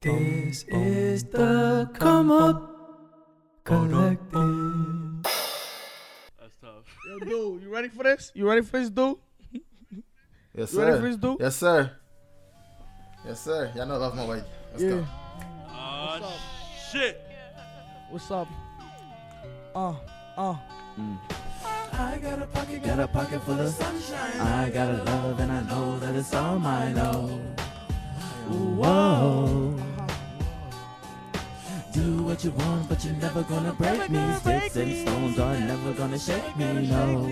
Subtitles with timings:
[0.00, 2.70] This is the come up
[3.64, 5.24] collective.
[5.24, 6.84] That's tough.
[7.04, 8.30] Yo, dude, you ready for this?
[8.32, 9.16] You ready for this, dude?
[10.54, 11.08] Yes, You ready for sir.
[11.08, 11.36] this, dude?
[11.40, 11.90] Yes, sir.
[13.26, 13.72] Yes, sir.
[13.74, 14.44] Y'all know I love my way.
[14.70, 14.90] Let's yeah.
[14.90, 15.06] go.
[15.68, 16.32] up?
[16.92, 17.20] shit.
[18.10, 18.46] What's up?
[19.74, 19.94] Uh,
[20.36, 20.56] uh.
[21.94, 24.40] I got a pocket, got a pocket full of sunshine.
[24.40, 26.96] I got a love and I know that it's all mine.
[26.98, 27.54] Oh, Ooh,
[28.48, 29.74] whoa.
[31.92, 34.34] Do what you want, but you're never gonna break me.
[34.40, 36.86] Sticks and stones are never gonna shake me.
[36.88, 37.28] No.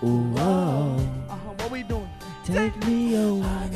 [0.00, 0.96] Whoa.
[1.28, 1.52] Uh-huh.
[1.58, 2.08] What we doing?
[2.44, 3.68] Take me away.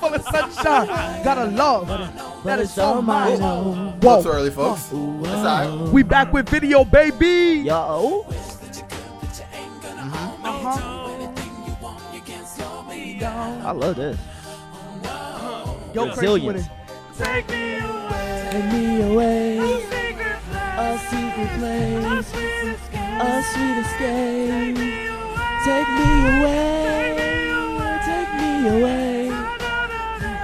[0.00, 1.24] Full of sunshine.
[1.24, 1.88] Gotta love.
[1.88, 3.40] But That is it's all so mine.
[3.40, 3.42] mine.
[3.42, 4.36] Oh, Not too Whoa.
[4.36, 4.92] early, folks.
[4.92, 5.70] Ooh, It's alright.
[5.70, 5.90] whoa.
[5.90, 7.62] We back with video, baby.
[7.64, 8.26] Yo.
[8.28, 8.44] Uh-huh.
[13.64, 14.16] I love this.
[15.94, 16.66] Yo, crazy with Resilience.
[16.66, 17.24] it.
[17.24, 18.50] Take me away.
[18.50, 19.58] Take me away.
[20.76, 22.28] A secret place.
[23.20, 24.76] A sweet escape.
[25.64, 27.16] Take me away.
[28.04, 29.28] Take me away.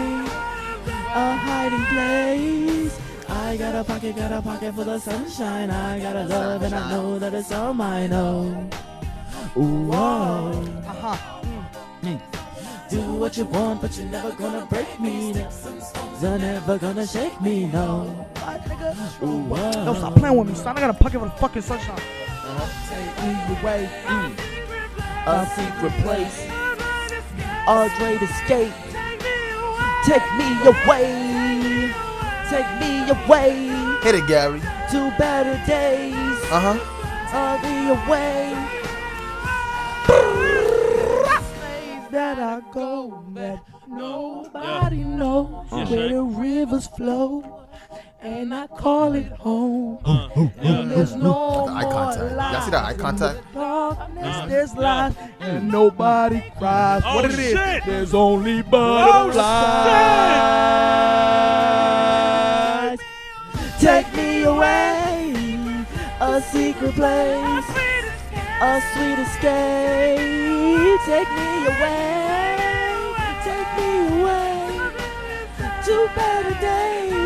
[1.14, 2.98] A hiding place.
[3.28, 5.70] I got a pocket, got a pocket full of sunshine.
[5.70, 8.12] I got a love and I know that it's all mine.
[8.12, 8.68] Oh.
[9.56, 11.39] Ooh, whoa.
[12.02, 12.86] Uh-huh.
[12.88, 15.32] Do what you want, but you're never gonna break me.
[16.20, 18.26] They're never gonna shake me, no.
[19.22, 19.84] Ooh, whoa.
[19.84, 20.76] Yo, stop playing with me, son.
[20.76, 22.00] I got a pocket full of fucking sunshine.
[22.88, 23.88] Take me away.
[25.26, 26.46] A secret place,
[27.68, 28.72] a great escape.
[30.06, 31.92] Take me away,
[32.48, 33.68] take me away
[34.02, 34.60] Hit it, Gary.
[34.90, 36.14] to better days.
[36.50, 36.78] Uh huh.
[37.32, 38.56] I'll be away.
[42.10, 46.08] That I go, that nobody knows Yeah, where Shay.
[46.12, 47.60] the rivers flow,
[48.20, 49.98] and I call it home.
[50.04, 50.28] Uh,
[50.60, 52.32] And there's no The eye contact.
[52.52, 53.38] Y'all see that eye contact?
[53.54, 55.14] darkness, Uh, there's light.
[55.40, 57.02] And nobody cries.
[57.06, 57.52] Oh, what it is?
[57.56, 57.84] shit.
[57.86, 59.30] There's only Oh,
[61.70, 62.98] butterflies.
[63.80, 65.32] Take me away,
[66.20, 67.66] a secret place,
[68.60, 70.20] a sweet escape.
[71.06, 72.56] Take me away,
[73.42, 73.90] take me
[74.20, 74.78] away
[75.84, 77.19] to better days.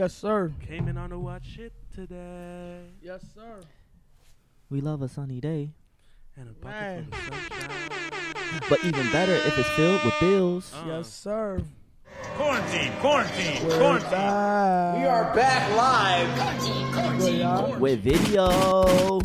[0.00, 0.50] Yes, sir.
[0.66, 2.80] Came in on the watch shit today.
[3.02, 3.60] Yes, sir.
[4.70, 5.72] We love a sunny day,
[6.38, 7.04] And a Man.
[7.10, 8.60] bucket full of sunshine.
[8.70, 10.72] but even better if it's filled with bills.
[10.74, 11.60] Uh, Yes, sir.
[12.34, 14.10] Quarantine, quarantine, We're quarantine.
[14.10, 14.96] back.
[14.96, 17.18] We are back live.
[17.18, 17.78] Good, y'all.
[17.78, 19.18] With video.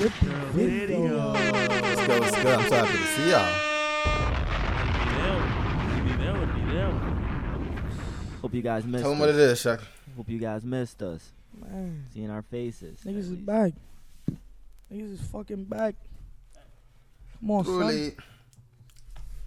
[0.00, 0.12] With
[0.52, 1.30] video.
[1.32, 2.18] Let's go.
[2.18, 2.54] Let's go.
[2.54, 3.54] I'm so happy to see y'all.
[5.04, 5.40] Be there.
[6.02, 6.90] Be there with me there.
[8.42, 9.80] Hope you guys missed Tell them what it is, Shaq.
[10.18, 11.30] Hope you guys missed us.
[11.54, 12.06] Man.
[12.12, 12.98] Seeing our faces.
[13.06, 13.72] Niggas is back.
[14.92, 15.94] Niggas is fucking back.
[17.38, 18.12] Come on, son.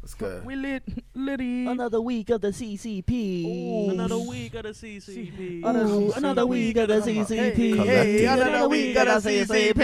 [0.01, 0.41] Let's go.
[0.45, 0.83] We lit,
[1.13, 1.67] litty.
[1.67, 3.43] Another week of the CCP.
[3.45, 3.91] Ooh.
[3.91, 5.61] Another week of the CCP.
[5.61, 6.13] Ooh.
[6.15, 7.85] Another week of the CCP.
[7.85, 9.81] Hey, another week of the CCP.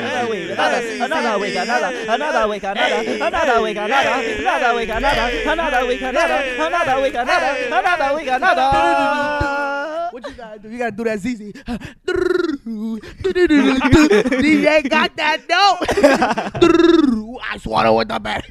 [0.00, 5.86] Another week, another week, another, another week, another, another week, another, another week, another, another
[5.86, 9.59] week, another, another week, another, another week, another.
[10.10, 10.68] What you gotta do?
[10.70, 11.40] You gotta do that ZZ.
[13.40, 17.40] DJ got that note.
[17.42, 18.44] I swallow with the bat.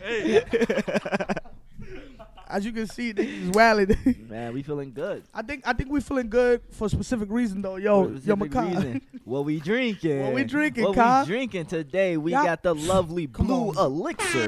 [2.51, 4.25] As you can see, niggas is wilding.
[4.27, 5.23] Man, we feeling good.
[5.33, 7.75] I think I think we feeling good for a specific reason though.
[7.75, 8.99] Yo, yo, Makai.
[9.23, 10.23] What we drinking?
[10.23, 12.17] What we drinking, What we drinking today?
[12.17, 13.77] We Y'all- got the lovely Come blue on.
[13.77, 14.47] elixir.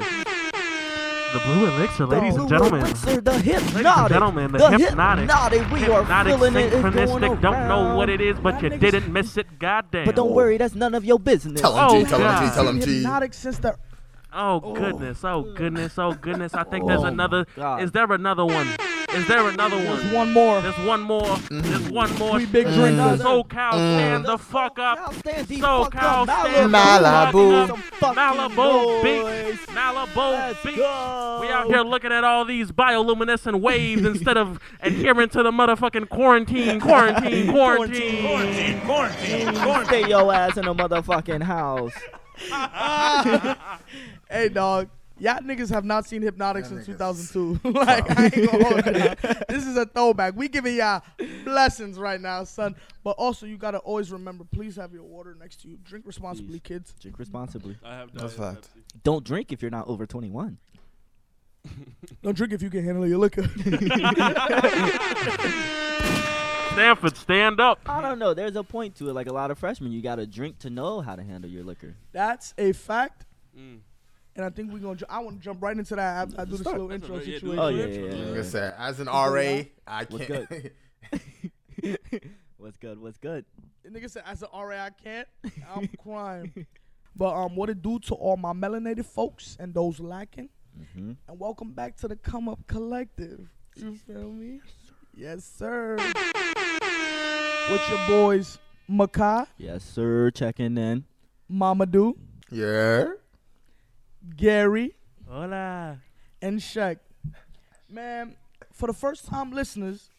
[1.33, 2.81] The blue elixir, ladies and gentlemen.
[2.81, 4.11] elixir, the hypnotic.
[4.13, 5.21] gentlemen, the the hypnotic.
[5.29, 5.71] hypnotic.
[5.71, 6.73] We Hypnotic, are feeling it.
[6.73, 10.05] Synchronistic, don't know what it is, but Y'all you niggas- didn't miss it, goddamn.
[10.05, 11.61] But don't worry, that's none of your business.
[11.61, 12.09] Tell him Oh, G.
[12.09, 12.53] Tell him G.
[12.53, 12.95] Tell him Been G.
[12.97, 13.75] hypnotic since the
[14.33, 16.53] Oh goodness, oh goodness, oh goodness.
[16.53, 17.45] I think there's Oh, another.
[17.55, 17.81] God.
[17.83, 18.67] Is there another one?
[19.13, 19.85] Is there another one?
[19.85, 20.13] There's one?
[20.13, 20.61] one more.
[20.61, 21.21] There's one more.
[21.21, 21.61] Mm-hmm.
[21.61, 22.37] There's one more.
[22.37, 23.19] We big drinkers.
[23.19, 23.27] Mm-hmm.
[23.27, 23.97] SoCal, mm-hmm.
[23.97, 24.97] stand the fuck up.
[24.97, 26.29] Y'all stand the SoCal, fuck up.
[26.29, 27.33] stand Malibu.
[27.33, 28.51] the Some fuck fucking up.
[28.51, 29.57] Malibu noise.
[29.57, 29.67] Beach.
[29.67, 30.75] Malibu Let's Beach.
[30.75, 36.09] We out here looking at all these bioluminescent waves instead of adhering to the motherfucking
[36.09, 38.23] quarantine, quarantine, quarantine.
[38.25, 39.85] Quarantine, quarantine, quarantine.
[39.85, 41.93] Stay your ass in a motherfucking house.
[44.31, 44.87] Hey, dog.
[45.21, 47.31] Y'all niggas have not seen Hypnotic Y'all since niggas.
[47.31, 47.69] 2002.
[47.69, 49.43] like, I ain't gonna hold you.
[49.49, 50.35] This is a throwback.
[50.35, 51.03] We giving y'all
[51.43, 52.75] blessings right now, son.
[53.03, 55.77] But also, you gotta always remember, please have your water next to you.
[55.83, 56.79] Drink responsibly, Please.
[56.79, 56.95] kids.
[56.99, 57.77] Drink responsibly.
[57.83, 58.69] I have That's fact.
[59.03, 60.57] Don't drink if you're not over 21.
[62.23, 63.43] Don't drink if you can handle your liquor.
[66.71, 67.79] Stanford, stand up.
[67.85, 68.33] I don't know.
[68.33, 69.13] There's a point to it.
[69.13, 71.63] Like a lot of freshmen, you got to drink to know how to handle your
[71.63, 71.95] liquor.
[72.11, 73.27] That's a fact.
[73.55, 73.81] Mm.
[74.35, 74.95] And I think we're gonna.
[74.95, 76.29] Ju- I want to jump right into that.
[76.37, 76.77] I, I do this Start.
[76.77, 77.59] little intro a very- yeah, do situation.
[77.59, 78.03] Oh, yeah, intro.
[78.05, 78.29] yeah, yeah.
[78.31, 80.71] Like I said, as an RA, I can't.
[82.57, 82.99] What's good?
[83.01, 83.45] What's good?
[83.83, 85.27] The nigga said, as an RA, I can't.
[85.75, 86.65] I'm crying.
[87.15, 90.49] But um, what it do to all my melanated folks and those lacking?
[90.93, 93.49] hmm And welcome back to the Come Up Collective.
[93.75, 94.61] You feel me?
[95.13, 95.97] Yes, sir.
[97.69, 100.31] With your boys, Makai, Yes, sir.
[100.31, 101.03] Checking in.
[101.49, 102.17] Mama Do.
[102.49, 103.07] yeah.
[104.35, 104.93] Gary,
[105.27, 105.97] Hola.
[106.41, 106.97] and Shaq.
[107.89, 108.35] Man,
[108.71, 110.09] for the first time listeners,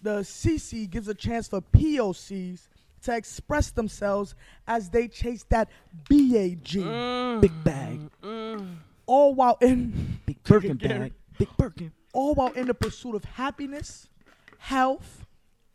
[0.00, 2.68] the CC gives a chance for POCs
[3.02, 4.34] to express themselves
[4.66, 5.68] as they chase that
[6.08, 7.40] BAG, Mm.
[7.40, 8.10] Big bag.
[9.06, 11.12] all while in Big Birkin bag.
[11.38, 11.92] Big Birkin.
[12.12, 14.08] all while in the pursuit of happiness,
[14.58, 15.24] health,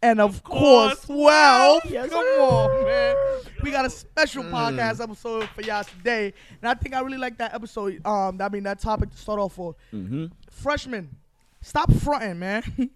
[0.01, 1.85] and of, course, course, wealth.
[1.89, 2.41] Yes, Come sir.
[2.41, 3.15] on, man.
[3.63, 7.37] We got a special podcast episode for y'all today, and I think I really like
[7.39, 8.05] that episode.
[8.05, 10.27] Um, I mean that topic to start off for Mm-hmm.
[10.51, 11.09] freshmen.
[11.61, 12.63] Stop fronting, man.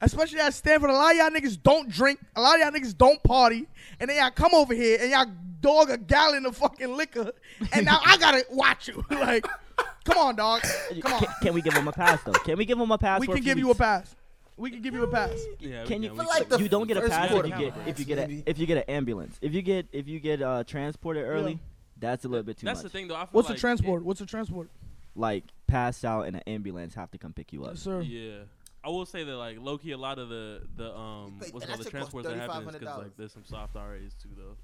[0.00, 2.20] Especially at Stanford, a lot of y'all niggas don't drink.
[2.36, 3.66] A lot of y'all niggas don't party,
[3.98, 5.26] and then y'all come over here and y'all
[5.60, 7.32] dog a gallon of fucking liquor,
[7.72, 9.04] and now I gotta watch you.
[9.10, 9.44] like,
[10.04, 10.62] come on, dog.
[11.00, 11.20] Come on.
[11.20, 12.32] Can, can we give him a pass though?
[12.32, 13.20] Can we give him a pass?
[13.20, 14.14] We can give few you a pass.
[14.58, 15.40] We can give you a pass.
[15.60, 16.10] Yeah, Can you?
[16.10, 18.18] can, we like the you don't get a pass if you get if you get
[18.18, 18.42] a maybe.
[18.44, 19.38] if you get an ambulance.
[19.40, 21.58] If you get if you get uh transported early, Yeah.
[21.98, 22.92] that's a little bit too That's much.
[22.92, 23.14] the thing, though.
[23.14, 24.04] I feel What's like the transport?
[24.04, 24.68] What's the transport?
[25.14, 27.70] Like pass out and an ambulance have to come pick you up.
[27.74, 28.00] Yes, sir.
[28.00, 28.38] Yeah.
[28.84, 31.50] I will say that, like, low key, a lot of the the um, what's and
[31.52, 34.14] called the that shit cost transports that happen is because like there's some soft RAs
[34.22, 34.56] too, though.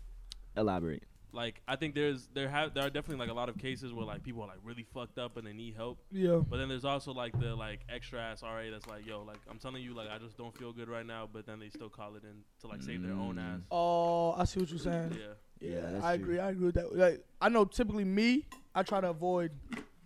[0.60, 1.02] Elaborate.
[1.34, 4.06] Like, I think there's there have there are definitely like a lot of cases where
[4.06, 5.98] like people are like really fucked up and they need help.
[6.12, 6.36] Yeah.
[6.48, 9.58] But then there's also like the like extra ass RA that's like, yo, like I'm
[9.58, 11.28] telling you, like I just don't feel good right now.
[11.30, 13.54] But then they still call it in to like save their own Mm.
[13.56, 13.60] ass.
[13.70, 15.16] Oh, I see what you're saying.
[15.60, 16.24] Yeah, Yeah, that's I true.
[16.24, 16.38] agree.
[16.38, 16.96] I agree with that.
[16.96, 19.50] Like, I know typically me, I try to avoid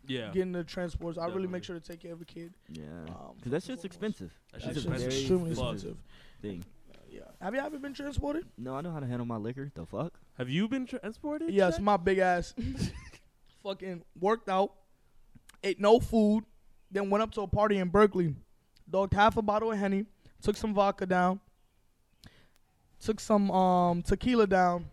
[0.06, 0.30] yeah.
[0.32, 1.18] getting the transports.
[1.18, 2.54] I really make sure to take care of a kid.
[2.70, 3.84] Yeah, Um, because that shit's foremost.
[3.84, 4.30] expensive.
[4.52, 5.96] That That shit's It's shit's very extremely expensive.
[6.40, 6.64] Thing.
[7.10, 7.20] Yeah.
[7.40, 8.46] Have you ever been transported?
[8.56, 9.70] No, I know how to handle my liquor.
[9.74, 10.18] The fuck?
[10.38, 11.50] Have you been transported?
[11.50, 11.82] Yes, Shaq?
[11.82, 12.54] my big ass.
[13.64, 14.72] fucking worked out,
[15.64, 16.44] ate no food,
[16.92, 18.34] then went up to a party in Berkeley,
[18.88, 20.06] dogged half a bottle of henny,
[20.40, 21.40] took some vodka down,
[23.00, 24.86] took some um tequila down,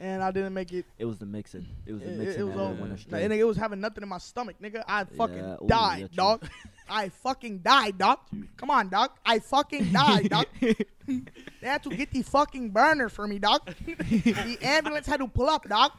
[0.00, 0.86] and I didn't make it.
[0.98, 1.66] It was the mixing.
[1.86, 2.72] It was the mixing it was that all.
[2.74, 2.94] went Yeah.
[2.94, 3.28] astray.
[3.28, 4.82] Nah, nigga, it was having nothing in my stomach, nigga.
[4.88, 6.48] I fucking Yeah, ooh, died, yeah, dog.
[6.88, 8.18] I fucking died, dog.
[8.56, 9.10] Come on, dog.
[9.24, 10.46] I fucking died, dog.
[11.06, 11.24] they
[11.62, 13.60] had to get the fucking burner for me, dog.
[13.86, 15.92] the ambulance had to pull up, dog.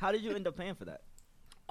[0.00, 1.02] How did you end up paying for that?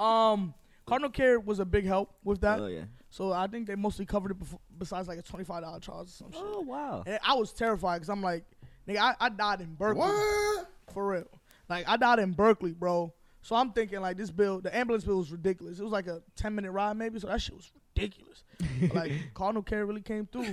[0.02, 0.54] Um,
[0.86, 2.60] Cardinal Care was a big help with that.
[2.60, 2.86] oh yeah.
[3.10, 6.08] So I think they mostly covered it befo- besides like a twenty five dollar charge
[6.08, 6.42] or some shit.
[6.44, 7.04] Oh wow.
[7.06, 8.44] And I was terrified because I'm like,
[8.88, 10.70] nigga, I, I died in Berkeley What?
[10.94, 11.24] for real.
[11.70, 13.14] Like I died in Berkeley, bro.
[13.42, 15.80] So I'm thinking like this bill, the ambulance bill was ridiculous.
[15.80, 18.44] It was like a ten minute ride maybe, so that shit was ridiculous.
[18.82, 20.46] But, like Cardinal Care really came through.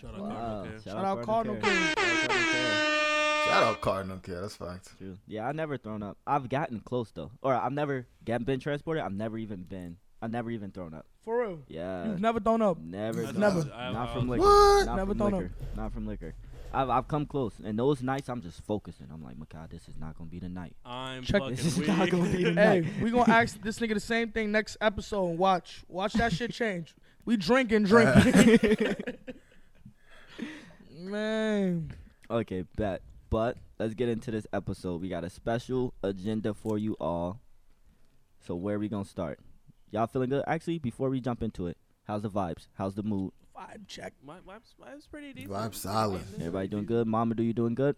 [0.00, 0.64] Shout out Wow.
[0.64, 0.80] Cardinal Care.
[0.82, 1.72] Shout out Cardinal Care.
[1.72, 3.44] Shout out Cardinal Care.
[3.44, 4.40] Shout out Cardinal Care.
[4.40, 4.96] That's fact.
[4.98, 5.18] True.
[5.26, 6.16] Yeah, I've never thrown up.
[6.26, 9.02] I've gotten close though, or I've never get, been transported.
[9.02, 9.96] I've never even been.
[10.22, 11.04] I've never even thrown up.
[11.24, 11.58] For real.
[11.68, 12.06] Yeah.
[12.06, 12.78] You've never thrown up.
[12.80, 13.20] Never.
[13.26, 14.42] I've done never- I- Not I from liquor.
[14.44, 14.86] What?
[14.86, 15.50] Not Never from done liquor.
[15.76, 16.34] Not from liquor.
[16.74, 19.06] I've I've come close, and those nights I'm just focusing.
[19.12, 20.74] I'm like, Makai, this is not gonna be the night.
[20.84, 21.88] I'm Check- fucking This is weak.
[21.88, 23.02] not gonna be the Hey, night.
[23.02, 25.30] we gonna ask this nigga the same thing next episode.
[25.30, 26.94] And Watch, watch that shit change.
[27.24, 28.10] We drink and drink.
[30.98, 31.92] Man,
[32.30, 33.02] Okay, bet.
[33.30, 35.00] But let's get into this episode.
[35.00, 37.40] We got a special agenda for you all.
[38.46, 39.38] So where we gonna start?
[39.90, 40.44] Y'all feeling good?
[40.46, 41.76] Actually, before we jump into it,
[42.06, 42.68] how's the vibes?
[42.74, 43.32] How's the mood?
[43.56, 44.12] Vibe check.
[44.24, 45.52] My vibes, vibes pretty decent.
[45.52, 46.22] Vibe solid.
[46.36, 47.06] Everybody doing good?
[47.06, 47.96] Mama, do you doing good?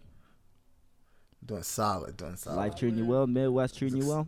[1.45, 2.17] Doing solid.
[2.17, 2.57] Doing solid.
[2.57, 3.27] Life treating you well?
[3.27, 4.27] Midwest treating you well?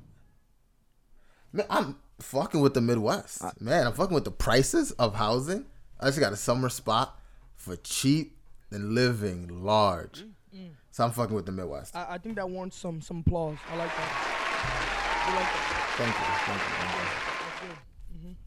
[1.52, 3.44] Man, I'm fucking with the Midwest.
[3.44, 5.66] Uh, Man, I'm fucking with the prices of housing.
[6.00, 7.20] I just got a summer spot.
[7.56, 8.38] for cheap
[8.70, 10.26] and living large.
[10.56, 10.70] Mm.
[10.92, 11.96] So I'm fucking with the Midwest.
[11.96, 13.58] I, I think that warrants some some applause.
[13.72, 15.26] I like that.
[15.28, 15.94] I like that.
[15.98, 16.26] Thank you.
[16.46, 16.76] Thank you.
[16.76, 17.37] Thank you.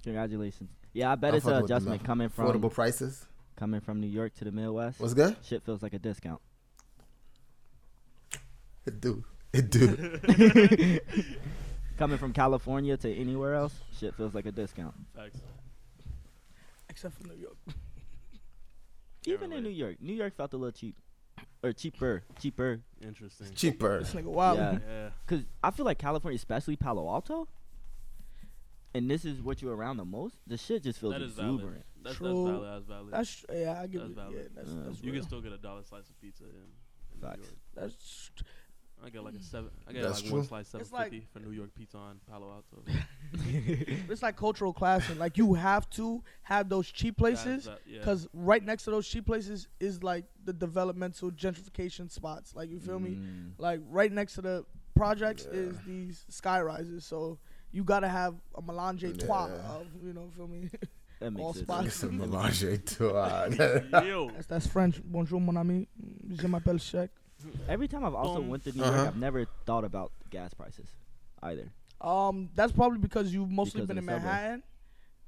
[0.01, 0.11] That's good.
[0.11, 0.71] Congratulations.
[0.93, 3.27] Yeah, I bet I'm it's an fucking with the adjustment coming from affordable prices.
[3.57, 5.01] coming from New York to the Midwest.
[5.01, 5.37] What's good?
[5.45, 6.41] Shit feels like a discount.
[8.87, 9.23] It do.
[9.53, 11.01] It do.
[11.99, 14.95] Coming from California to anywhere else, shit feels like a discount.
[15.15, 15.39] Facts.
[16.89, 17.57] Except for New York.
[19.27, 19.63] Even in.
[19.63, 20.97] New York, New York felt a little cheap,
[21.63, 22.81] or cheaper, cheaper.
[23.03, 23.49] Interesting.
[23.55, 23.99] Cheaper.
[23.99, 24.59] This nigga wild.
[24.59, 24.79] Yeah.
[24.89, 25.09] Yeah.
[25.27, 27.47] Cause I feel like California, especially Palo Alto,
[28.95, 30.37] and this is what you're around the most.
[30.47, 31.85] The shit just feels That is exuberant.
[32.03, 32.47] That's, that's True.
[32.47, 32.69] valid.
[32.73, 33.13] That's valid.
[33.13, 33.81] That's yeah.
[33.83, 34.17] I give That's it.
[34.17, 34.35] valid.
[34.37, 35.21] Yeah, that's, Uh, that's you real.
[35.21, 37.39] can still get a dollar slice of pizza in, in New York.
[37.75, 38.31] That's
[39.03, 39.71] I get like a seven.
[39.89, 42.21] I get That's like one slice seven It's like- fifty for New York pizza on
[42.29, 42.85] Palo Alto.
[44.11, 45.19] it's like cultural classing.
[45.19, 47.99] Like you have to have those cheap places That's that- yeah.
[48.01, 52.55] because right next to those cheap places is like the developmental gentrification spots.
[52.55, 53.13] Like you feel me?
[53.17, 53.53] Mm.
[53.59, 55.61] Like right next to the projects Yeah.
[55.61, 57.05] is these sky rises.
[57.07, 57.39] So
[57.73, 59.73] you gotta have a melange trois Yeah.
[59.81, 60.69] of you know feel me?
[61.21, 61.65] That makes All sense.
[61.67, 61.85] spots.
[61.85, 63.05] Get some melange too.
[64.07, 65.03] Yo, that's that's French.
[65.05, 65.87] Bonjour mon ami.
[66.33, 67.11] Je m'appelle Shek.
[67.69, 68.95] Every time I've also Um, went to New Uh-huh.
[68.97, 70.89] York, I've never thought about gas prices
[71.43, 71.69] either.
[72.01, 74.29] Um, that's probably because you've mostly Because been in the subway.
[74.31, 74.63] Manhattan.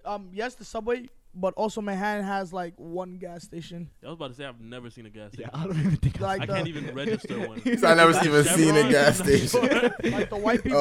[0.04, 3.88] Um, yes, the subway, but also Manhattan has like one gas station.
[4.02, 5.50] I was about to say I've never seen a gas station.
[5.54, 7.78] I don't even think Like I the, can't even register one.
[7.78, 9.48] so I never even seen a gas station.
[9.48, 9.90] sure.
[10.10, 10.78] like the white oh, people.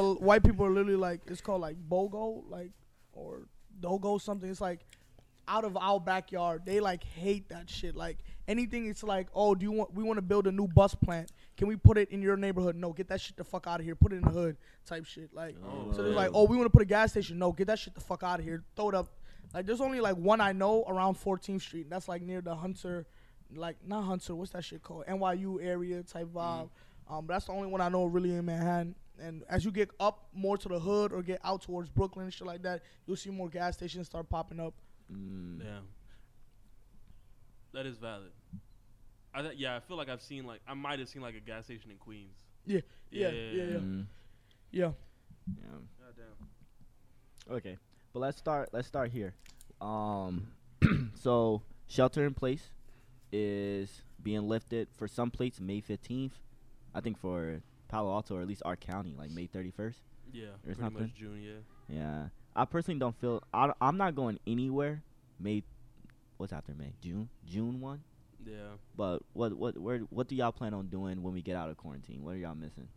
[0.00, 2.70] Oh, the white people are literally like it's called like BOGO, like
[3.12, 3.48] or
[3.80, 4.48] DOGO something.
[4.48, 4.80] It's like
[5.48, 6.62] out of our backyard.
[6.64, 7.96] They like hate that shit.
[7.96, 9.92] Like anything, it's like, oh, do you want?
[9.94, 11.32] We want to build a new bus plant.
[11.56, 12.76] Can we put it in your neighborhood?
[12.76, 13.94] No, get that shit the fuck out of here.
[13.94, 15.34] Put it in the hood, type shit.
[15.34, 16.16] Like, Oh, so they're yeah.
[16.16, 17.38] like, oh, we want to put a gas station.
[17.38, 18.62] No, get that shit the fuck out of here.
[18.76, 19.08] Throw it up.
[19.54, 21.88] Like, there's only like one I know around 14th Street.
[21.88, 23.06] That's like near the Hunter,
[23.54, 24.34] like not Hunter.
[24.34, 25.06] What's that shit called?
[25.06, 26.68] NYU area type vibe.
[27.08, 28.94] Um, that's the only one I know really in Manhattan.
[29.20, 32.34] And as you get up more to the hood or get out towards Brooklyn and
[32.34, 34.74] shit like that, you'll see more gas stations start popping up.
[35.12, 35.60] Mm.
[35.62, 35.78] Yeah.
[37.74, 38.30] That is valid.
[39.32, 41.40] I th- yeah, I feel like I've seen like I might have seen like a
[41.40, 42.36] gas station in Queens.
[42.66, 42.80] Yeah,
[43.10, 43.78] Yeah, yeah, yeah, yeah, yeah.
[43.78, 44.06] Mm.
[44.70, 44.90] Yeah.
[45.46, 45.64] Yeah.
[46.00, 47.56] God damn.
[47.56, 47.76] Okay,
[48.14, 48.70] but let's start.
[48.72, 49.34] Let's start here.
[49.82, 50.46] Um,
[51.20, 52.70] so shelter in place
[53.32, 56.38] is being lifted for some places May fifteenth.
[56.94, 59.98] I think for Palo Alto or at least our county, like May thirty first.
[60.32, 61.02] Yeah, There's pretty something?
[61.02, 61.42] much June.
[61.42, 61.96] Yeah.
[61.96, 63.42] Yeah, I personally don't feel.
[63.52, 65.02] I, I'm not going anywhere.
[65.38, 65.64] May,
[66.38, 66.94] what's after May?
[67.02, 67.28] June.
[67.46, 68.00] June one.
[68.46, 68.76] Yeah.
[68.96, 71.76] But what what where what do y'all plan on doing when we get out of
[71.76, 72.22] quarantine?
[72.22, 72.88] What are y'all missing?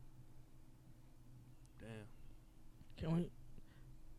[1.79, 1.89] Damn.
[2.97, 3.29] Can we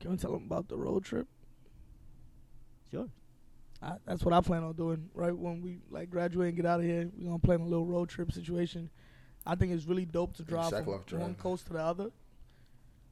[0.01, 1.27] can we tell them about the road trip?
[2.91, 3.09] Sure.
[3.83, 5.09] I, that's what I plan on doing.
[5.15, 7.87] Right when we like graduate and get out of here, we're gonna plan a little
[7.87, 8.91] road trip situation.
[9.47, 12.11] I think it's really dope to drive from one coast to the other.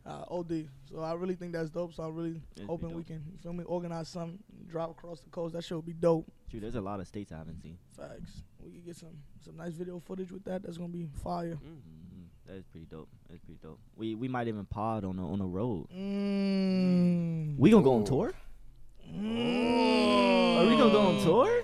[0.05, 0.69] Uh, OD.
[0.89, 1.93] So I really think that's dope.
[1.93, 4.39] So I'm really It'd hoping we can you feel me organize something,
[4.69, 5.55] drive across the coast.
[5.55, 6.31] That shit would be dope.
[6.49, 7.79] Dude, there's a lot of states I haven't seen.
[7.97, 8.43] Facts.
[8.63, 10.63] We could get some some nice video footage with that.
[10.63, 11.55] That's gonna be fire.
[11.55, 11.81] Mm.
[12.47, 13.09] That is pretty dope.
[13.29, 13.81] That's pretty dope.
[13.97, 15.89] We we might even pod on the on a road.
[15.95, 17.57] Mm.
[17.59, 18.33] We gonna go on tour?
[19.13, 20.57] Mm.
[20.59, 21.63] Are we gonna go on tour?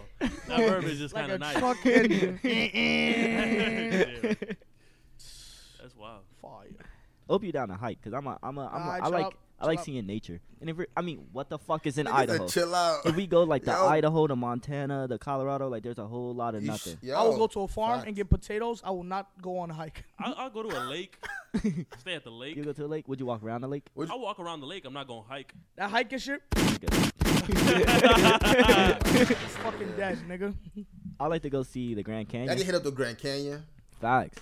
[0.49, 1.57] That verb is just like kind a of nice.
[1.59, 2.41] truck engine.
[2.43, 4.35] Yeah.
[5.81, 6.23] That's wild.
[6.41, 6.67] Fire.
[7.29, 9.13] Hope you down to hike, cause I'm a I'm a, I'm a Alright, I chill
[9.13, 9.85] like out, I like out.
[9.85, 10.41] seeing nature.
[10.61, 12.47] And if we're, I mean, what the fuck is in Niggas Idaho?
[12.49, 13.05] Chill out.
[13.07, 13.87] If we go like the Yo.
[13.89, 16.99] Idaho, the Montana, the Colorado, like there's a whole lot of You nothing.
[17.03, 18.07] Yo, I will go to a farm facts.
[18.07, 18.81] and get potatoes.
[18.85, 20.05] I will not go on a hike.
[20.19, 21.19] I'll, I'll go to a lake.
[21.99, 22.57] stay at the lake.
[22.57, 23.09] You go to the lake?
[23.09, 23.87] Would you walk around the lake?
[23.95, 24.85] Would you- I'll walk around the lake.
[24.85, 25.53] I'm not gonna hike.
[25.77, 26.87] That hiking shit, Okay.
[29.33, 30.55] is fucking dead, nigga.
[31.19, 32.57] I like to go see the Grand I Canyon.
[32.57, 33.65] can hit up the Grand Canyon.
[34.01, 34.39] Facts.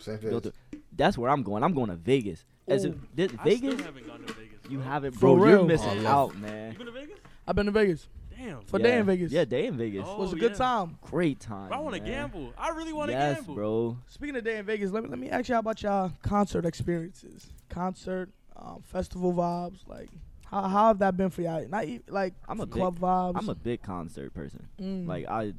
[0.00, 0.52] Same Go page.
[0.72, 1.62] to, that's where I'm going.
[1.62, 2.44] I'm going to Vegas.
[2.68, 4.58] As if, this, I Vegas, still haven't gone to Vegas.
[4.70, 4.86] you bro.
[4.86, 5.36] haven't, For bro.
[5.36, 5.66] You're real?
[5.66, 6.74] missing Oh, out, You man.
[6.76, 7.18] been to Vegas?
[7.46, 8.60] I've been to Vegas Damn.
[8.62, 8.86] for a yeah.
[8.86, 9.32] day in Vegas.
[9.32, 10.04] Yeah, day in Vegas.
[10.06, 10.56] Oh, it was a good yeah.
[10.58, 10.98] time.
[11.02, 11.68] Great time.
[11.68, 12.10] Bro, I want to man.
[12.10, 12.52] gamble.
[12.56, 13.54] I really want to Yes, gamble.
[13.56, 13.98] bro.
[14.08, 17.48] Speaking of day in Vegas, let me let me ask y'all about y'all concert experiences,
[17.68, 19.86] concert, um, festival vibes.
[19.88, 20.08] Like,
[20.46, 21.66] how how have that been for y'all?
[21.68, 23.32] Not e- like I'm a big- club vibes.
[23.36, 24.68] I'm a big concert person.
[24.80, 25.06] Mm.
[25.08, 25.52] Like I,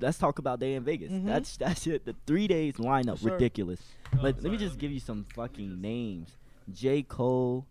[0.00, 1.10] let's talk about day in Vegas.
[1.10, 1.26] Mhm.
[1.26, 2.04] That's that shit.
[2.04, 3.32] The three days lineup Sure.
[3.32, 3.80] ridiculous.
[4.14, 6.36] Oh, Let, let me just give you some fucking names.
[6.72, 7.66] J Cole.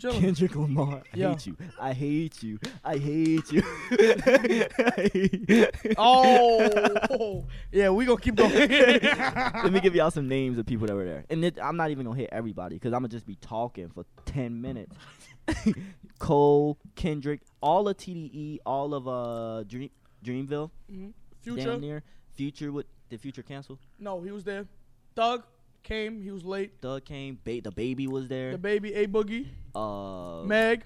[0.00, 1.02] Kendrick Lamar.
[1.14, 1.28] I Yeah.
[1.30, 1.56] hate you.
[1.80, 2.58] I hate you.
[2.84, 3.62] I hate you.
[3.92, 8.52] I hate- oh, yeah, we gonna keep going.
[8.68, 11.90] Let me give y'all some names of people that were there, and it, I'm not
[11.92, 14.96] even gonna hit everybody because I'm gonna just be talking for ten minutes.
[16.18, 19.90] Cole, Kendrick, all of TDE, all of uh Dream
[20.24, 20.70] Dreamville,
[21.46, 21.56] Mhm.
[21.56, 21.78] damn Future.
[21.78, 22.02] near.
[22.34, 23.78] Future would did Future cancel?
[23.98, 24.66] No, he was there.
[25.14, 25.44] Thug
[25.82, 26.22] came.
[26.22, 26.80] He was late.
[26.80, 27.38] Doug came.
[27.44, 28.52] Ba- the baby was there.
[28.52, 30.84] The baby, A Boogie, uh, Meg,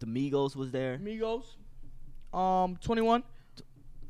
[0.00, 0.98] the Migos was there.
[0.98, 1.44] Migos,
[2.36, 3.22] um, 21.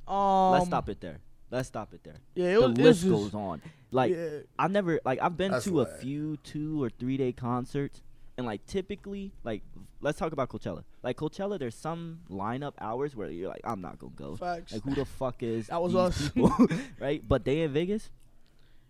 [0.08, 1.20] Um, Let's stop it there.
[1.50, 2.16] Let's stop it there.
[2.34, 3.62] Yeah, it the was, it list was goes on.
[3.92, 7.32] Like yeah, I've never like I've been That's to a few two or three day
[7.32, 8.02] concerts
[8.36, 9.62] and like typically like
[10.00, 10.84] let's talk about Coachella.
[11.02, 14.37] Like Coachella, there's some lineup hours where you're like I'm not gonna go.
[14.37, 14.73] facts.
[14.73, 16.71] Like who the fuck is That was these us.
[17.00, 17.26] right?
[17.26, 18.11] But they in Vegas,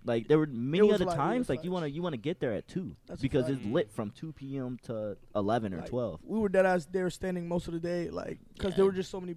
[0.05, 2.67] like there were many other like- times like you wanna you wanna get there at
[2.67, 4.79] two That's because it's lit from two p.m.
[4.85, 6.21] to eleven or Like, twelve.
[6.25, 8.77] We were dead ass there standing most of the day, like, because Yeah.
[8.79, 9.37] there were just so many,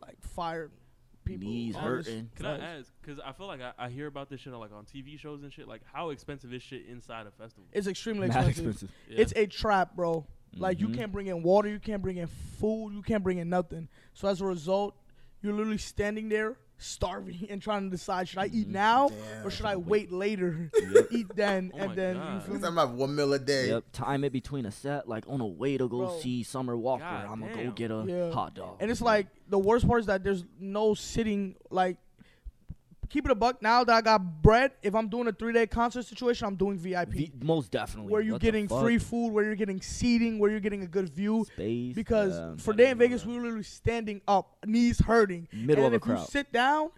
[0.00, 0.70] like, fire
[1.24, 1.48] people.
[1.48, 2.30] Knees hurting.
[2.36, 2.92] Can I ask?
[3.02, 5.52] Because I feel like I, I hear about this shit like on TV shows and
[5.52, 5.66] shit.
[5.66, 7.64] Like, how expensive is shit inside a festival?
[7.72, 8.50] It's extremely expensive.
[8.50, 8.90] expensive.
[9.08, 9.20] Yeah.
[9.22, 10.24] It's a trap, bro.
[10.58, 10.94] Like you Mhm.
[10.94, 13.88] can't bring in water, you can't bring in food, you can't bring in nothing.
[14.14, 14.94] So as a result,
[15.42, 18.72] you're literally standing there starving and trying to decide should I eat Mhm.
[18.72, 19.46] now Damn.
[19.46, 21.06] or should I wait later, Yep.
[21.10, 22.34] eat then, Oh and then God.
[22.34, 22.68] you feel Because me?
[22.68, 23.68] I'm have one meal a day.
[23.68, 26.18] Yep, time it between a set, like on a way to go Bro.
[26.20, 27.02] see Summer Walker.
[27.04, 28.30] God I'm gonna go get a Yeah.
[28.30, 28.76] hot dog.
[28.80, 31.56] And it's like the worst part is that there's no sitting.
[31.70, 31.96] Like
[33.08, 33.62] keep it a buck.
[33.62, 36.78] Now that I got bread, if I'm doing a three day concert situation, I'm doing
[36.78, 37.10] VIP.
[37.10, 38.12] V- most definitely.
[38.12, 41.08] where you're What getting free food, where you're getting seating, where you're getting a good
[41.08, 41.44] view.
[41.44, 42.54] space Because yeah.
[42.58, 43.28] for I day in Vegas, that.
[43.28, 45.48] we were literally standing up, knees hurting.
[45.52, 46.90] middle and of a if you sit down,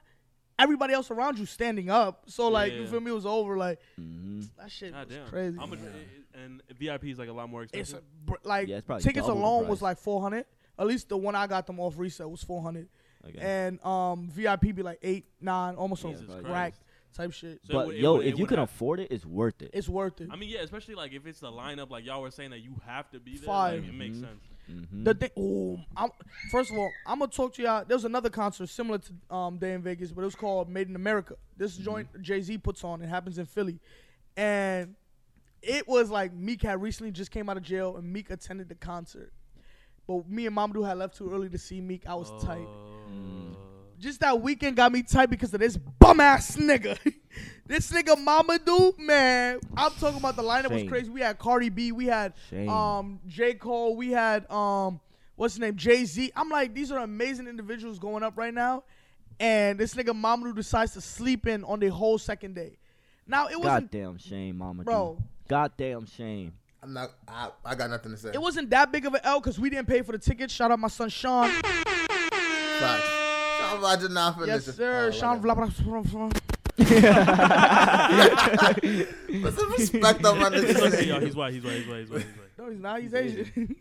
[0.58, 2.24] everybody else around you standing up.
[2.26, 3.10] So like, you feel me?
[3.10, 3.56] It was over.
[3.56, 5.26] Like hmm that shit God was damn.
[5.28, 5.58] crazy.
[5.58, 5.78] How much?
[6.34, 8.04] And VIP is like a lot more It's expensive.
[8.28, 10.46] a, like Yeah, it's tickets alone was like four hundred.
[10.78, 12.88] At least the one I got them off resale was four hundred,
[13.26, 13.38] Okay.
[13.40, 16.74] and um VIP be like eight, nine, almost Jesus a rack
[17.14, 17.60] type shit.
[17.64, 19.60] So but would- it yo, would- it if you can have- afford it, it's worth
[19.62, 19.70] it.
[19.74, 20.28] It's worth it.
[20.30, 22.74] I mean, yeah, especially like if it's the lineup, like y'all were saying that you
[22.86, 23.46] have to be there.
[23.46, 23.80] Fire.
[23.80, 24.20] Like, it makes Mhm.
[24.20, 24.40] sense.
[24.68, 26.10] hmm The thing, oh, I'm,
[26.50, 27.84] first of all, I'm gonna talk to y'all.
[27.86, 30.88] There was another concert similar to um Day in Vegas, but it was called Made
[30.88, 31.36] in America.
[31.56, 33.00] This joint Jay Z puts on.
[33.02, 33.80] It happens in Philly,
[34.36, 34.94] and
[35.62, 38.74] it was like Meek had recently just came out of jail, and Meek attended the
[38.74, 39.32] concert.
[40.08, 42.04] But me and Mamadou had left too early to see Meek.
[42.06, 42.66] I was tight.
[43.12, 43.54] Mm.
[44.00, 46.98] Just that weekend got me tight because of this bum ass nigga.
[47.66, 49.60] this nigga Mamadou, man.
[49.76, 51.10] I'm talking about the lineup was crazy.
[51.10, 52.70] We had Cardi B, we had Shame.
[52.70, 53.54] um J.
[53.54, 54.98] Cole, we had um
[55.36, 55.76] what's his name?
[55.76, 56.32] Jay Z.
[56.34, 58.84] I'm like, these are amazing individuals going up right now.
[59.38, 62.78] And this nigga Mamadou decides to sleep in on the whole second day.
[63.26, 64.84] Now it wasn't Goddamn shame, mama.
[64.84, 65.18] bro,
[65.48, 66.54] Goddamn shame.
[66.82, 67.10] I'm not.
[67.26, 68.30] I, I got nothing to say.
[68.32, 70.52] it wasn't that big of an L because we didn't pay for the tickets.
[70.54, 71.50] Shout out my son Sean.
[71.50, 73.08] Facts.
[73.58, 74.76] Sean Roger not for yes, this.
[74.76, 75.08] sir.
[75.08, 75.66] Oh, Sean whatever.
[75.66, 76.40] Vlad.
[79.42, 81.22] Put some respect on my it's nigga.
[81.22, 81.52] He's white.
[81.54, 81.74] He's white.
[81.74, 81.98] He's white.
[81.98, 82.20] He's white.
[82.22, 82.58] He's white.
[82.58, 83.00] No, he's not.
[83.02, 83.76] He's Asian.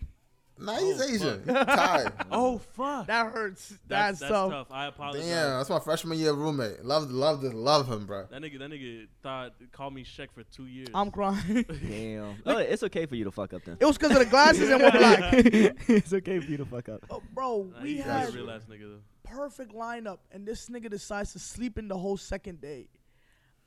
[0.60, 1.44] Nah, oh, he's Oh, Asian.
[1.44, 1.68] fuck.
[1.68, 2.14] Tired.
[2.32, 3.08] Oh fuck.
[3.08, 3.70] that hurts.
[3.70, 4.52] That's, That's, that's tough.
[4.52, 4.68] tough.
[4.72, 5.26] I apologize.
[5.26, 6.84] Damn, that's my freshman year roommate.
[6.84, 8.26] Love, love, this, love him, bro.
[8.32, 10.90] That nigga, that nigga thought called me Shaq for two years.
[10.94, 11.64] I'm crying.
[11.88, 12.36] Damn.
[12.46, 13.78] oh, it's okay for you to fuck up then.
[13.80, 15.34] it was because of the glasses and we're black.
[15.34, 17.06] it's okay for you to fuck up.
[17.10, 19.00] Oh, bro, Nah, we he's had a real ass nigga though.
[19.24, 22.88] perfect lineup, and this nigga decides to sleep in the whole second day.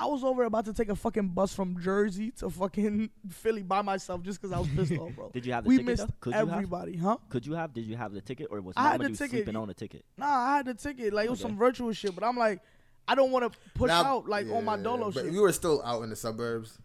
[0.01, 3.83] I was over about to take a fucking bus from Jersey to fucking Philly by
[3.83, 5.31] myself just because I was pissed off, bro.
[5.31, 5.87] Did you have the we ticket?
[5.91, 6.15] missed though?
[6.21, 6.49] Could you have?
[6.51, 7.17] everybody, huh?
[7.29, 7.75] Could you have?
[7.75, 9.31] Did you have the ticket, or was I had the Mamadou ticket.
[9.31, 10.05] sleeping on the ticket?
[10.17, 11.13] Nah, I had the ticket.
[11.13, 11.51] Like it was Okay.
[11.51, 12.61] some virtual shit, but I'm like,
[13.07, 15.33] I don't want to push Now- out like on my dolo But shit.
[15.33, 16.79] we were still out in the suburbs.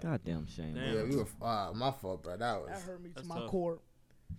[0.00, 0.74] Goddamn shame.
[0.74, 0.94] Damn.
[0.94, 1.26] Yeah, we were.
[1.42, 2.36] Uh, my fault, bro.
[2.36, 2.84] That was that was.
[2.84, 3.50] hurt me to my tough.
[3.50, 3.78] core.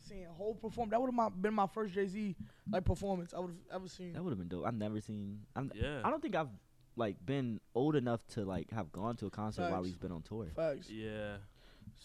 [0.07, 2.35] Seeing a whole perform that would have been my first Jay Z
[2.71, 4.13] like performance I would have ever seen.
[4.13, 4.65] That would have been dope.
[4.65, 5.39] I've never seen.
[5.55, 5.99] I'm, Yeah.
[6.05, 6.47] I don't think I've
[6.99, 10.21] like been old enough to like have gone to a concert while he's been on
[10.21, 10.47] tour.
[10.55, 10.89] Facts.
[10.89, 11.37] Yeah.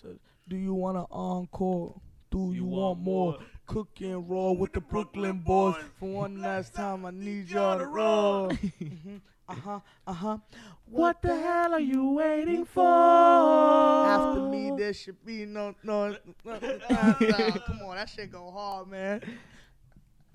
[0.00, 0.16] So,
[0.48, 2.00] do you want an encore?
[2.30, 3.38] Do you, want more?
[3.64, 5.76] Cook and roll with the Brooklyn boys.
[6.00, 8.50] For one last time, I need y'all to roll.
[9.48, 9.80] uh huh.
[10.04, 10.38] Uh huh.
[10.86, 12.84] What the hell are you waiting for?
[12.84, 16.10] After me, there should be no no.
[16.10, 17.50] no, no, no, no.
[17.66, 19.20] Come on, that shit go hard, man.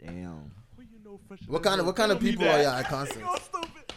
[0.01, 0.51] Damn.
[1.47, 3.49] What kind of what kind of people are y'all at concerts?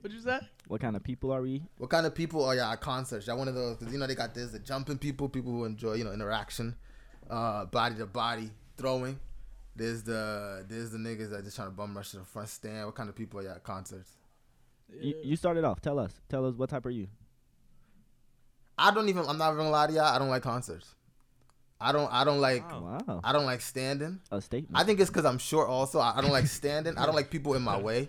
[0.00, 0.38] What you say?
[0.68, 1.62] What kind of people are we?
[1.78, 3.26] What kind of people are y'all at concerts?
[3.26, 5.64] Y'all one of those because you know they got this the jumping people, people who
[5.64, 6.76] enjoy you know interaction,
[7.28, 9.18] uh, body to body throwing.
[9.74, 12.86] There's the there's the niggas that just trying to bum rush to the front stand.
[12.86, 14.12] What kind of people are y'all at concerts?
[15.00, 15.80] You, you started off.
[15.80, 16.20] Tell us.
[16.28, 17.08] Tell us what type are you?
[18.78, 19.26] I don't even.
[19.26, 20.04] I'm not even gonna lie to y'all.
[20.04, 20.94] I don't like concerts.
[21.80, 22.12] I don't.
[22.12, 22.68] I don't like.
[22.70, 23.02] Wow.
[23.06, 23.20] Wow.
[23.22, 24.20] I don't like standing.
[24.32, 24.76] A statement.
[24.76, 25.68] I think it's because I'm short.
[25.68, 26.98] Also, I, I don't like standing.
[26.98, 28.08] I don't like people in my way.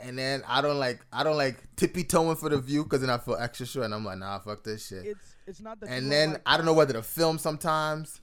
[0.00, 3.10] and then I don't like I don't like tippy toeing for the view because then
[3.10, 5.06] I feel extra short, and I'm like, nah, fuck this shit.
[5.06, 5.88] It's it's not that.
[5.88, 8.20] and then like I don't know whether to film sometimes.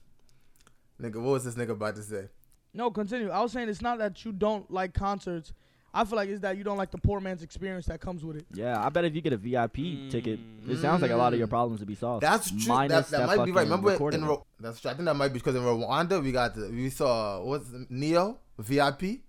[1.00, 2.28] Nigga, what was this nigga about to say?
[2.74, 3.30] No, continue.
[3.30, 5.52] I was saying it's not that you don't like concerts.
[5.96, 8.36] I feel like it's that you don't like the poor man's experience that comes with
[8.36, 8.46] it.
[8.52, 11.38] Yeah, I bet if you get a VIP ticket, it sounds like a lot of
[11.38, 12.22] your problems would be solved.
[12.22, 12.66] That's true.
[12.66, 13.62] Minus that, that might be right.
[13.62, 14.24] Remember in.
[14.24, 14.90] Ro- that's true.
[14.90, 17.86] I think that might be because in Rwanda we got the we saw what's the,
[17.88, 19.20] Neo VIP.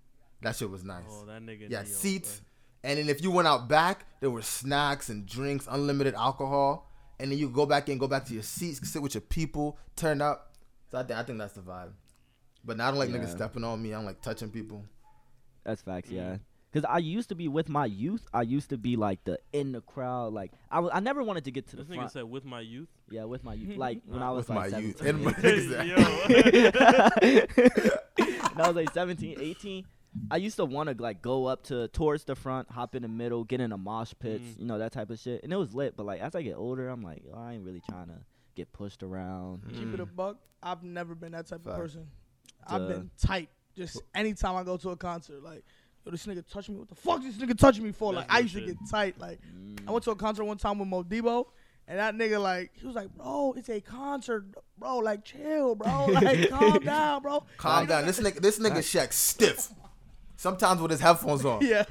[0.42, 1.04] That shit was nice.
[1.08, 1.70] Oh, that nigga.
[1.70, 2.40] yeah, Neo, seats.
[2.40, 2.90] bro.
[2.90, 6.90] And then if you went out back, there were snacks and drinks, unlimited alcohol.
[7.18, 9.78] And then you go back in, go back to your seats, sit with your people,
[9.94, 10.52] turn up.
[10.90, 11.92] So I think I think that's the vibe.
[12.64, 13.92] But now I don't like niggas stepping on me.
[13.92, 14.84] I don't like touching people.
[15.64, 16.40] That's facts, Mm.
[16.76, 16.80] Yeah.
[16.80, 18.24] Because I used to be with my youth.
[18.34, 20.32] I used to be like the in the crowd.
[20.32, 21.88] Like I, I never wanted to get to the front.
[21.88, 22.12] This nigga front.
[22.12, 22.88] said with my youth.
[23.10, 23.76] yeah, with my youth.
[23.86, 25.06] Like when I was like 17.
[25.06, 25.32] In my-
[27.36, 29.84] when I was like 17, 18,
[30.30, 33.08] I used to want to like go up to towards the front, hop in the
[33.08, 34.60] middle, get in a mosh pits, Mm.
[34.60, 35.96] you know that type of shit, and it was lit.
[35.96, 38.18] But like as I get older, I'm like, oh, I ain't really trying to
[38.54, 39.62] get pushed around.
[39.74, 40.38] Keep it a buck.
[40.62, 41.76] I've never been that type Fact.
[41.76, 42.06] of person.
[42.66, 43.50] I've been tight.
[43.76, 45.62] Just anytime I go to a concert, like,
[46.06, 46.76] yo, this nigga touch me.
[46.76, 48.12] What the fuck this nigga touching me for?
[48.14, 49.20] Like, That's I real used to get tight.
[49.20, 49.78] Like, Mm.
[49.88, 51.46] I went to a concert one time with Modibo,
[51.88, 54.44] and that nigga like, he was like, bro, it's a concert,
[54.78, 54.98] bro.
[54.98, 56.06] Like, chill, bro.
[56.12, 57.44] Like, calm down, bro.
[57.56, 58.06] Calm down.
[58.06, 59.68] This nigga, this nigga Shaq stiff.
[60.38, 61.60] Sometimes with his headphones on.
[61.66, 61.84] Yeah,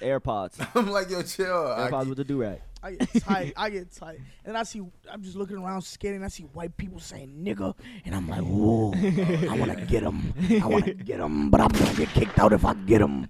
[0.00, 1.46] AirPods, I'm like, yo, chill.
[1.46, 2.60] AirPods I, with the do rag.
[2.82, 3.52] I get tight.
[3.56, 4.18] I get tight.
[4.44, 6.16] And I see, I'm just looking around skating.
[6.16, 10.02] And I see white people saying nigga, and I'm like, whoa, I want to get
[10.02, 10.34] them.
[10.62, 13.28] I want to get them, but I'm gonna get kicked out if I get them.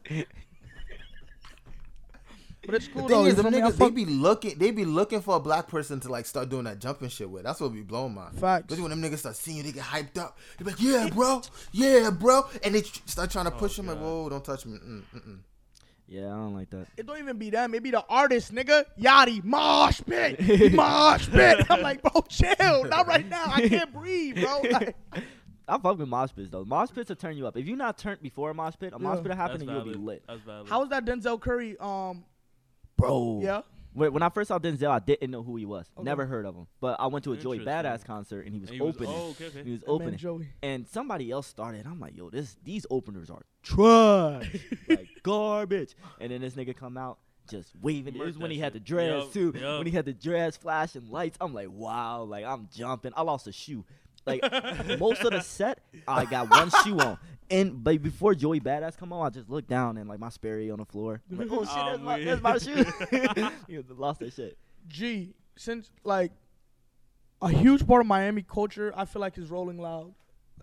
[2.64, 3.26] But it's the cool thing though.
[3.26, 3.66] is, you them feel me?
[3.66, 6.48] I niggas, they be looking, they be looking for a black person to like start
[6.48, 7.42] doing that jumping shit with.
[7.42, 8.30] That's what be blowing my.
[8.30, 8.66] Facts.
[8.72, 10.38] Especially when them niggas start seeing you, they get hyped up.
[10.58, 13.98] They be like, yeah, bro, yeah, bro, and they start trying to push him like,
[13.98, 14.78] whoa, don't touch me.
[14.78, 15.38] Mm, mm, mm.
[16.12, 16.88] Yeah, I don't like that.
[16.98, 17.72] It don't even be them.
[17.74, 18.84] It be the artist, nigga.
[19.00, 21.64] Yachty, mosh pit, mosh pit.
[21.70, 22.84] I'm like, bro, chill.
[22.84, 23.44] Not right now.
[23.46, 24.60] I can't breathe, bro.
[24.70, 24.94] Like,
[25.68, 26.64] I fuck with mosh pits though.
[26.66, 27.56] Mosh pits will turn you up.
[27.56, 29.22] If you're not turned before a mosh pit, a mosh Yeah.
[29.22, 30.22] pit That's happening, you'll be lit.
[30.28, 31.78] That's how was that Denzel Curry?
[31.78, 32.24] Um,
[32.98, 33.40] Bro.
[33.42, 33.62] yeah.
[33.94, 35.86] When, when I first saw Denzel, I didn't know who he was.
[35.96, 36.04] Okay.
[36.04, 36.66] Never heard of him.
[36.80, 37.90] But I went to a Joey Interesting.
[37.90, 39.12] Badass concert and he was And he was- opening.
[39.14, 39.62] oh, okay, okay.
[39.64, 40.16] He was That man opening.
[40.18, 40.48] Joey.
[40.62, 41.86] and somebody else started.
[41.86, 44.56] I'm like, yo, this these openers are trash,
[44.88, 45.94] like garbage.
[46.20, 47.18] And then this nigga come out
[47.50, 48.14] just waving.
[48.14, 48.86] It was when that he had the shit.
[48.86, 49.52] dreads too.
[49.58, 49.78] yup.
[49.78, 53.12] When he had the dreads flashing lights, I'm like, wow, like I'm jumping.
[53.16, 53.84] I lost a shoe.
[54.26, 54.42] Like
[54.98, 57.18] most of the set, I got one shoe on.
[57.50, 60.70] And but before Joey Badass come on, I just looked down and like my Sperry
[60.70, 61.20] on the floor.
[61.30, 62.26] I'm like, oh shit, Oh, that's, my, man.
[62.26, 62.58] that's my
[63.38, 63.50] shoe.
[63.68, 64.56] he lost that shit.
[64.88, 66.32] G, since like
[67.42, 70.14] a huge part of Miami culture, I feel like is Rolling Loud.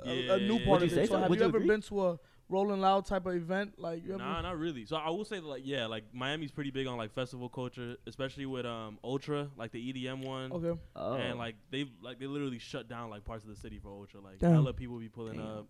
[0.05, 1.07] A- a, new part Would of it.
[1.07, 1.19] So so?
[1.19, 1.67] have Would you you ever agree?
[1.67, 2.19] been to a
[2.49, 3.75] Rolling Loud type of event?
[3.77, 4.23] Like you ever?
[4.23, 4.85] Nah, not really.
[4.85, 7.95] So I will say that, like, yeah, like Miami's pretty big on like festival culture,
[8.07, 10.51] especially with um Ultra, like the EDM one.
[10.51, 10.79] Okay.
[10.95, 13.89] Oh, And like they've like they literally shut down like parts of the city for
[13.89, 14.19] Ultra.
[14.21, 14.53] Like Damn.
[14.53, 15.45] hella people be pulling Damn.
[15.45, 15.67] up,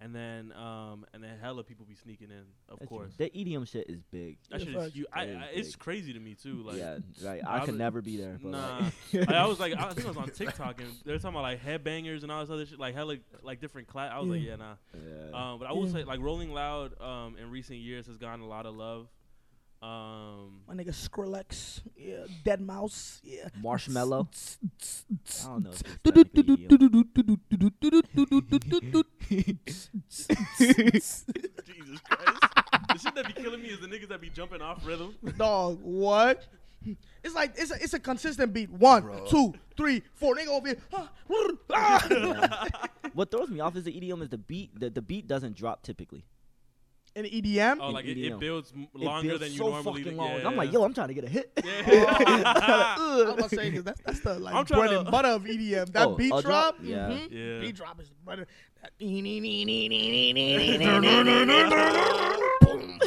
[0.00, 2.44] and then um and then hella people be sneaking in.
[2.68, 4.38] Of that's course, the EDM shit is big.
[4.50, 4.94] that Yeah, shit is facts.
[4.94, 5.06] huge.
[5.12, 6.62] I, I, it's crazy to me too.
[6.62, 7.40] Like yeah, right.
[7.46, 8.38] I I could was- never be there.
[8.42, 8.78] But Nah,
[9.12, 11.30] like, like, I was like, I think I was on TikTok and they were talking
[11.38, 14.12] about like headbangers and all this other shit, like hella like different class.
[14.14, 14.50] I was like, Yeah.
[14.50, 14.74] yeah, nah.
[15.32, 15.52] yeah.
[15.52, 15.92] Um, but I will Yeah.
[15.92, 19.08] say like Rolling Loud um in recent years has gotten a lot of love.
[19.80, 23.48] Um, My nigga Skrillex, yeah, Deadmau5, yeah.
[23.62, 24.26] Marshmello.
[25.44, 25.70] I don't know.
[25.70, 26.68] If it's technically EDM.
[31.64, 32.42] Jesus Christ.
[32.88, 35.14] the shit that be killing me is the niggas that be jumping off rhythm.
[35.36, 36.44] Dog, what?
[37.22, 38.70] It's like it's a, it's a consistent beat.
[38.70, 40.34] One, two, three, four.
[40.34, 40.78] Nigga over here.
[40.92, 41.10] ah,
[41.72, 42.88] ah.
[43.14, 44.78] what throws me off is the EDM is the beat.
[44.78, 46.24] The, the beat doesn't drop typically.
[47.14, 50.02] In EDM, Oh, like it, it builds m- It longer builds than you so normally
[50.04, 50.38] fucking long.
[50.38, 50.46] Yeah.
[50.46, 51.50] I'm like, yo, I'm trying to get a hit.
[51.64, 51.82] Yeah.
[52.46, 55.10] I was about to say 'cause that's that's the like I'm trying bread to- and
[55.10, 55.92] butter of EDM.
[55.92, 56.76] That Oh, beat a drop, drop?
[56.82, 57.08] Yeah.
[57.08, 57.28] mhm.
[57.30, 57.60] Yeah.
[57.60, 58.46] beat drop is butter.
[62.60, 63.00] Boom,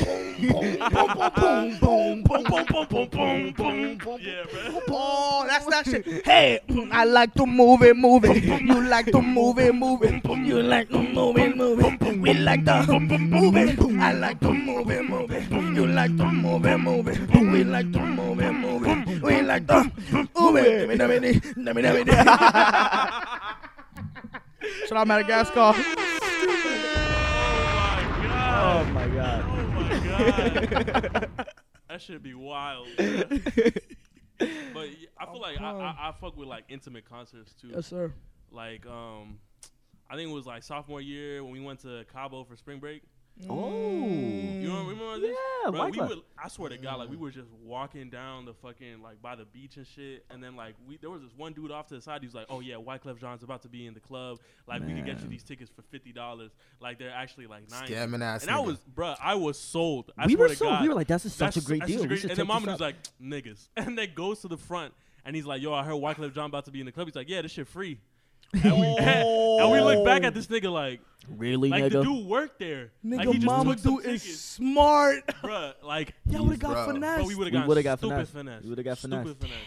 [0.89, 4.79] boom, boom, boom, boom, boom, boom, boom, boom, yeah, bro.
[4.89, 6.25] Oh, that's that shit.
[6.25, 6.59] Hey,
[6.91, 8.43] I like to move it, move it.
[8.43, 10.23] You like to move it, move it.
[10.45, 11.99] You like to move it, move it.
[12.19, 12.83] We like to
[13.29, 13.79] move it.
[14.01, 15.51] I like to move it, move it.
[15.51, 17.19] You like to move it, move it.
[17.51, 19.21] We like to move it, move it.
[19.23, 19.91] We like to
[20.35, 20.87] move it.
[21.63, 22.55] Give me, give me, give me, give
[24.60, 24.60] me.
[24.87, 25.73] Shout out Madagascar.
[28.63, 29.43] Oh Oh my god.
[29.47, 31.29] Oh my god.
[31.89, 32.87] that should be wild.
[32.95, 33.05] bro.
[34.73, 37.69] but yeah, I feel like I, I, I fuck with like intimate concerts too.
[37.73, 38.13] Yes, sir.
[38.51, 39.39] Like um,
[40.09, 43.01] I think it was like sophomore year when we went to Cabo for spring break.
[43.49, 44.07] Oh.
[44.07, 45.35] You don't remember this?
[45.63, 46.09] Yeah, Bro, we Club.
[46.09, 49.35] would, I swear to God, like we were just walking down the fucking like by
[49.35, 51.95] the beach and shit, and then like we there was this one dude off to
[51.95, 52.21] the side.
[52.21, 54.39] He was like, "Oh yeah, Wyclef Jean's about to be in the club.
[54.67, 56.51] Like we can get you these tickets for fifty dollars.
[56.79, 57.87] Like they're actually like nine.
[57.87, 58.43] Scamming ass.
[58.43, 58.65] And I nigga.
[58.65, 60.11] was, bruh, I was sold.
[60.17, 60.81] I we swear were to so God.
[60.83, 62.03] we were like, that's a, such a great that's deal.
[62.03, 63.67] a We should and then take mom this was like, niggas.
[63.77, 64.93] And then goes to the front
[65.25, 67.07] and he's like, yo, I heard Wyclef Jean about to be in the club.
[67.07, 67.99] He's like, yeah, this shit free.
[68.53, 70.53] And we, and we look back at this oh.
[70.53, 71.91] nigga like, really, like nigga.
[71.91, 72.91] the dude worked there.
[73.05, 75.25] Nigga, like he just mama took some dude is smart.
[75.43, 76.93] Bruh, like, Y'all would have got Bro.
[76.93, 77.17] finesse.
[77.19, 78.29] bro, we would have got, would've got stupid finesse.
[78.29, 78.63] finesse.
[78.63, 79.37] We would've got stupid finesse.
[79.39, 79.57] finesse.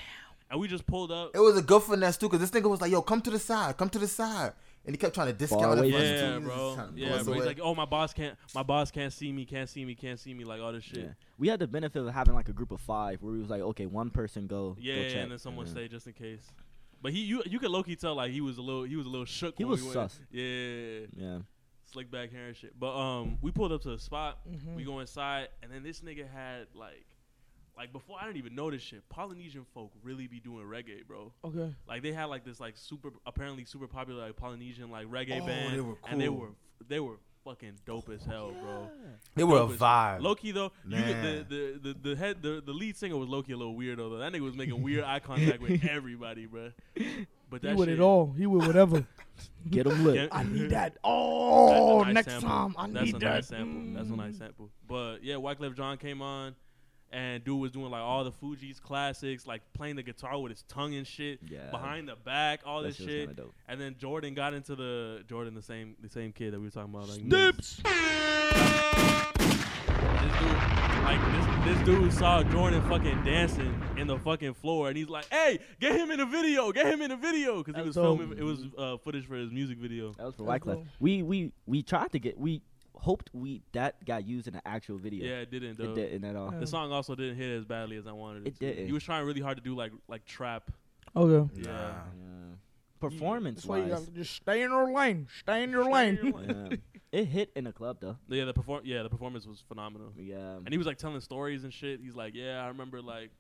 [0.51, 1.31] And we just pulled up.
[1.35, 3.38] It was a good finesse too, cause this nigga was like, "Yo, come to the
[3.38, 4.53] side, come to the side,"
[4.85, 5.92] and he kept trying to discount away it.
[5.92, 6.11] from for us, you.
[6.11, 6.20] too.
[6.20, 6.75] Yeah, just bro.
[6.75, 7.33] trying to pull Yeah, us bro.
[7.33, 7.47] He's away.
[7.47, 10.35] like, oh, my boss can't, my boss can't see me, can't see me, can't see
[10.35, 10.99] me, like all this shit.
[10.99, 11.09] Yeah.
[11.38, 13.62] We had the benefit of having like a group of five where we was like,
[13.62, 14.77] okay, one person go.
[14.79, 15.16] Yeah, go yeah, check.
[15.23, 15.73] and then someone Yeah.
[15.73, 16.53] stay just in case.
[17.05, 19.05] But he, you, you could low key tell like he was a little, he was
[19.05, 19.57] a little shook.
[19.59, 20.11] He when was we went.
[20.11, 20.21] sus.
[20.31, 21.38] Yeah, Yeah.
[21.93, 22.73] slick back hair and shit.
[22.81, 24.38] But um, we pulled up to the spot.
[24.49, 24.75] Mhm.
[24.75, 27.05] We go inside, and then this nigga had like,
[27.77, 29.07] like before I didn't even know this shit.
[29.11, 31.31] Polynesian folk really be doing reggae, bro.
[31.45, 31.75] Okay.
[31.87, 35.47] Like they had like this like super, apparently super popular like Polynesian like reggae Oh,
[35.47, 36.49] band, they were and they were
[36.88, 38.89] they were fucking dope as hell, bro.
[39.35, 40.21] They were a Dope as- vibe.
[40.23, 41.47] Low key though, you could, Man.
[41.49, 44.17] the, the the the head the, the lead singer was Loki a little weird though.
[44.19, 46.71] That nigga was making weird eye contact with everybody, bro.
[47.51, 48.33] But that He with shit, it all.
[48.37, 49.05] He with whatever.
[49.71, 50.29] Get them lit.
[50.33, 50.95] I need that.
[50.95, 52.49] That's a Oh, nice next sample.
[52.49, 53.35] time I That's need a that.
[53.35, 53.95] nice sample.
[53.97, 54.39] That's a nice Mm.
[54.39, 54.71] sample.
[54.89, 56.55] But yeah, Wyclef Jean came on,
[57.14, 60.62] and dude was doing like all the Fugees classics, like playing the guitar with his
[60.64, 61.70] tongue and shit Yeah.
[61.70, 63.55] behind the back, all That this shit was dope.
[63.68, 66.70] And then Jordan got into the Jordan, the same the same kid that we were
[66.70, 67.81] talking about, like Dips.
[69.05, 70.57] This dude,
[71.05, 71.20] like
[71.64, 75.59] this, this dude saw Jordan fucking dancing in the fucking floor, and he's like, "Hey,
[75.81, 78.18] get him in the video, get him in the video," because he was dope.
[78.18, 78.38] filming.
[78.38, 80.12] It was uh, footage for his music video.
[80.14, 80.74] That was for That's Wyclef.
[80.74, 80.87] dope.
[81.00, 82.62] We we we tried to get we
[82.97, 85.25] hoped we that got used in an actual video.
[85.25, 85.93] Yeah, it didn't though.
[85.93, 86.53] It didn't at all.
[86.53, 86.61] Yeah.
[86.61, 88.49] The song also didn't hit as badly as I wanted it.
[88.49, 88.67] It to.
[88.67, 88.87] didn't.
[88.87, 90.71] He was trying really hard to do like like trap.
[91.15, 91.51] Okay.
[91.63, 91.73] Yeah.
[91.73, 91.79] Nah.
[91.79, 92.55] Yeah.
[93.01, 95.29] Performance That's why you gotta just stay in your lane.
[95.41, 96.19] Stay in your Stay in lane.
[96.23, 96.69] your lane.
[97.13, 97.21] yeah.
[97.21, 98.17] it hit in the club though.
[98.29, 98.83] Yeah, the perform.
[98.85, 100.13] Yeah, the performance was phenomenal.
[100.17, 100.57] Yeah.
[100.57, 102.01] And he was like telling stories and shit.
[102.01, 103.31] He's like, yeah, I remember like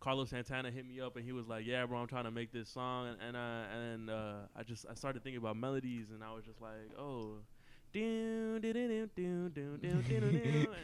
[0.00, 2.52] Carlos Santana hit me up and he was like, yeah, bro, I'm trying to make
[2.52, 6.22] this song, and and, uh, and uh, I just I started thinking about melodies, and
[6.22, 7.38] I was just like, oh.
[7.92, 8.00] He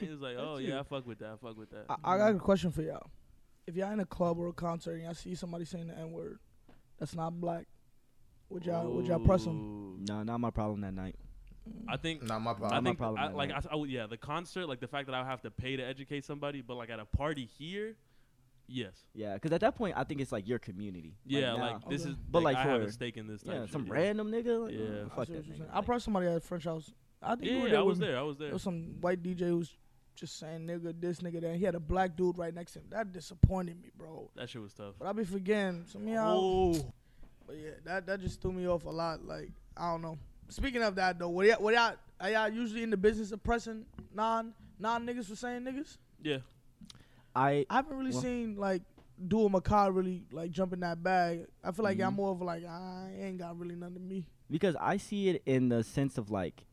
[0.08, 1.32] was like, oh yeah, I fuck with that.
[1.32, 1.84] I fuck with that.
[1.88, 3.10] I, I got a question for y'all.
[3.66, 6.12] If y'all in a club or a concert and y'all see somebody saying the N
[6.12, 6.38] word,
[6.98, 7.66] that's not black.
[8.50, 10.04] Would y'all would y'all press them?
[10.06, 11.16] No, not my problem that night.
[11.68, 11.84] Mm.
[11.88, 12.72] I think not my problem.
[12.72, 15.14] I think my problem I, like I, I, yeah, the concert, like the fact that
[15.14, 17.96] I would have to pay to educate somebody, but like at a party here,
[18.66, 21.14] yes, Yeah, because at that point, I think it's like your community.
[21.26, 22.10] yeah, now- like this Okay.
[22.10, 23.42] is, But, like, like, I have a stake in this.
[23.42, 23.92] Type yeah, shit, some yeah.
[23.92, 24.64] random nigga.
[24.64, 24.80] Like, Yeah.
[24.80, 25.58] oh, I I fuck that nigga.
[25.58, 25.70] saying.
[25.72, 26.92] I pressed somebody at French house.
[27.22, 28.18] I think you Yeah, were yeah, there I was there.
[28.18, 28.46] I was there.
[28.48, 29.76] There was some white DJ who was
[30.14, 31.56] just saying nigga this nigga that.
[31.56, 32.86] He had a black dude right next to him.
[32.90, 34.30] That disappointed me, bro.
[34.36, 34.94] That shit was tough.
[34.98, 36.38] But I be forgetting some of y'all.
[36.76, 36.92] Oh,
[37.46, 39.24] But yeah, that that just threw me off a lot.
[39.24, 40.18] Like I don't know.
[40.50, 43.42] Speaking of that though, what y'all, what y'all are y'all usually in the business of
[43.42, 45.96] pressing non non niggas for saying niggas?
[46.22, 46.38] yeah.
[47.34, 48.82] I I haven't really Well- seen like
[49.28, 51.46] Dual Makai really like jumping that bag.
[51.62, 52.14] I feel like y'all Mhm.
[52.16, 54.24] more of like I ain't got really nothing to me.
[54.50, 56.66] because I see it in the sense of like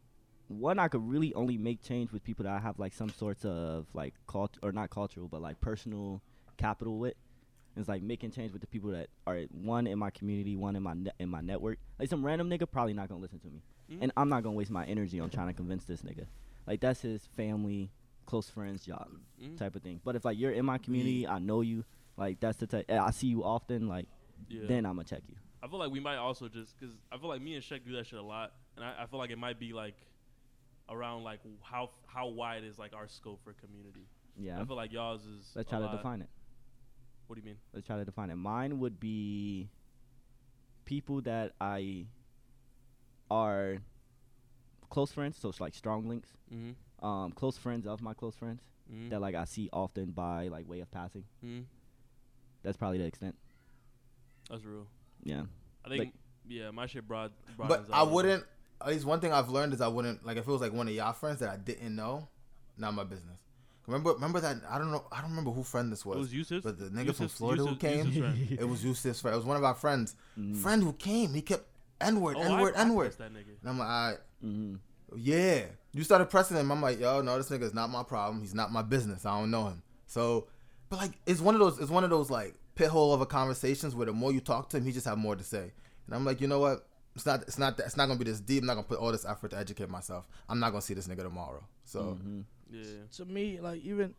[0.50, 3.46] one I could really only make change with people that I have like some sorts
[3.46, 6.22] of like cult or not cultural but like personal
[6.58, 7.16] capital with.
[7.78, 10.84] It's like making change with the people that are one in my community, one in
[10.84, 11.80] my ne- in my network.
[11.98, 14.00] Like some random nigga probably not gonna listen to me, Mhm.
[14.02, 16.26] and I'm not gonna waste my energy on trying to convince this nigga.
[16.68, 17.90] Like that's his family,
[18.32, 19.10] close friends job
[19.42, 19.58] Mhm.
[19.58, 20.00] type of thing.
[20.06, 21.84] But if like you're in my community, I know you.
[22.16, 22.90] Like that's the type.
[22.90, 23.90] I see you often.
[23.90, 24.08] Like
[24.48, 24.68] yeah.
[24.68, 25.36] then I'm gonna check you.
[25.62, 27.92] I feel like we might also just because I feel like me and Shek do
[27.98, 29.98] that shit a lot, and I, I feel like it might be like
[30.90, 34.08] around like how how wide is like our scope for community.
[34.38, 34.62] Yeah.
[34.62, 35.52] I feel like y'all's is.
[35.54, 36.30] Let's try to define it.
[37.28, 37.58] What do you mean?
[37.74, 38.36] let's try to define it.
[38.36, 39.70] Mine would be
[40.86, 42.08] people that I
[43.30, 43.78] are
[44.90, 46.30] close friends, so it's like strong links.
[46.54, 46.72] Mm-hmm.
[47.02, 48.62] Um, close friends of my close friends
[48.92, 49.10] Mm-hmm.
[49.10, 51.24] that like I see often by like way of passing.
[51.46, 51.62] mm-hmm.
[52.64, 53.36] That's probably the extent.
[54.50, 54.86] That's real.
[55.24, 55.44] Yeah.
[55.86, 56.14] I think Like-
[56.48, 57.32] yeah, my shit broad.
[57.58, 58.44] But I wouldn't.
[58.82, 60.88] At least one thing I've learned is I wouldn't like if it was like one
[60.88, 62.28] of y'all friends that I didn't know,
[62.78, 63.38] not my business.
[63.88, 65.06] Remember, remember that I don't know.
[65.12, 66.18] I don't remember who friend this was.
[66.18, 66.64] It was Yusuf.
[66.64, 69.34] but the nigga from Yusuf- Florida who came, it was Yusuf's friend.
[69.34, 70.16] It was one of our friends.
[70.38, 70.58] Mm.
[70.58, 71.66] Friend who came, he kept
[72.02, 73.04] N word, Oh, N I- word, I N word.
[73.06, 73.56] pressed That nigga.
[73.62, 74.76] And I'm like, all right, hmm
[75.16, 75.64] yeah.
[75.94, 76.72] You started pressing him.
[76.72, 78.42] I'm like, yo, no, this nigga is not my problem.
[78.42, 79.26] He's not my business.
[79.26, 79.82] I don't know him.
[80.08, 80.48] So,
[80.90, 81.80] but like, it's one of those.
[81.80, 84.70] It's one of those like pit hole of a conversations where the more you talk
[84.70, 85.72] to him, he just have more to say.
[86.06, 86.88] And I'm like, you know what?
[87.16, 88.64] it's not it's not that, it's not gonna be this deep.
[88.64, 90.28] I'm not gonna put all this effort to educate myself.
[90.48, 91.64] I'm not gonna see this nigga tomorrow.
[91.84, 92.46] So Mhm.
[92.72, 92.84] Yeah.
[93.18, 94.16] to me, like even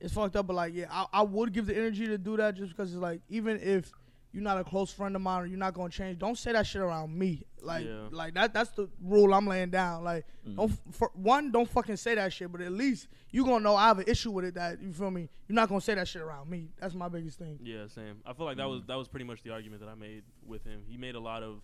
[0.00, 2.54] it's fucked up, but like yeah, I, I would give the energy to do that
[2.54, 3.90] just because it's like even if
[4.32, 6.66] you're not a close friend of mine or you're not gonna change, don't say that
[6.66, 7.44] shit around me.
[7.62, 8.08] Like Yeah.
[8.10, 10.04] like that that's the rule I'm laying down.
[10.04, 10.56] Like Mm-hmm.
[10.56, 13.88] don't for one don't fucking say that shit, but at least you gonna know I
[13.88, 14.54] have an issue with it.
[14.54, 15.28] That you feel me?
[15.48, 16.68] You're not gonna say that shit around me.
[16.80, 17.58] That's my biggest thing.
[17.62, 18.20] Yeah, same.
[18.26, 20.62] I feel like that was that was pretty much the argument that I made with
[20.64, 20.82] him.
[20.86, 21.60] He made a lot of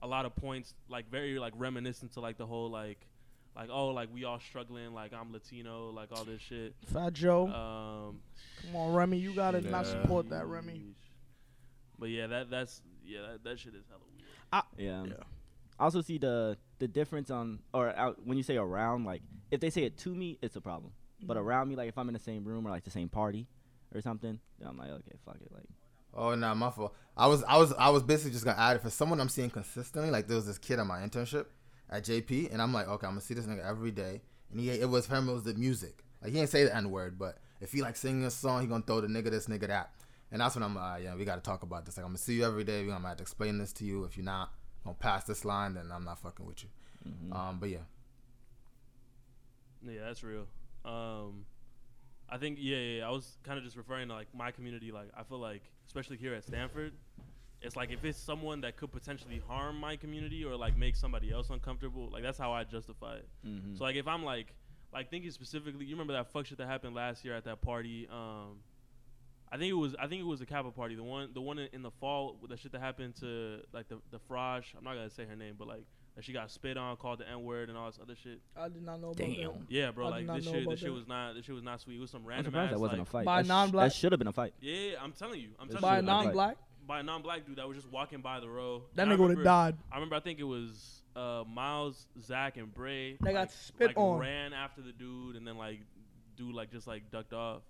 [0.00, 3.06] a lot of points like very like reminiscent to like the whole like
[3.56, 6.74] like oh like we all struggling like I'm Latino like all this shit.
[6.92, 8.20] Fat Joe, Um
[8.62, 10.94] come on Remy, you gotta not support that Remy.
[11.98, 12.00] Sheesh.
[12.00, 14.64] But yeah, that that's yeah, that, that shit is hella weird.
[14.76, 15.04] Yeah.
[15.16, 15.24] Yeah.
[15.78, 19.60] I also see the the difference on or out, when you say around, like if
[19.60, 20.92] they say it to me, it's a problem.
[21.22, 21.46] But Mm-hmm.
[21.46, 23.46] around me, like if I'm in the same room or like the same party
[23.94, 25.64] or something, then I'm like, okay, fuck it, like.
[26.14, 26.94] Oh no, my fault.
[27.16, 29.50] I was I was I was basically just gonna add it for someone I'm seeing
[29.50, 30.10] consistently.
[30.10, 31.46] Like there was this kid at my internship
[31.90, 34.22] at JP, and I'm like, okay, I'm gonna see this nigga every day.
[34.50, 36.04] And he it was for him it was the music.
[36.22, 38.66] Like he didn't say the n word, but if he like singing a song, he
[38.66, 39.90] gonna throw the nigga this nigga that.
[40.30, 41.96] And that's when I'm like, yeah, we gotta talk about this.
[41.96, 42.82] Like I'm gonna see you every day.
[42.82, 44.04] We gonna have to explain this to you.
[44.04, 44.52] If you're not
[44.84, 46.68] gonna pass this line, then I'm not fucking with you.
[47.08, 47.34] mhm.
[47.34, 47.78] Um, but yeah,
[49.82, 50.46] Yeah, that's real.
[50.84, 51.44] Um,
[52.28, 54.92] I think yeah, yeah, yeah, I was kind of just referring to like my community.
[54.92, 56.92] Like I feel like, especially here at Stanford,
[57.62, 61.32] it's like if it's someone that could potentially harm my community or like make somebody
[61.32, 63.28] else uncomfortable, like that's how I justify it.
[63.46, 63.78] Mhm.
[63.78, 64.54] So like if I'm like
[64.92, 68.08] like thinking specifically, you remember that fuck shit that happened last year at that party?
[68.10, 68.58] Um,
[69.50, 70.94] I think it was I think it was a Kappa party.
[70.94, 73.88] The one the one in, in the fall with the shit that happened to like
[73.88, 74.62] the the Fraj.
[74.76, 75.84] I'm not gonna say her name, but like
[76.16, 78.40] that she got spit on, called the N word, and all this other shit.
[78.56, 79.36] I did not know about Damn.
[79.36, 79.54] that.
[79.68, 80.08] Yeah, bro.
[80.08, 81.96] I like this shit, about this shit was not, this shit was not sweet.
[81.96, 83.24] It was some I'm random surprised ass that wasn't like, a fight.
[83.24, 84.52] By non-black- That should have been a fight.
[84.60, 86.56] Yeah, yeah, I'm telling you, I'm telling By you, shit I non-black,
[86.88, 88.82] by a non-black dude that was just walking by the row.
[88.96, 89.76] that And nigga would have remember- died.
[89.92, 93.16] I remember, I think it was uh, Miles, Zach, and Bray.
[93.20, 94.18] They got spit like on.
[94.18, 95.78] Ran after the dude, and then like,
[96.36, 97.62] dude like just like ducked off.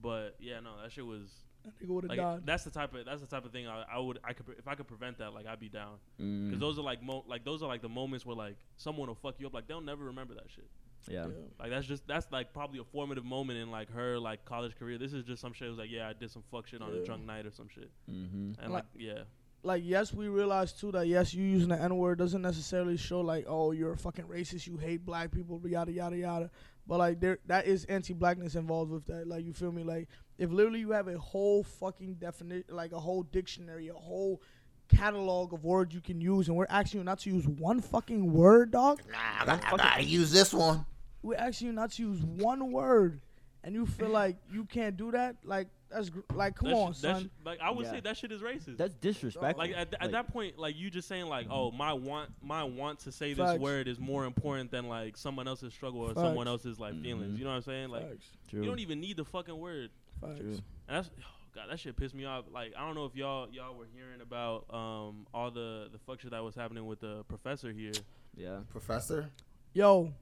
[0.00, 1.28] But yeah, no, that shit was
[1.64, 2.42] That nigga would have like died.
[2.46, 4.54] that's the type of that's the type of thing I, I would I could pre-
[4.58, 6.46] if I could prevent that like I'd be down Mm.
[6.46, 9.14] because those are like mo- like those are like the moments where like someone will
[9.16, 10.68] fuck you up like they'll never remember that shit.
[11.08, 11.26] yeah.
[11.26, 11.32] Yeah.
[11.58, 14.98] Like that's just that's like probably a formative moment in like her like college career.
[14.98, 15.66] This is just some shit.
[15.66, 17.00] It was like yeah, I did some fuck shit on Yeah.
[17.00, 18.62] a drunk night or some shit, Mm-hmm.
[18.62, 19.22] and like, yeah,
[19.64, 23.20] like yes, we realize too that yes, you using the N word doesn't necessarily show
[23.20, 26.50] like oh you're a fucking racist, you hate black people, yada yada yada.
[26.88, 29.28] But like there, that is anti-blackness involved with that.
[29.28, 29.84] Like you feel me?
[29.84, 34.40] Like if literally you have a whole fucking definition, like a whole dictionary, a whole
[34.88, 38.32] catalog of words you can use, and we're asking you not to use one fucking
[38.32, 39.02] word, dog.
[39.10, 40.86] nah, I gotta, use this one.
[41.22, 43.20] We're asking you not to use one word,
[43.68, 45.36] and you feel like you can't do that.
[45.44, 47.22] Like that's gr- like come that on, shit- son.
[47.24, 47.92] shit- like I would Yeah.
[47.92, 48.78] say that shit is racist.
[48.78, 49.58] That's disrespectful.
[49.58, 52.64] like at, th- at that point, like you just saying like, oh my want my
[52.64, 53.52] want to say Facts.
[53.52, 56.20] this word is more important than like someone else's struggle or Facts.
[56.20, 57.34] someone else's like feelings.
[57.34, 57.38] Mhm.
[57.38, 57.88] You know what I'm saying?
[57.90, 58.26] Like Facts.
[58.48, 58.60] true.
[58.62, 59.90] you don't even need the fucking word.
[60.20, 60.38] Facts.
[60.40, 60.48] True.
[60.88, 62.46] And that's oh god, that shit pissed me off.
[62.50, 66.20] Like I don't know if y'all y'all were hearing about um all the the fuck
[66.20, 67.92] shit that was happening with the professor here.
[68.34, 68.60] yeah.
[68.70, 69.30] Professor,
[69.74, 70.12] Yo,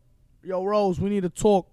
[0.42, 1.68] yo, Rose, we need to talk.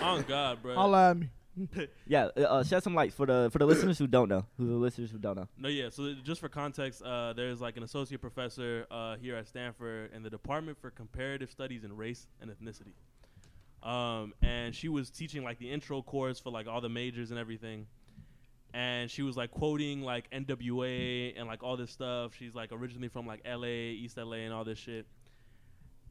[0.00, 0.74] Oh god, bro.
[0.74, 1.28] Holla at me.
[2.06, 2.28] Yeah.
[2.36, 4.46] Uh, uh, shed some light for the for the listeners who don't know.
[4.58, 5.48] Who the listeners who don't know.
[5.58, 5.88] No, yeah.
[5.90, 10.22] So just for context, uh, there's like an associate professor uh, here at Stanford in
[10.22, 12.92] the Department for Comparative Studies in Race and Ethnicity.
[13.82, 17.38] Um, and she was teaching like the intro course for like all the majors and
[17.38, 17.86] everything.
[18.74, 22.34] And she was like quoting like NWA and like all this stuff.
[22.38, 25.06] She's like originally from like LA, East LA, and all this shit.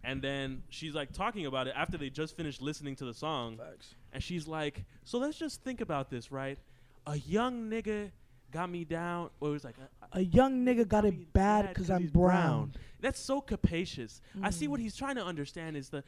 [0.07, 3.57] And then she's like talking about it after they just finished listening to the song.
[3.57, 3.93] Facts.
[4.13, 6.57] And she's like, so let's just think about this, right?
[7.05, 8.11] A young nigga
[8.51, 9.29] got me down.
[9.41, 9.75] Or it was like,
[10.13, 12.71] a, A young nigga got me it bad because I'm he's brown.
[13.01, 14.21] That's so capacious.
[14.41, 14.69] I see Mm.
[14.69, 16.03] what he's trying to understand is the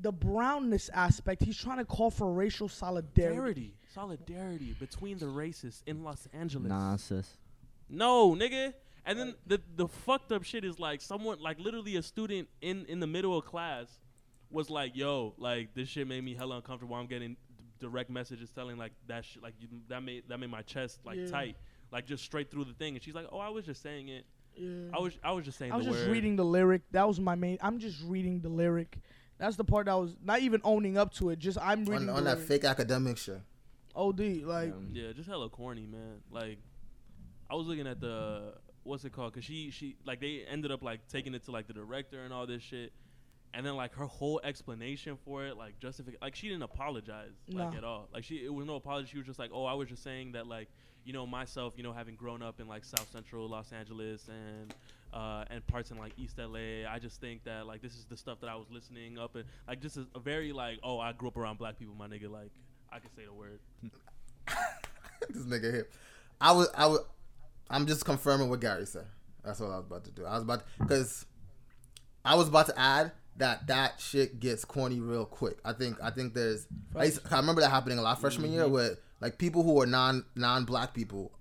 [0.00, 3.32] The brownness aspect, he's trying to call for racial solidarity.
[3.32, 6.68] solidarity, solidarity between the races in Los Angeles.
[6.68, 7.36] Nah, sis.
[7.88, 8.74] No, nigga.
[9.08, 12.84] And then the the fucked up shit is like someone like literally a student in
[12.86, 13.86] in the middle of class
[14.50, 16.94] was like, "Yo, like this shit made me hella uncomfortable.
[16.94, 20.50] I'm getting d- direct messages telling like that shit like you, that made that made
[20.50, 21.26] my chest like Yeah.
[21.30, 21.56] tight,
[21.90, 24.26] like just straight through the thing." And she's like, "Oh, I was just saying it.
[24.54, 24.90] Yeah.
[24.92, 26.82] I was I was just saying I was the just word." reading the lyric.
[26.92, 27.56] That was my main.
[27.62, 28.98] I'm just reading the lyric.
[29.38, 31.38] That's the part that was not even owning up to it.
[31.38, 32.48] Just I'm reading on, the on that lyric.
[32.48, 33.40] fake academic shit.
[33.94, 35.06] OD like Yeah.
[35.06, 36.20] Yeah, just hella corny, man.
[36.30, 36.58] Like,
[37.50, 38.54] I was looking at the
[38.88, 39.34] what's it called?
[39.34, 42.32] Cause she she like they ended up like taking it to like the director and
[42.32, 42.92] all this shit,
[43.54, 47.72] and then like her whole explanation for it, like justification, like she didn't apologize like
[47.72, 47.78] Nah.
[47.78, 48.08] at all.
[48.12, 49.08] Like she it was no apology.
[49.12, 50.68] She was just like, oh, I was just saying that like
[51.04, 54.74] you know myself, you know having grown up in like South Central Los Angeles and
[55.14, 56.86] uh, and parts in like East LA.
[56.90, 59.44] I just think that like this is the stuff that I was listening up and
[59.66, 62.30] like just a, a very like oh I grew up around black people, my nigga.
[62.30, 62.50] Like
[62.92, 63.60] I can say the word.
[65.30, 65.88] this nigga here.
[66.40, 67.00] I was, I was,
[67.70, 69.06] I'm just confirming what Gary said.
[69.44, 70.24] That's what I was about to do.
[70.24, 71.26] I was about because
[72.24, 75.58] I was about to add that that shit gets corny real quick.
[75.64, 76.66] I think, I think there's.
[76.94, 78.72] I, used- I remember that happening a lot freshman year mm-hmm.
[78.72, 81.32] with like people who are non non black people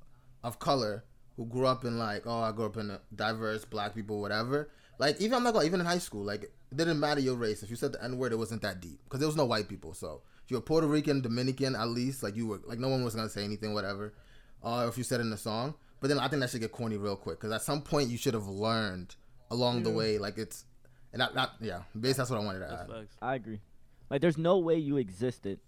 [0.44, 1.04] of color
[1.36, 4.70] who grew up in like oh I grew up in a diverse black people whatever.
[5.00, 7.64] Like even I'm not going even in high school like it didn't matter your race
[7.64, 9.70] if you said the n word it wasn't that deep because there was no white
[9.70, 13.04] people so if you're Puerto Rican Dominican at least like you were like no one
[13.04, 14.14] was gonna say anything whatever
[14.62, 16.98] or if you said in a song but then I think that should get corny
[16.98, 19.16] real quick because at some point you should have learned
[19.50, 20.66] along the way like it's
[21.14, 23.08] and that, that yeah basically that's what I wanted to add.
[23.22, 23.62] I agree.
[24.10, 25.60] Like, there's no way you existed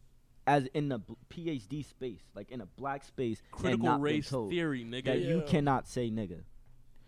[0.47, 0.99] as in the
[1.29, 5.05] PhD space, like in a black space, and Critical not race told theory, nigga.
[5.05, 6.41] that you cannot say nigga.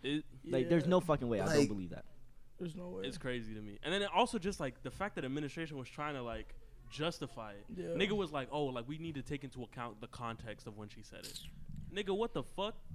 [0.04, 1.40] It, Like, there's no fucking way.
[1.42, 2.06] I don't believe that.
[2.60, 3.08] There's no way.
[3.08, 3.80] it's crazy to me.
[3.84, 6.54] And then it also just like the fact that administration was trying to like
[6.92, 7.66] justify it.
[7.76, 7.86] Yeah.
[7.96, 10.90] Nigga was like, oh, like we need to take into account the context of when
[10.90, 11.40] she said it.
[11.94, 12.76] Nigga, what the fuck?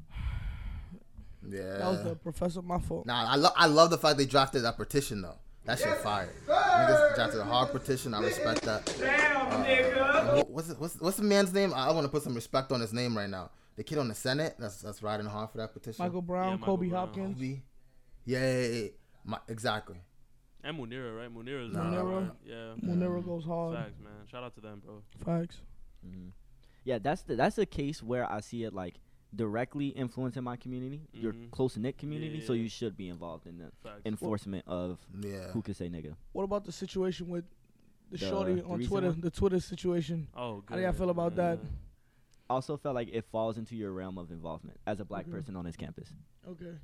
[1.49, 1.79] Yeah.
[1.79, 2.61] That was the professor.
[2.61, 3.07] My fault.
[3.07, 5.37] Nah, I love I love the fact they drafted that petition though.
[5.65, 6.29] That shit fire.
[6.49, 8.15] Niggas drafted a hard petition.
[8.15, 8.85] I respect that.
[8.99, 10.49] Damn, nigga.
[10.49, 11.73] What's what's what's the man's name?
[11.73, 13.51] I, want to put some respect on his name right now.
[13.77, 16.05] The kid on the Senate that's that's riding hard for that petition.
[16.05, 17.07] Michael Brown, Yeah, Michael Kobe Brown.
[17.07, 17.35] Hopkins.
[17.37, 17.63] Kobe.
[18.25, 18.89] Yeah, yeah, yeah, yeah.
[19.25, 19.97] My, exactly.
[20.65, 21.33] And Munira, right?
[21.33, 21.81] Munira's Nah.
[21.83, 22.21] right, Munira.
[22.23, 22.33] right?
[22.45, 22.75] Yeah.
[22.95, 23.77] Munira goes hard.
[23.77, 24.27] Facts, man.
[24.29, 25.03] Shout out to them, bro.
[25.25, 25.59] Facts.
[26.05, 26.29] hmm
[26.87, 28.95] Yeah, that's the that's a case where I see it like
[29.34, 31.51] directly influencing my community, your Mhm.
[31.51, 32.41] close knit community.
[32.41, 32.62] So Yeah.
[32.62, 34.03] you should be involved in the Facts.
[34.07, 35.49] enforcement of Yeah.
[35.51, 36.16] who can say nigga.
[36.32, 37.45] What about the situation with
[38.11, 39.09] the, The- shorty on recent Twitter?
[39.11, 39.20] one?
[39.20, 40.28] The Twitter situation.
[40.34, 40.70] oh, good.
[40.70, 41.59] How do y'all feel about that?
[42.49, 45.32] Also felt like it falls into your realm of involvement as a black Okay.
[45.32, 46.12] person on this campus.
[46.47, 46.78] Okay.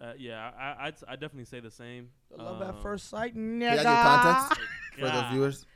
[0.00, 2.10] Uh, yeah, I, I'd, I'd definitely say the same.
[2.30, 3.70] The love at Um, first sight, Can nigga.
[3.70, 4.60] I get context
[4.94, 5.66] for the viewers?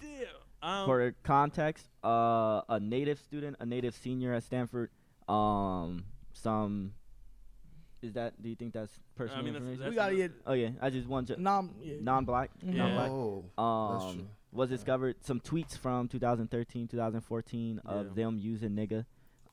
[0.00, 0.26] Damn.
[0.64, 4.90] Um, For context, uh, a native student, a native senior at Stanford,
[5.28, 6.94] um, some.
[8.00, 8.40] Is that?
[8.42, 9.80] Do you think that's personal I mean, that's, information?
[9.80, 11.74] that's We gotta get oh yeah, I just want to nom.
[11.82, 11.96] Yeah.
[12.00, 12.74] non-black, Mhm.
[12.74, 13.10] non-black.
[13.10, 18.12] Oh, Um, was discovered some tweets from 2013, 2014 of Yeah.
[18.14, 19.04] them using nigga,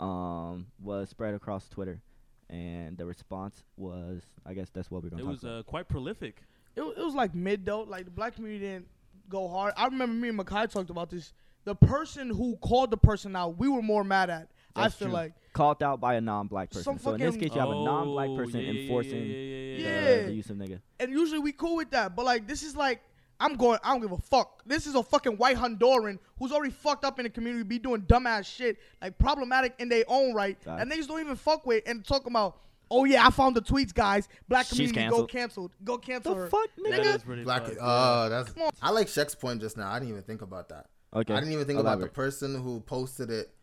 [0.01, 2.01] um, was spread across Twitter,
[2.49, 5.59] and the response was, I guess that's what we're gonna It talk was about.
[5.59, 6.43] uh, quite prolific.
[6.75, 7.81] It, wa- it was like mid though.
[7.81, 8.87] Like the black community didn't
[9.31, 9.73] go hard.
[9.77, 11.33] I remember me and Makai talked about this.
[11.63, 14.49] The person who called the person out, we were more mad at.
[14.75, 15.13] I feel true.
[15.15, 16.83] like Called out by a non-black person.
[16.83, 19.17] Some so in this fucking- case, you have a non-black Oh, person yeah, yeah, enforcing
[19.17, 20.15] yeah, yeah, yeah, the, yeah.
[20.17, 20.23] Yeah.
[20.27, 20.79] the use of nigga.
[20.99, 22.15] and usually we cool with that.
[22.15, 23.01] But like this is like
[23.39, 23.79] I'm going.
[23.83, 24.61] I don't give a fuck.
[24.65, 28.01] This is a fucking white Honduran who's already fucked up in the community, be doing
[28.03, 30.81] dumbass shit, like problematic in their own right, Facts.
[30.81, 32.57] and niggas don't even fuck with and talk about.
[32.93, 34.27] Oh yeah, I found the tweets, guys.
[34.49, 35.31] Black She's community go canceled.
[35.31, 35.71] canceled.
[35.83, 36.47] Go cancel The her.
[36.49, 37.15] fuck, nigga?
[37.15, 37.63] is pretty Black.
[37.63, 37.81] fucked, yeah.
[37.81, 38.51] Oh, that's.
[38.51, 38.71] Come on.
[38.81, 39.89] I like Shaq's point just now.
[39.89, 40.87] I didn't even think about that.
[41.13, 41.33] Okay.
[41.33, 42.13] I didn't even think about the elaborate.
[42.13, 43.53] person who posted it,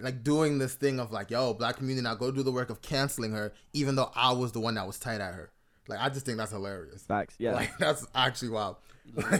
[0.00, 2.80] like doing this thing of like, yo, black community now go do the work of
[2.80, 5.50] canceling her, even though I was the one that was tight at her.
[5.88, 7.02] Like, I just think that's hilarious.
[7.02, 7.34] Facts.
[7.38, 7.54] Yeah.
[7.54, 8.76] Like, that's actually wild.
[9.16, 9.38] Yeah.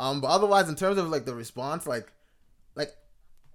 [0.00, 2.12] um, but otherwise, in terms of like the response, like,
[2.74, 2.90] like,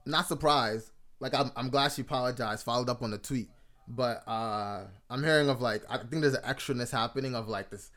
[0.06, 0.92] not surprised.
[1.20, 3.50] Like, I'm, I'm glad she apologized, followed up on the tweet.
[3.94, 7.92] But uh, I'm hearing of like, I think there's an extraness happening of like this.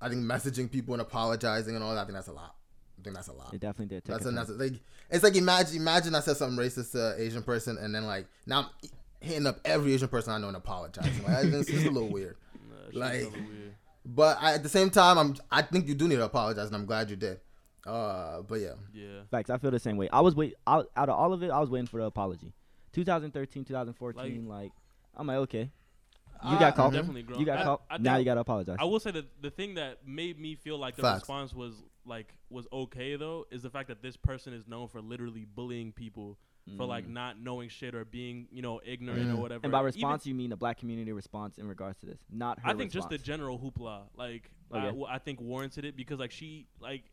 [0.00, 2.00] I think messaging people and apologizing and all that.
[2.00, 2.56] I think that's a lot.
[2.98, 3.52] I think that's a lot.
[3.54, 4.04] it definitely did.
[4.04, 4.34] Take That's a a, turn.
[4.36, 4.80] that's a, like
[5.10, 8.26] it's like imagine imagine I said something racist to an Asian person and then like
[8.46, 8.66] now I'm
[9.20, 11.22] hitting up every Asian person I know and apologizing.
[11.24, 12.36] Like it's just a little weird.
[12.92, 13.74] Nah, Like- weird.
[14.04, 16.74] But I, at the same time, I'm I think you do need to apologize and
[16.76, 17.38] I'm glad you did.
[17.86, 19.20] Uh, but yeah, Yeah.
[19.30, 19.48] Facts.
[19.50, 20.08] I feel the same way.
[20.12, 21.50] I was wait out, out of all of it.
[21.50, 22.52] I was waiting for the apology.
[22.92, 24.46] 2013, 2014.
[24.48, 24.72] Like,
[25.16, 25.70] I'm like, okay,
[26.44, 26.92] you got caught.
[26.92, 27.40] Definitely grown.
[27.40, 27.82] You got I- caught.
[27.90, 28.76] I now you gotta apologize.
[28.80, 31.20] I will say that the thing that made me feel like the Facts.
[31.20, 31.74] response was
[32.04, 35.92] like was okay though is the fact that this person is known for literally bullying
[35.92, 36.36] people
[36.76, 37.12] for like Mm.
[37.12, 39.34] not knowing shit or being you know ignorant Mm.
[39.38, 39.60] or whatever.
[39.64, 42.58] And by Even- response, you mean the black community response in regards to this, not
[42.60, 44.86] her I think just the general hoopla, like I, Okay.
[44.86, 47.04] w- I think warranted it because like she like,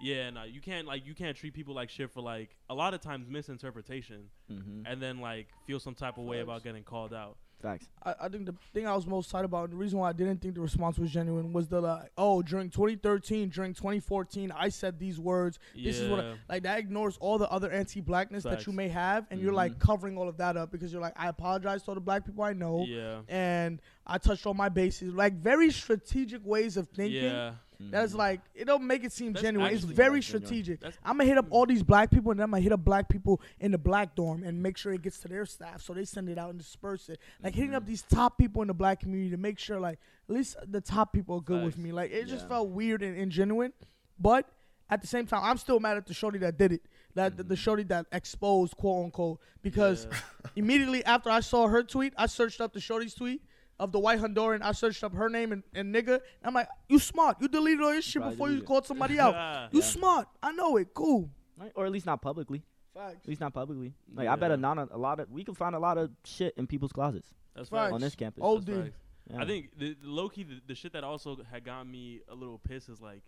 [0.00, 2.94] yeah, no, you can't like you can't treat people like shit for like a lot
[2.94, 4.82] of times misinterpretation Mhm.
[4.86, 7.36] and then like feel some type of way about getting called out.
[7.62, 7.88] Facts.
[8.02, 10.12] I, I think the thing I was most excited about, and the reason why I
[10.12, 14.68] didn't think the response was genuine, was the like, oh, during 2013, during 2014, I
[14.68, 15.58] said these words.
[15.74, 19.26] This is what, I, like, that ignores all the other anti-blackness that you may have,
[19.30, 21.94] and you're like covering all of that up because you're like, I apologize to all
[21.94, 23.20] the black people I know, Yeah.
[23.28, 25.14] and I touched all my bases.
[25.14, 27.24] Like very strategic ways of thinking.
[27.24, 27.54] Yeah.
[27.80, 28.16] That's Mhm.
[28.18, 29.72] like it don't make it seem That's genuine.
[29.74, 30.82] It's very strategic.
[31.04, 33.08] I'm gonna hit up all these black people, and then I'm gonna hit up black
[33.08, 36.04] people in the black dorm and make sure it gets to their staff, so they
[36.04, 37.18] send it out and disperse it.
[37.42, 37.76] Like hitting Mm-hmm.
[37.76, 39.98] up these top people in the black community to make sure, like
[40.28, 41.92] at least the top people are good with me.
[41.92, 43.72] Like it just felt weird and ingenuine,
[44.18, 44.48] but
[44.90, 46.82] at the same time, I'm still mad at the shorty that did it.
[47.14, 50.18] That the, the shorty that exposed quote unquote because Yeah.
[50.56, 53.42] immediately after I saw her tweet, I searched up the shorty's tweet
[53.80, 54.62] of the white Honduran.
[54.62, 56.14] I searched up her name and, and nigga.
[56.14, 57.38] And I'm like, you smart.
[57.40, 58.68] You deleted all your shit Probably before you deleted it.
[58.68, 59.34] called somebody out.
[59.34, 59.68] Yeah.
[59.72, 59.84] You Yeah.
[59.86, 60.28] smart.
[60.42, 60.94] I know it.
[60.94, 61.30] Cool.
[61.56, 61.72] Right?
[61.74, 62.62] Or at least not publicly.
[62.94, 63.16] Facts.
[63.24, 63.92] At least not publicly.
[64.14, 64.54] Like I bet Yeah.
[64.54, 66.92] a not a, a lot of we can find a lot of shit in people's
[66.92, 67.80] closets That's Facts.
[67.86, 67.92] facts.
[67.94, 68.42] on this campus.
[68.44, 68.84] Oh, That's dude.
[68.84, 68.96] facts.
[69.30, 69.42] Yeah.
[69.42, 72.34] I think the, the low key the, the shit that also had gotten me a
[72.34, 73.22] little pissed is like,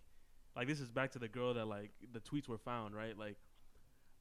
[0.55, 3.17] like this is back to the girl that like the tweets were found right.
[3.17, 3.35] Like,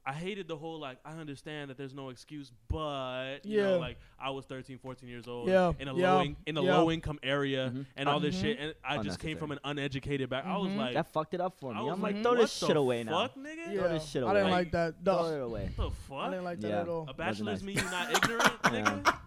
[0.09, 3.77] I hated the whole like I understand that there's no excuse, but you know Yeah.
[3.77, 6.63] like I was 13, 14 years old Yeah, in a yeah, low in, in a
[6.63, 6.77] yeah.
[6.77, 7.87] low income area Mhm.
[7.97, 8.41] and all this Mhm.
[8.41, 10.47] shit, and I just came from an uneducated back.
[10.47, 10.77] I was Mhm.
[10.77, 11.81] like, that fucked it up for me.
[11.81, 13.27] I was I'm like, like, throw this shit away now.
[13.27, 13.57] fuck, nigga?
[13.73, 13.81] Yeah.
[13.81, 14.31] Throw this shit away.
[14.31, 14.57] I didn't away.
[14.59, 14.95] like that.
[15.05, 15.71] Throw it away.
[15.75, 16.31] What the I fuck?
[16.31, 16.81] didn't like that Yeah.
[16.83, 17.07] at all.
[17.09, 17.63] A bachelor's nice.
[17.63, 19.19] mean you're not ignorant, nigga?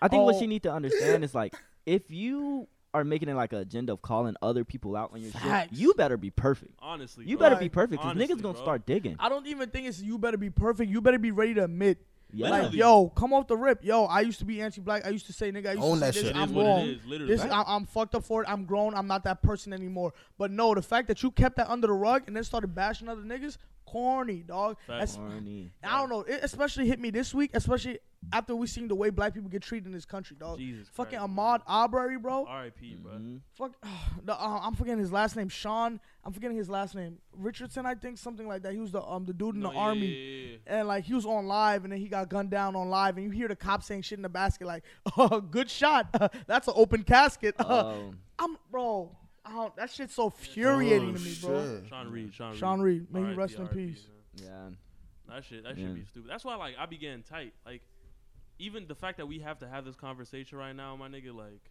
[0.00, 0.40] I think what Oh.
[0.40, 1.54] you need to understand is like
[1.84, 5.30] if you are making it like an agenda of calling other people out on your
[5.30, 5.70] Facts.
[5.70, 6.72] shit, you better be perfect.
[6.80, 7.48] Honestly, You bro.
[7.48, 8.62] better be perfect because niggas gonna bro.
[8.62, 9.16] start digging.
[9.18, 10.90] I don't even think it's you better be perfect.
[10.90, 12.04] You better be ready to admit.
[12.34, 12.48] Yeah.
[12.48, 13.84] Like, yo, come off the rip.
[13.84, 15.04] Yo, I used to be anti-black.
[15.06, 16.22] I used to say, nigga, I used Own to say that this.
[16.28, 16.36] Shit.
[16.36, 16.80] I'm wrong.
[16.80, 17.34] it is, literally.
[17.36, 18.48] This I, I'm fucked up for it.
[18.48, 18.94] I'm grown.
[18.94, 20.14] I'm not that person anymore.
[20.38, 23.06] But no, the fact that you kept that under the rug and then started bashing
[23.08, 23.58] other niggas,
[23.92, 24.76] corny, dog.
[24.88, 25.70] That's, Corny.
[25.84, 26.20] I don't know.
[26.22, 27.98] It especially hit me this week, especially
[28.32, 30.58] after we seen the way black people get treated in this country, dog.
[30.58, 32.46] Jesus Fucking Christ, Ahmaud Arbery, bro.
[32.46, 32.94] R.I.P.
[33.02, 33.12] bro.
[33.12, 33.40] Mhm.
[33.54, 33.72] Fuck,
[34.24, 35.48] the, uh, I'm forgetting his last name.
[35.48, 36.00] Sean.
[36.24, 37.18] I'm forgetting his last name.
[37.36, 38.72] Richardson, I think, something like that.
[38.72, 40.06] He was the um the dude in No, the yeah, army.
[40.06, 42.88] yeah, yeah, And like he was on live, and then he got gunned down on
[42.90, 44.84] live, and you hear the cops saying shit in the basket like,
[45.16, 46.06] "Oh, good shot.
[46.46, 49.16] That's an open casket." Oh, I'm bro.
[49.44, 51.64] I don't, that shit's so infuriating Oh, to me, bro.
[51.74, 51.82] shit.
[51.82, 51.88] yeah.
[51.88, 52.34] Sean Reed.
[52.34, 52.58] Sean Reed.
[52.58, 54.06] Sean Reed, may he rest in peace.
[54.40, 54.46] man.
[55.28, 55.34] yeah.
[55.34, 55.64] That shit.
[55.64, 55.86] That Yeah.
[55.86, 56.30] should be stupid.
[56.30, 57.54] That's why like I be getting tight.
[57.66, 57.82] Like
[58.58, 61.70] even the fact that we have to have this conversation right now, my nigga, like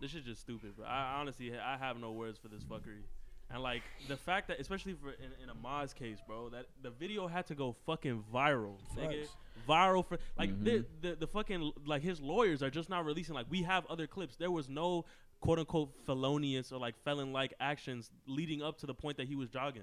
[0.00, 0.72] this shit just stupid.
[0.76, 3.02] But I honestly I have no words for this fuckery.
[3.50, 7.26] And like the fact that, especially for in, in Ahmaud's case, bro, that the video
[7.28, 9.36] had to go fucking viral, nigga, Facts.
[9.68, 10.82] viral for like the, mm-hmm.
[11.02, 13.34] the the fucking like his lawyers are just not releasing.
[13.34, 14.36] Like we have other clips.
[14.36, 15.04] There was no
[15.42, 19.36] quote unquote felonious or like felon like actions leading up to the point that he
[19.36, 19.82] was jogging.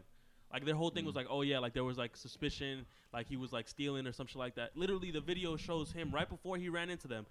[0.52, 1.18] Like their whole thing was mm.
[1.18, 4.26] like, oh yeah, like there was like suspicion, like he was like stealing or some
[4.26, 4.72] shit like that.
[4.76, 7.28] Literally, the video shows him right before he ran into them,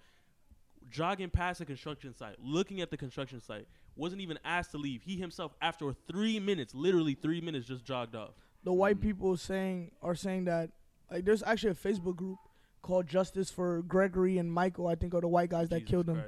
[0.89, 3.67] jogging past a construction site, looking at the construction site.
[3.97, 5.01] Wasn't even asked to leave.
[5.01, 8.29] He himself, after three minutes, literally three minutes, just jogged off.
[8.63, 9.01] The white mm.
[9.01, 10.69] people saying are saying that
[11.11, 12.37] like there's actually a Facebook group
[12.81, 14.87] called Justice for Gregory and Michael.
[14.87, 16.23] I think are the white guys that Jesus killed him.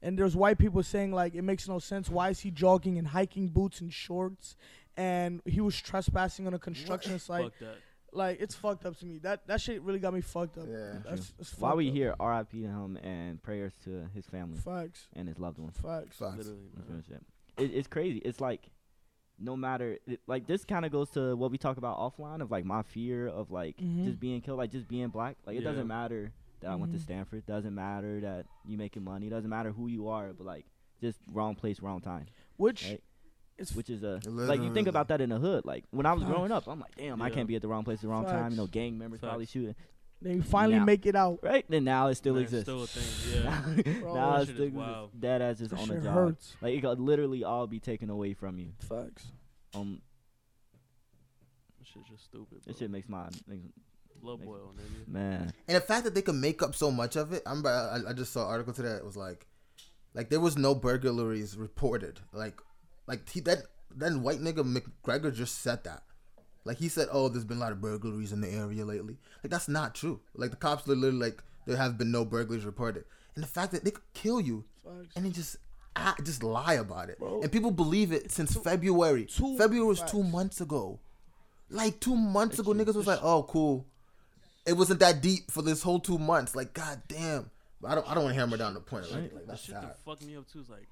[0.00, 0.08] Christ.
[0.08, 2.08] And there's white people saying like it makes no sense.
[2.10, 4.56] Why is he jogging in hiking boots and shorts?
[4.96, 7.44] And he was trespassing on a construction site.
[7.44, 7.76] Fuck that.
[8.12, 9.18] Like it's fucked up to me.
[9.18, 10.64] That that shit really got me fucked up.
[10.68, 10.94] Yeah.
[11.04, 11.94] That's, that's While fucked we up.
[11.94, 12.62] here, R.I.P.
[12.62, 15.08] to him and prayers to his family Facts.
[15.14, 15.76] and his loved ones.
[15.82, 16.16] Facts.
[16.16, 16.36] Facts.
[16.38, 17.02] Literally, man.
[17.58, 18.18] It, it's crazy.
[18.24, 18.70] It's like
[19.38, 22.50] no matter it, like this kind of goes to what we talk about offline of
[22.50, 24.06] like my fear of like Mhm.
[24.06, 25.36] just being killed, like just being black.
[25.44, 25.68] Like it Yeah.
[25.70, 26.32] doesn't matter
[26.66, 27.02] that I went to Mhm.
[27.02, 27.46] Stanford.
[27.46, 29.28] Doesn't matter that you making money.
[29.28, 30.32] Doesn't matter who you are.
[30.32, 30.66] But like
[31.00, 32.26] just wrong place, wrong time.
[32.56, 33.02] Which Right.
[33.74, 35.64] Which is a like you think about that in the hood.
[35.64, 37.84] Like when I was growing up, I'm like, damn, I can't be at the wrong
[37.84, 38.50] place at the wrong time.
[38.50, 39.52] You know, gang members probably Facts.
[39.52, 39.74] shooting.
[40.20, 40.84] they finally Now.
[40.84, 41.38] make it out.
[41.42, 42.64] Right then now it still Man, exists.
[42.64, 43.42] Still a thing.
[43.86, 44.00] Yeah.
[44.00, 46.14] Bro, now that it's shit still is dead as just That on the job.
[46.14, 46.56] hurts.
[46.62, 48.72] Like it could literally all be taken away from you.
[48.80, 49.30] Facts.
[49.74, 50.00] Um,
[51.78, 52.58] This shit's just stupid.
[52.66, 53.64] this shit makes my makes,
[54.20, 55.08] blood boil, nigga.
[55.12, 55.52] man.
[55.68, 57.64] And the fact that they can make up so much of it, I'm.
[57.66, 59.46] I, I just saw an article today that was like,
[60.14, 62.20] like there was no burglaries reported.
[62.32, 62.60] Like,
[63.06, 63.58] like he that
[63.94, 66.02] then white nigga McGregor just said that.
[66.64, 69.18] Like he said, oh, there's been a lot of burglaries in the area lately.
[69.44, 70.20] Like that's not true.
[70.34, 73.04] Like the cops literally like there have been no burglaries reported.
[73.34, 75.14] And the fact that they could kill you Facts.
[75.14, 75.58] and then just
[75.94, 77.42] ah, just lie about it, Bro.
[77.42, 79.26] and people believe it since February.
[79.26, 80.98] two February was two months ago.
[81.70, 83.86] Like two months That ago, shit- niggas was like, "Oh, cool."
[84.66, 86.54] It wasn't that deep for this whole two months.
[86.56, 87.50] Like, god damn.
[87.80, 88.10] But I don't.
[88.10, 89.04] I don't want to hammer down the point.
[89.10, 89.34] Like, Right.
[89.34, 90.86] like The that's shit that fucked me up too is like,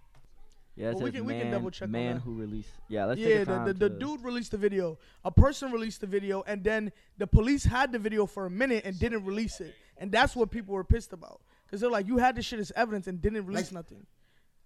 [0.76, 2.20] Yeah, it Well, we says can- we can man, double check on man that.
[2.22, 2.68] who released.
[2.88, 4.98] Yeah, let's yeah, take the, time the, the dude released the video.
[5.24, 8.84] A person released the video, and then the police had the video for a minute
[8.84, 9.74] and didn't release it.
[9.98, 11.40] And that's what people were pissed about.
[11.64, 14.06] Because they're like, you had this shit as evidence and didn't release Like- nothing.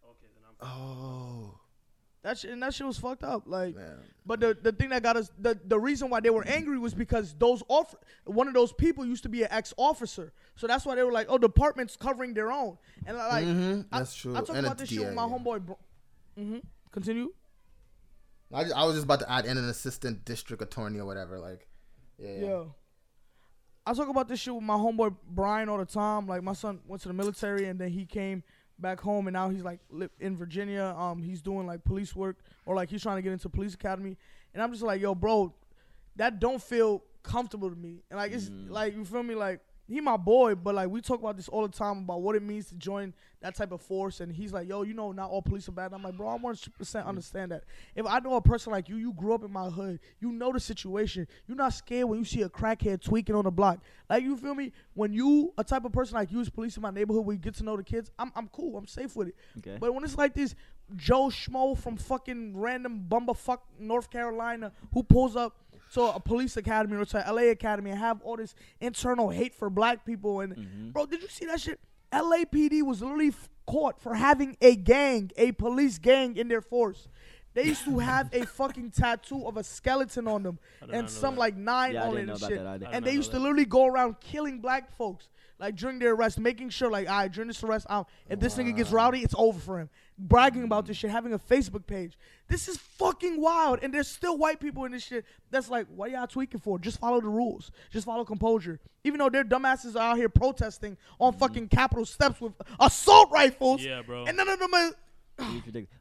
[0.05, 0.69] okay, then I'm.
[0.69, 1.58] Oh
[2.23, 3.45] That shit, and that shit was fucked up.
[3.47, 3.99] Like, man.
[4.27, 6.93] but the, the thing that got us, the, the reason why they were angry was
[6.93, 7.95] because those off,
[8.25, 10.33] one of those people used to be an ex officer.
[10.57, 12.77] So that's why they were like, oh, department's covering their own.
[13.07, 14.35] And like, Mhm, I- that's true.
[14.35, 15.65] I talked about this shit with my homeboy.
[15.65, 15.79] Bro-
[16.37, 16.59] hmm
[16.91, 17.33] Continue.
[18.53, 21.39] I, just, I was just about to add in an assistant district attorney or whatever.
[21.39, 21.69] Like,
[22.19, 22.47] yeah, yeah.
[22.47, 22.65] Yeah.
[23.87, 26.27] I talk about this shit with my homeboy Brian all the time.
[26.27, 28.43] Like my son went to the military and then he came
[28.81, 30.95] back home and now he's like li- in Virginia.
[30.97, 34.17] Um, he's doing like police work or like he's trying to get into police academy.
[34.55, 35.55] And I'm just like, yo, bro,
[36.17, 38.03] that don't feel comfortable to me.
[38.11, 41.19] And like it's like you feel me, like he my boy, but like we talk
[41.19, 44.21] about this all the time about what it means to join that type of force.
[44.21, 45.93] And he's like, yo, you know, not all police are bad.
[45.93, 47.09] I'm like, bro, I 100 percent mm.
[47.09, 47.65] understand that.
[47.97, 50.53] If I know a person like you, you grew up in my hood, you know
[50.53, 51.27] the situation.
[51.47, 53.81] You're not scared when you see a crackhead tweaking on the block.
[54.11, 54.73] Like you feel me?
[54.95, 57.41] When you a type of person like you is police in my neighborhood, where you
[57.41, 58.77] get to know the kids, I'm I'm cool.
[58.77, 59.37] I'm safe with it.
[59.59, 59.79] Okay.
[59.81, 60.55] But when it's like this
[60.97, 65.57] Joe Schmo from fucking random bumberfuck North Carolina who pulls up
[65.95, 69.71] to a police academy or to LA academy and have all this internal hate for
[69.71, 70.91] black people and Mm-hmm.
[70.91, 71.81] bro, did you see that shit?
[72.13, 77.09] LAPD was literally f- caught for having a gang, a police gang in their force.
[77.55, 80.99] They used to have a fucking tattoo of a skeleton on them I did not
[81.01, 81.41] and some that.
[81.41, 82.51] like nine Yeah, on it and shit.
[82.63, 85.29] that And they used know to literally go around killing black folks.
[85.59, 88.55] Like during their arrest, making sure like, all right, during this arrest, um, if this
[88.57, 89.91] nigga gets rowdy, it's over for him.
[90.21, 92.19] Bragging about this shit, having a Facebook page.
[92.49, 93.79] This is fucking wild.
[93.83, 96.79] And there's still white people in this shit that's like, what y'all tweaking for?
[96.79, 97.71] Just follow the rules.
[97.91, 98.81] Just follow composure.
[99.05, 103.81] Even though their dumbasses are out here protesting on fucking Capitol steps with assault rifles.
[103.83, 104.25] Yeah, bro.
[104.25, 104.91] And none of them are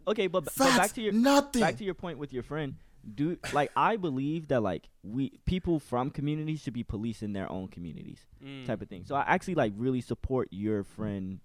[0.07, 1.61] Okay, but, but back to your nothing.
[1.61, 2.75] back to your point with your friend.
[3.13, 7.67] Do like I believe that like we people from communities should be policing their own
[7.69, 8.65] communities, Mm.
[8.65, 9.05] type of thing.
[9.05, 11.39] So I actually like really support your friend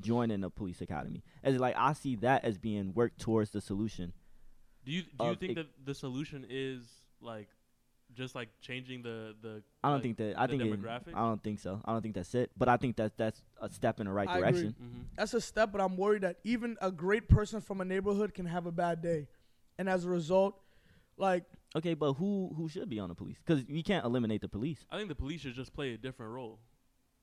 [0.00, 4.12] joining the police academy, as like I see that as being work towards the solution.
[4.84, 6.82] Do you do you think it- that the solution is
[7.20, 7.48] like
[8.14, 9.62] just like changing the the?
[9.84, 10.78] I don't like, think that I think it.
[11.14, 11.80] I don't think so.
[11.84, 12.50] I don't think that's it.
[12.56, 14.50] But I think that that's a step in the right I agree.
[14.50, 14.74] direction.
[14.82, 15.16] Mhm.
[15.16, 18.46] that's a step, but I'm worried that even a great person from a neighborhood can
[18.46, 19.28] have a bad day.
[19.78, 20.60] And as a result,
[21.16, 21.44] like
[21.76, 23.36] Okay, but who who should be on the police?
[23.44, 24.84] Because we can't eliminate the police.
[24.90, 26.58] I think the police should just play a different role.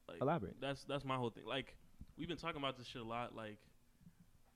[0.07, 0.55] Like Elaborate.
[0.61, 1.45] that's that's my whole thing.
[1.45, 1.75] Like
[2.17, 3.35] we've been talking about this shit a lot.
[3.35, 3.57] Like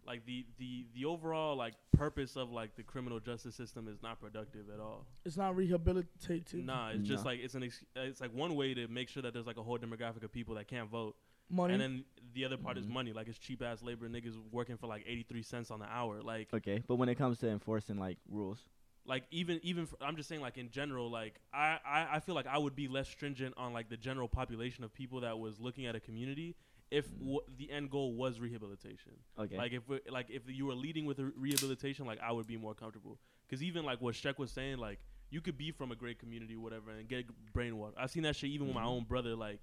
[0.06, 4.20] like the the the overall like purpose of like the criminal justice system is not
[4.20, 5.06] productive at all.
[5.26, 6.66] it's not rehabilitative.
[6.66, 9.22] Nah, it's just like it's an ex- uh, it's like one way to make sure
[9.24, 11.16] that there's like a whole demographic of people that can't vote,
[11.50, 11.74] Money.
[11.74, 12.92] and then the other part is Mhm.
[12.94, 13.14] money.
[13.14, 16.22] Like it's cheap ass labor niggas working for like 83 cents on the hour.
[16.24, 18.58] Like Okay, but when it comes to enforcing like rules,
[19.06, 22.34] like even even for, I'm just saying like in general like I, I I feel
[22.34, 25.60] like I would be less stringent on like the general population of people that was
[25.60, 26.56] looking at a community
[26.92, 29.14] if w- the end goal was rehabilitation.
[29.40, 32.46] okay, Like if we like if you were leading with re- rehabilitation, like I would
[32.48, 33.18] be more comfortable.
[33.48, 36.58] Because even like what Sheck was saying, like you could be from a great community,
[36.58, 37.94] whatever, and get brainwashed.
[37.98, 39.62] I've seen that shit even with my own brother, like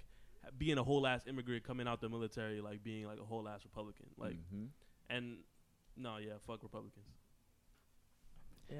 [0.56, 3.60] being a whole ass immigrant coming out the military, like being like a whole ass
[3.64, 4.68] Republican, like Mhm.
[5.10, 5.38] and
[5.96, 7.04] no, yeah, fuck Republicans.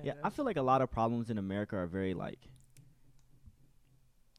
[0.05, 2.49] Yeah, I feel like a lot of problems in America are very like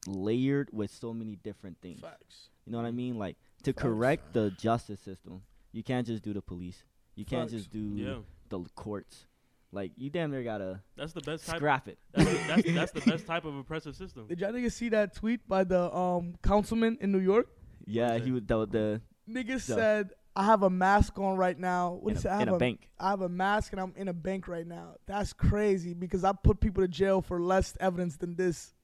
[0.06, 2.00] layered with so many different things.
[2.00, 2.48] Facts.
[2.64, 3.18] You know what I mean?
[3.18, 3.82] Like to Facts.
[3.82, 5.42] correct the justice system,
[5.72, 6.82] you can't just do the police.
[7.16, 8.14] You can't just do Yeah,
[8.48, 9.26] the courts.
[9.72, 11.56] Like you damn near gotta that's the best type.
[11.58, 11.98] scrap it.
[12.12, 14.26] That's, the- that's, that's the best type of oppressive system.
[14.26, 17.46] Did y'all niggas see that tweet by the um councilman in New York?
[17.86, 18.24] Yeah, say?
[18.24, 19.58] he would the, the Nigga Yeah.
[19.58, 22.48] said, "I have a mask on right now." What in, he said, a, I in
[22.48, 22.88] have a bank.
[22.98, 24.94] I have a mask and I'm in a bank right now.
[25.06, 28.74] That's crazy because I put people to jail for less evidence than this.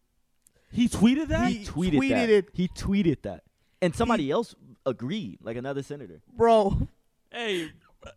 [0.70, 1.50] He tweeted that.
[1.50, 2.30] He tweeted, tweeted that.
[2.30, 2.48] it.
[2.52, 3.42] He tweeted that,
[3.82, 4.54] and somebody else
[4.86, 6.88] agreed, like another senator, Bro,
[7.30, 7.70] hey,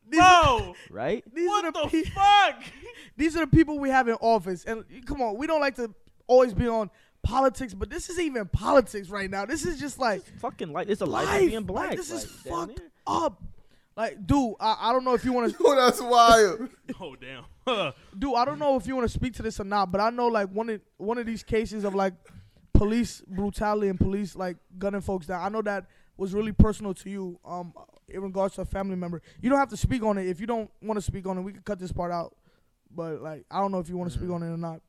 [0.09, 1.24] these, bro, right?
[1.34, 2.63] these what are the, the pe- fuck?
[3.17, 4.63] these are the people we have in office.
[4.65, 5.93] And come on, we don't like to
[6.28, 6.89] always be on
[7.24, 9.45] politics, but this isn't even politics right now.
[9.45, 11.41] This is just like Fucking like it's a life, life.
[11.41, 11.95] of being Like, black.
[11.97, 12.88] this is like, down fucked there.
[13.07, 13.43] up.
[13.97, 16.70] Like, dude, I, I don't know if you want to Oh, that's wild.
[17.01, 17.43] Oh damn.
[18.17, 20.09] dude, I don't know if you want to speak to this or not, but I
[20.11, 22.13] know like one of one of these cases of like
[22.74, 25.41] police brutality and police like gunning folks down.
[25.43, 25.86] I know that
[26.20, 27.74] was really personal to you, um,
[28.07, 29.22] in regards to a family member.
[29.41, 31.41] You don't have to speak on it if you don't want to speak on it.
[31.41, 32.36] We can cut this part out,
[32.93, 34.82] but like I don't know if you want to speak on it or not.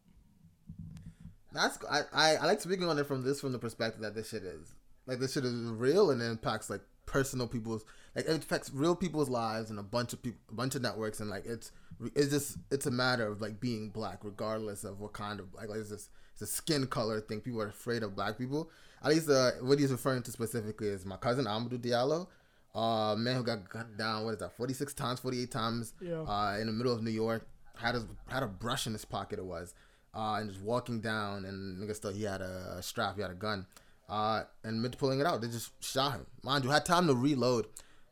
[1.53, 4.31] That's I, I I like speaking on it from this from the perspective that this
[4.31, 4.74] shit is
[5.07, 8.95] like this shit is real and it impacts like personal people's like it affects real
[8.95, 11.72] people's lives and a bunch of people a bunch of networks and like it's
[12.14, 15.68] it's just it's a matter of like being black regardless of what kind of like,
[15.68, 18.70] like it's just it's a skin color thing people are afraid of black people
[19.03, 22.26] at least uh, what he's referring to specifically is my cousin Amadou Diallo
[22.74, 26.20] uh man who got gunned down what is that 46 times 48 times Yeah.
[26.22, 27.46] uh in the middle of New York
[27.76, 29.74] had his had a brush in his pocket it was
[30.12, 33.30] uh, and just walking down, and nigga still he had a, a strap, he had
[33.30, 33.64] a gun,
[34.09, 36.26] uh, and mid pulling it out, they just shot him.
[36.42, 37.66] Mind you, had time to reload,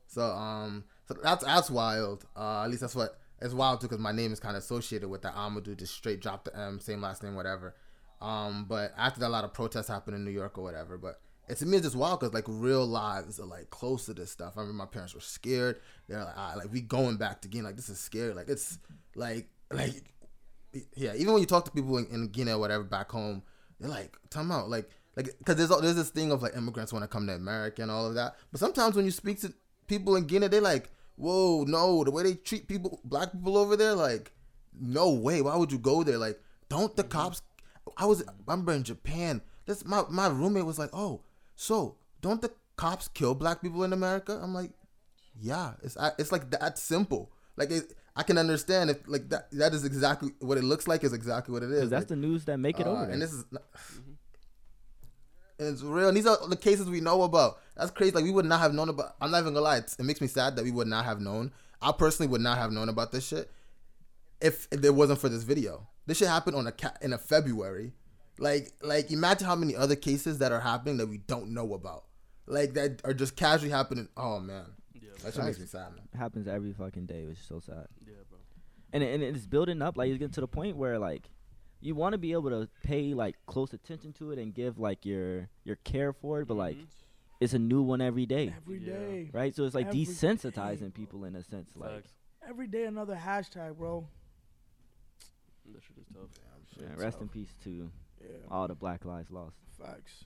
[0.07, 2.25] so um, so that's that's wild.
[2.37, 5.09] Uh, at least that's what it's wild too because my name is kind of associated
[5.09, 5.77] with that Amadou.
[5.77, 7.75] Just straight drop the M, same last name, whatever.
[8.21, 10.99] Um, but after that, a lot of protests happened in New York or whatever.
[10.99, 14.15] But it's to me, it's just wild because like real lives are like close to
[14.15, 14.55] this stuff.
[14.57, 15.81] I remember my parents were scared.
[16.09, 17.65] They're like, ah, like we going back to Guinea.
[17.65, 18.35] Like this is scary.
[18.35, 18.79] Like it's
[19.15, 20.15] like like
[20.97, 21.15] yeah.
[21.15, 23.43] Even when you talk to people in, in Guinea or whatever back home,
[23.81, 27.03] they're like, time out, like like because there's there's this thing of like immigrants want
[27.03, 28.37] to come to America and all of that.
[28.51, 29.53] But sometimes when you speak to
[29.87, 33.77] people in Guinea, they're like, whoa, no, the way they treat people, black people over
[33.77, 34.33] there, like,
[34.81, 35.43] no way.
[35.43, 36.19] Why would you go there?
[36.19, 37.43] Like, don't the cops?
[37.97, 39.41] I was I remember in Japan.
[39.67, 41.23] This my my roommate was like, oh,
[41.57, 44.39] so don't the cops kill black people in America?
[44.43, 44.71] I'm like,
[45.41, 47.31] yeah, it's I- it's like that simple.
[47.57, 51.05] Like it, I can understand if like that that is exactly what it looks like
[51.05, 51.91] is exactly what it is.
[51.91, 53.11] that's Like, the news that make it uh, over there.
[53.13, 53.63] And this is not,
[55.59, 56.09] and it's real.
[56.09, 57.59] And these are the cases we know about.
[57.77, 58.13] That's crazy.
[58.13, 59.17] Like we would not have known about.
[59.21, 59.79] I'm not even gonna lie.
[59.79, 61.53] It's, it makes me sad that we would not have known.
[61.83, 63.51] I personally would not have known about this shit
[64.41, 65.87] if, if it wasn't for this video.
[66.09, 67.93] This shit happened on a ca- in a February.
[68.39, 72.05] Like like imagine how many other cases that are happening that we don't know about.
[72.47, 74.09] Like that are just casually happening.
[74.17, 76.09] Oh man, Yeah, that shit makes me sad, man.
[76.19, 77.89] Happens every fucking day, which is so sad.
[78.07, 78.39] yeah, bro.
[78.95, 79.99] And it- and it's building up.
[79.99, 81.29] Like it's getting to the point where like
[81.81, 85.05] you want to be able to pay like close attention to it and give like
[85.05, 86.87] your your care for it, but like Mhm.
[87.41, 88.95] it's a new one every day, Every Yeah.
[88.95, 89.31] day.
[89.35, 89.55] right?
[89.55, 91.69] So it's like Every desensitizing day, people in a sense.
[91.77, 92.07] Like
[92.49, 94.09] Every day another hashtag, bro.
[95.75, 96.31] That shit is tough.
[96.81, 97.91] yeah, rest in peace to
[98.21, 98.27] Yeah.
[98.51, 99.57] all the Black Lives Lost.
[99.79, 100.25] Facts.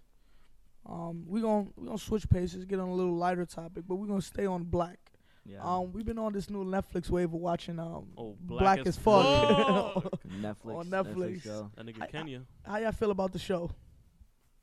[0.85, 4.07] Um, we gon' we gonna switch paces, get on a little lighter topic, but we
[4.07, 4.99] are gonna stay on black.
[5.45, 8.97] Yeah, Um, we've been on this new Netflix wave of watching um Oh, Black, as
[8.97, 9.25] fuck.
[9.25, 11.43] Netflix on Netflix, Netflix.
[11.43, 11.71] show.
[11.77, 12.43] That nigga I- Kenya.
[12.65, 13.71] How y'all feel about the show?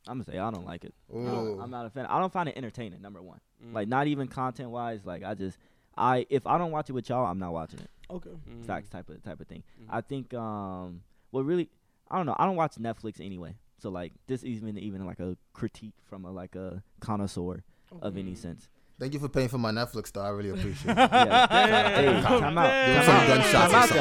[0.08, 0.94] I'm gonna say I don't like it.
[1.14, 1.60] Ooh.
[1.60, 2.06] I am not a fan.
[2.06, 3.02] I don't find it entertaining.
[3.02, 3.74] Number one, Mm.
[3.74, 5.06] like not even content wise.
[5.06, 5.58] Like I just,
[5.98, 7.90] I if I don't watch it with y'all, I'm not watching it.
[8.12, 8.30] Okay.
[8.50, 8.66] Mm.
[8.66, 9.64] Facts type of type of thing.
[9.82, 9.86] Mhm.
[9.90, 11.02] I think um,
[11.32, 11.70] what really,
[12.10, 12.36] I don't know.
[12.38, 13.56] I don't watch Netflix anyway.
[13.78, 17.64] So like this even even like a critique from a like a connoisseur
[18.02, 18.68] of any sense.
[19.00, 20.20] Thank you for paying for my Netflix, though.
[20.22, 20.98] I really appreciate it.
[20.98, 21.48] Yeah.
[21.48, 22.16] Damn.
[22.16, 22.86] hey, time out.
[22.86, 23.28] Give him Time some out.
[23.28, 23.98] gunshots Time or out, something.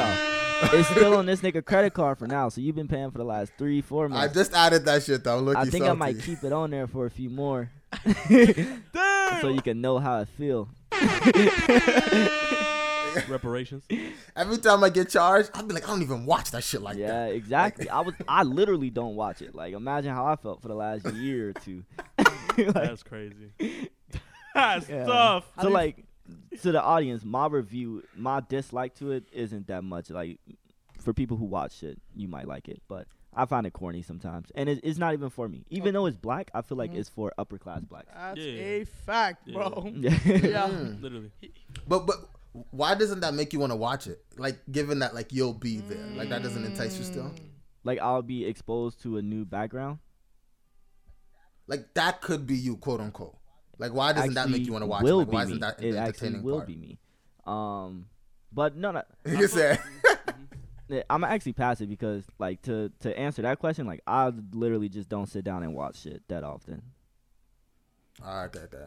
[0.73, 0.79] y'all.
[0.81, 2.49] It's still on this nigga credit card for now.
[2.49, 4.29] So you've been paying for the last three, four months.
[4.29, 5.37] I just added that shit though.
[5.37, 7.69] I'm looking I think I might keep it on there for a few more,
[9.41, 10.67] so you can know how I feel.
[13.29, 13.83] Reparations.
[14.35, 16.97] Every time I get charged, I'll be like, I don't even watch that shit like
[16.97, 17.27] yeah, that.
[17.29, 17.89] Yeah, exactly.
[17.89, 19.53] I was, I literally don't watch it.
[19.55, 21.83] Like, imagine how I felt for the last year or two.
[22.57, 23.51] Like, That's crazy.
[24.53, 25.05] That's Yeah.
[25.05, 25.49] tough.
[25.61, 26.03] so like,
[26.61, 30.09] to the audience, my review, my dislike to it isn't that much.
[30.09, 30.39] Like,
[30.99, 34.51] for people who watch it, you might like it, but I find it corny sometimes,
[34.55, 35.63] and it, it's not even for me.
[35.69, 36.97] Even though it's black, I feel like Mhm.
[36.97, 38.07] it's for upper class blacks.
[38.13, 38.43] That's Yeah.
[38.61, 39.93] a fact, bro.
[39.95, 40.17] Yeah.
[40.25, 40.65] Yeah.
[40.99, 41.31] Literally.
[41.87, 42.15] But but
[42.71, 44.23] why doesn't that make you want to watch it?
[44.37, 47.33] Like given that like you'll be there, like that doesn't entice you still.
[47.83, 49.99] like I'll be exposed to a new background.
[51.67, 53.35] Like that could be you, quote unquote.
[53.77, 55.13] Like why doesn't that make you want to watch it?
[55.13, 55.59] Like, why be isn't me.
[55.59, 56.67] that it the actually entertaining will part?
[56.67, 56.99] be me.
[57.45, 58.05] Um,
[58.51, 59.79] but no, no, you said
[61.09, 65.27] I'm actually passive because like to to answer that question, like I literally just don't
[65.27, 66.81] sit down and watch shit that often.
[68.23, 68.85] Ah, okay, okay.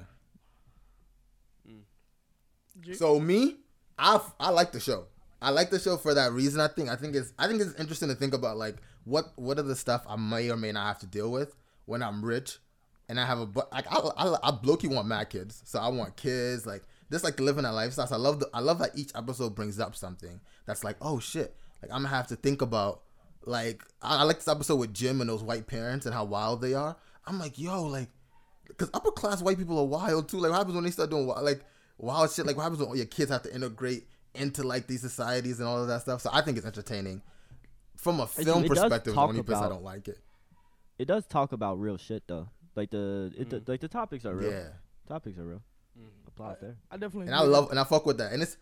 [2.80, 3.58] G- So me,
[4.02, 5.06] I I like the show.
[5.40, 6.60] I like the show for that reason.
[6.60, 9.58] I think I think it's I think it's interesting to think about like what what
[9.58, 11.54] are the stuff I may or may not have to deal with
[11.86, 12.58] when I'm rich,
[13.08, 15.88] and I have a bu- like I I, I low-key want mad kids, so I
[15.88, 18.06] want kids like just like living that lifestyle.
[18.06, 21.20] So I love the I love that each episode brings up something that's like oh
[21.20, 23.02] shit, like I'm gonna have to think about
[23.44, 26.60] like I, I like this episode with Jim and those white parents and how wild
[26.60, 26.96] they are.
[27.26, 28.08] I'm like yo like
[28.66, 30.38] because upper class white people are wild too.
[30.38, 31.64] Like, what happens when they start doing like
[32.02, 32.44] wild shit?
[32.46, 35.68] Like, what happens when all your kids have to integrate into like these societies and
[35.68, 36.20] all of that stuff?
[36.20, 37.22] So I think it's entertaining.
[37.96, 40.18] From a you- film it does perspective, the talk only place I don't like it.
[40.98, 42.48] It does talk about real shit though.
[42.76, 43.68] Like the it, Mm.
[43.68, 44.50] like the topics are real.
[44.50, 44.68] Yeah,
[45.08, 45.62] Topics are real.
[45.98, 46.06] Mm.
[46.28, 46.76] Applause there.
[46.90, 47.26] I definitely.
[47.26, 47.52] and I agree.
[47.52, 48.56] love and I fuck with that, and it's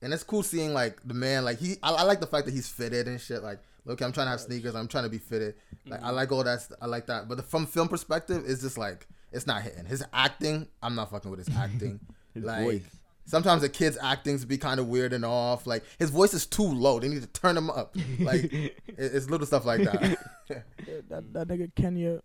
[0.00, 1.76] and it's cool seeing like the man like he.
[1.82, 3.42] I, I like the fact that he's fitted and shit.
[3.42, 4.74] Like, look, I'm trying to have sneakers.
[4.74, 5.54] I'm trying to be fitted.
[5.86, 6.66] Like, I like all that.
[6.80, 7.28] I like that.
[7.28, 9.84] But the, from film perspective, it's just like it's not hitting.
[9.86, 12.00] His acting, I'm not fucking with his acting.
[12.34, 12.82] His like voice.
[13.26, 16.62] sometimes the kids acting's be kind of weird and off like his voice is too
[16.66, 18.50] low they need to turn him up like
[18.88, 20.18] it's little stuff like that
[21.08, 22.20] that that nigga Kenya,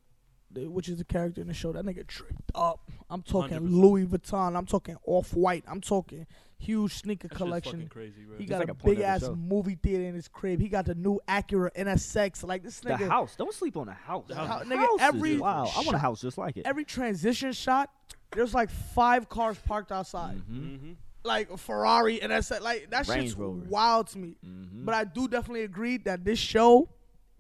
[0.56, 2.80] which is the character in the show, that nigga tripped up.
[3.10, 3.70] I'm talking 100%.
[3.72, 4.56] Louis Vuitton.
[4.58, 5.64] I'm talking off white.
[5.68, 6.26] I'm talking
[6.58, 7.72] huge sneaker That shit's collection.
[7.74, 8.38] fucking crazy, bro.
[8.38, 9.36] He It's got like a a big ass show.
[9.36, 10.60] movie theater in his crib.
[10.60, 12.44] He got the new Acura NSX.
[12.46, 12.98] Like this nigga.
[12.98, 13.36] The nigga, house.
[13.36, 14.26] Don't sleep on the house.
[14.28, 14.50] The The house.
[14.50, 15.70] house Nigga, every wow.
[15.76, 16.66] I want a house just like it.
[16.66, 17.90] every transition shot,
[18.32, 20.38] there's like five cars parked outside.
[20.50, 20.60] Mhm.
[20.62, 20.92] Mm-hmm.
[21.24, 23.60] like a Ferrari and that's like that Range shit's Rover.
[23.68, 24.38] wild to me.
[24.46, 24.86] Mhm.
[24.86, 26.88] But I do definitely agree that this show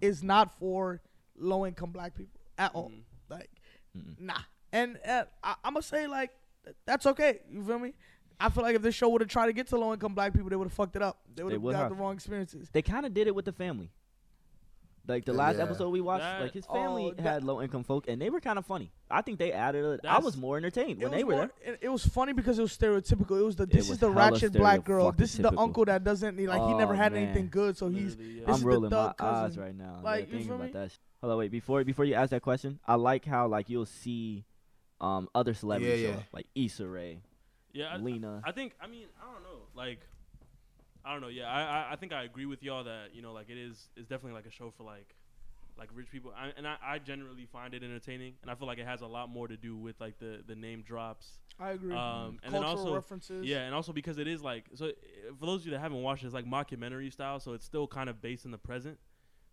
[0.02, 1.02] is not for
[1.38, 2.90] low income black people at all.
[2.90, 3.04] Mhm.
[3.30, 3.50] Like,
[4.20, 4.40] nah.
[4.74, 6.32] And, and I, I'm gonna say like
[6.86, 7.40] that's okay.
[7.50, 7.94] You feel me?
[8.40, 10.34] I feel like if this show would have tried to get to low income black
[10.34, 11.22] people, they would have fucked it up.
[11.34, 11.90] They would have got have.
[11.90, 12.70] the wrong experiences.
[12.74, 13.90] they kind of did it with the family.
[15.08, 15.38] Like the Yeah.
[15.38, 18.22] last episode we watched, That- like his family Oh, that- had low income folk, and
[18.22, 18.92] they were kind of funny.
[19.10, 20.02] I think they added.
[20.04, 21.74] A, I was more entertained when they were more- there.
[21.76, 23.40] It, it was funny because it was stereotypical.
[23.40, 25.12] It was the this is the ratchet black girl.
[25.14, 27.24] This is the uncle that doesn't like he never Oh, had man.
[27.24, 28.42] anything good, so he's yeah.
[28.42, 29.64] this I'm is the rolling my thug eyes cousin.
[29.64, 30.02] right now.
[30.04, 30.72] Like, yeah, you feel about me?
[30.74, 30.92] that.
[30.92, 31.52] sh- Hold on, wait.
[31.52, 34.46] Before before you ask that question, I like how like you'll see
[35.00, 36.16] um other celebrities Yeah, yeah.
[36.18, 37.22] up, like Issa Rae,
[37.72, 38.42] Yeah, I, Lena.
[38.44, 38.74] I think.
[38.82, 39.62] I mean, I don't know.
[39.74, 40.00] Like,
[41.08, 41.28] I don't know.
[41.30, 43.90] Yeah, I, I I think I agree with y'all that you know like it is
[43.96, 45.16] it's definitely like a show for like
[45.78, 46.34] like rich people.
[46.36, 49.08] I, and I, I generally find it entertaining, and I feel like it has a
[49.08, 51.40] lot more to do with like the the name drops.
[51.60, 51.96] I agree.
[51.96, 53.46] Um, and then Cultural also references.
[53.46, 54.92] yeah, and also because it is like so uh,
[55.40, 57.88] for those of you that haven't watched it, it's like mockumentary style, so it's still
[57.88, 58.98] kind of based in the present.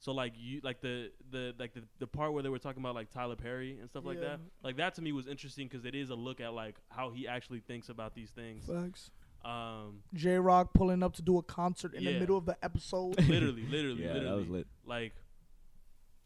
[0.01, 2.95] So like you like the the like the, the part where they were talking about
[2.95, 4.41] like Tyler Perry and stuff like that.
[4.63, 7.27] Like that to me was interesting because it is a look at like how he
[7.27, 8.67] actually thinks about these things.
[8.67, 9.11] Facts.
[9.45, 13.19] Um, J Rock pulling up to do a concert in the middle of the episode.
[13.29, 14.25] literally, literally, yeah, literally.
[14.29, 14.67] that was lit.
[14.87, 15.13] Like,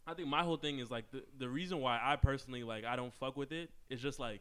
[0.06, 2.96] I think my whole thing is like the the reason why I personally like I
[2.96, 4.40] don't fuck with it is just like,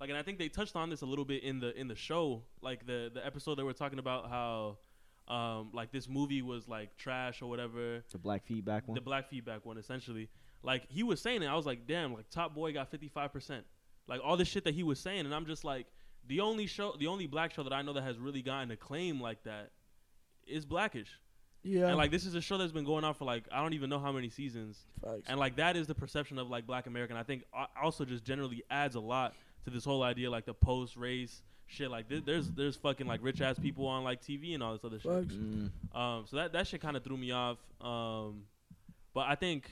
[0.00, 1.94] like, and I think they touched on this a little bit in the in the
[1.96, 4.78] show, like the the episode they were talking about how,
[5.28, 8.94] um, like this movie was like trash or whatever, The black feedback one.
[8.94, 10.28] the black feedback one essentially.
[10.62, 13.32] Like he was saying it, I was like, damn, like Top Boy got fifty five
[13.32, 13.64] percent,
[14.06, 15.86] like all this shit that he was saying, and I'm just like,
[16.26, 19.20] the only show, the only black show that I know that has really gotten acclaim
[19.20, 19.70] like that
[20.46, 21.08] is Blackish.
[21.62, 21.88] yeah.
[21.88, 23.90] And like this is a show that's been going on for like I don't even
[23.90, 24.78] know how many seasons.
[25.02, 25.22] Facts.
[25.28, 27.16] And like that is the perception of like black American.
[27.16, 27.44] I think
[27.80, 31.90] also just generally adds a lot to this whole idea like the post race shit.
[31.90, 34.84] Like th- there's there's fucking like rich ass people on like TV and all this
[34.84, 35.12] other shit.
[35.12, 35.34] Facts.
[35.34, 35.70] Mm.
[35.94, 37.58] Um, so that that shit kind of threw me off.
[37.80, 38.42] Um,
[39.14, 39.70] but I think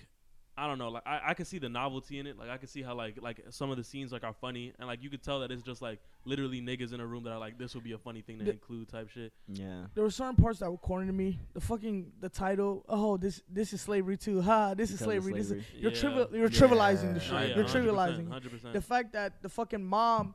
[0.60, 0.90] I don't know.
[0.90, 2.38] Like I, I can see the novelty in it.
[2.38, 4.86] Like I can see how like like some of the scenes like are funny and
[4.86, 7.38] like you could tell that it's just like literally niggas in a room that are
[7.38, 9.32] like this would be a funny thing to The- include type shit.
[9.48, 9.86] Yeah.
[9.94, 11.38] there were certain parts that were corny to me.
[11.54, 12.84] The fucking the title.
[12.88, 14.42] Oh, this this is slavery too.
[14.42, 15.32] Ha, this is Because of slavery.
[15.40, 15.98] This is you're Yeah.
[15.98, 16.28] trivial.
[16.32, 16.60] You're Yeah.
[16.60, 17.32] trivializing the shit.
[17.32, 18.28] Oh, yeah, you're 100%, trivializing.
[18.28, 18.72] 100%.
[18.74, 20.34] The fact that the fucking mom,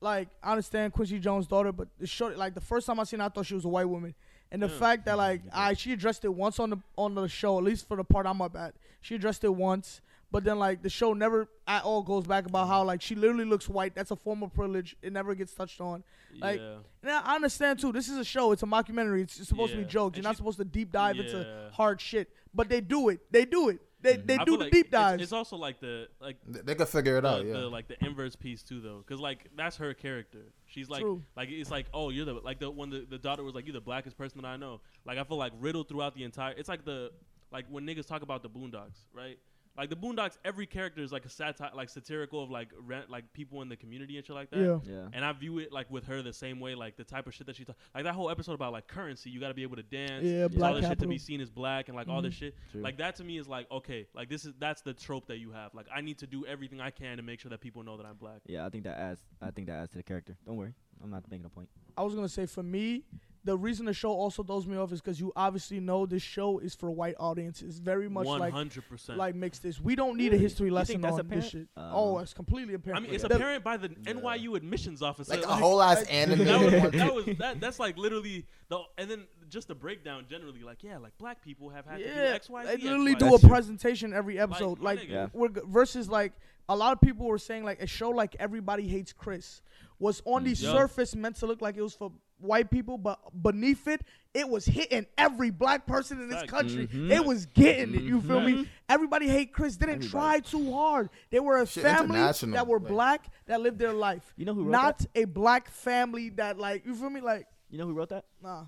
[0.00, 3.20] like, I understand Quincy Jones' daughter, but the show, like, the first time I seen,
[3.20, 4.14] her, I thought she was a white woman,
[4.52, 4.78] and the Yeah.
[4.78, 7.86] fact that like, I she addressed it once on the on the show, at least
[7.88, 11.12] for the part I'm up at, she addressed it once, but then like the show
[11.12, 13.94] never at all goes back about how like she literally looks white.
[13.94, 14.96] That's a form of privilege.
[15.02, 16.04] It never gets touched on.
[16.38, 16.76] Like, yeah.
[17.02, 17.92] And I understand too.
[17.92, 18.52] This is a show.
[18.52, 19.22] It's a mockumentary.
[19.22, 20.16] It's, it's supposed to be jokes.
[20.16, 21.70] You're not supposed to deep dive into Yeah.
[21.74, 22.30] hard shit.
[22.52, 23.20] But they do it.
[23.30, 23.80] They do it.
[24.06, 24.26] They Mhm.
[24.26, 25.22] they I do feel the like deep it's- dives.
[25.22, 27.44] It's, also like the like They, they could figure it the, out.
[27.44, 27.52] Yeah.
[27.54, 30.52] the like the inverse piece too though, because like that's her character.
[30.66, 31.22] She's like True.
[31.36, 33.72] like it's like oh you're the like the when the, the daughter was like you're
[33.72, 34.80] the blackest person that I know.
[35.04, 36.52] Like I feel like riddled throughout the entire.
[36.56, 37.12] It's like the
[37.52, 39.38] like when niggas talk about the Boondocks, right?
[39.76, 43.32] Like the Boondocks, every character is like a satire, like satirical of like rent, like
[43.32, 44.58] people in the community and shit like that.
[44.58, 44.78] yeah.
[44.84, 45.08] Yeah.
[45.12, 47.46] And I view it like with her the same way, like the type of shit
[47.46, 49.30] that she talk, like that whole episode about like currency.
[49.30, 50.24] You got to be able to dance.
[50.24, 52.38] Yeah, all black this shit to be seen as black and like all this Mhm.
[52.38, 52.56] shit.
[52.72, 52.82] True.
[52.82, 55.50] Like that to me is like okay, like this is that's the trope that you
[55.52, 55.74] have.
[55.74, 58.06] Like I need to do everything I can to make sure that people know that
[58.06, 58.40] I'm black.
[58.46, 59.20] Yeah, I think that adds.
[59.42, 60.36] I think that adds to the character.
[60.46, 60.72] Don't worry,
[61.02, 61.68] I'm not making a point.
[61.96, 63.04] I was gonna say for me,
[63.44, 66.58] the reason the show also throws me off is because you obviously know this show
[66.58, 67.78] is for white audiences.
[67.78, 69.18] Very much One like hundred percent.
[69.18, 69.80] like mix this.
[69.80, 71.50] We don't need a history lesson think that's on this apparent?
[71.52, 71.68] shit.
[71.76, 72.98] Uh, oh, it's completely apparent.
[72.98, 75.36] I mean, it's The- apparent by the NYU admissions officer.
[75.36, 76.44] like a whole ass like- anime.
[76.44, 80.24] that was, one- that was that, that's like literally the and then just a breakdown
[80.28, 82.68] generally like yeah like black people have had to do yeah, X Y Z.
[82.76, 83.28] they literally Y, do Z.
[83.28, 83.50] a That's true.
[83.50, 84.78] presentation every episode.
[84.80, 85.08] my Like.
[85.08, 85.28] Yeah.
[85.32, 86.32] we're, g- versus like
[86.68, 89.62] a lot of people were saying like a show like Everybody Hates Chris
[89.98, 90.56] was on the Mm.
[90.72, 94.02] Surface meant to look like it was for white people, but beneath it,
[94.34, 96.50] it was hitting every black person in this Facts.
[96.50, 96.86] country.
[96.88, 97.10] Mhm.
[97.10, 98.02] It was getting it.
[98.02, 98.52] You feel me?
[98.52, 98.68] Mhm.
[98.90, 99.76] Everybody hate Chris.
[99.78, 100.10] Didn't Everybody.
[100.10, 101.08] try too hard.
[101.30, 104.34] They were a Shit, family that were like- black that lived their life.
[104.36, 105.08] You know who wrote Not that?
[105.14, 107.22] a black family that like you feel me?
[107.22, 108.26] Like You know who wrote that?
[108.42, 108.66] nah.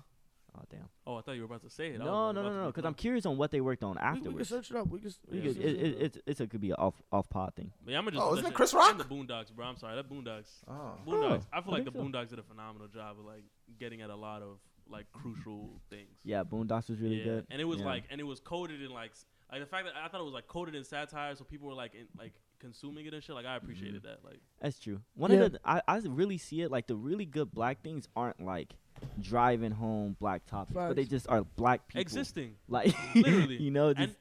[0.57, 0.89] Oh damn.
[1.05, 1.99] Oh, I thought you were about to say it.
[1.99, 2.65] No, no, no, no.
[2.67, 4.49] Because I'm curious on what they worked on We, we can afterwards.
[4.49, 4.87] search it up.
[4.87, 5.11] We can.
[5.31, 7.53] We We can it, it it, it's it's a could be an off off pod
[7.55, 7.71] thing.
[7.83, 8.97] But yeah, I'm gonna just Oh, put isn't it shit- Chris and Rock?
[8.97, 9.65] the Boondocks, bro.
[9.67, 10.49] I'm sorry, that Boondocks.
[10.67, 10.93] Oh.
[11.07, 11.43] Boondocks.
[11.53, 11.99] Oh, I feel I like the so.
[11.99, 13.43] Boondocks did a phenomenal job of like
[13.79, 14.57] getting at a lot of
[14.89, 16.09] like crucial things.
[16.23, 17.23] Yeah, Boondocks was really yeah.
[17.25, 17.47] good.
[17.51, 17.85] And it was Yeah.
[17.85, 19.11] like, and it was coded in like,
[19.51, 21.75] like the fact that I thought it was like coded in satire, so people were
[21.75, 23.35] like, in, like consuming it and shit.
[23.35, 24.07] Like I appreciated Mm-hmm.
[24.07, 24.25] that.
[24.25, 24.99] Like, That's true.
[25.13, 25.41] One Yeah.
[25.41, 28.73] of the I, I really see it like the really good black things aren't like
[29.21, 32.55] driving home black topics, but they just are black people existing.
[32.67, 33.57] like Literally.
[33.61, 34.15] you know, just And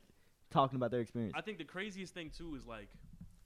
[0.50, 1.34] talking about their experience.
[1.36, 2.88] I think the craziest thing too is like,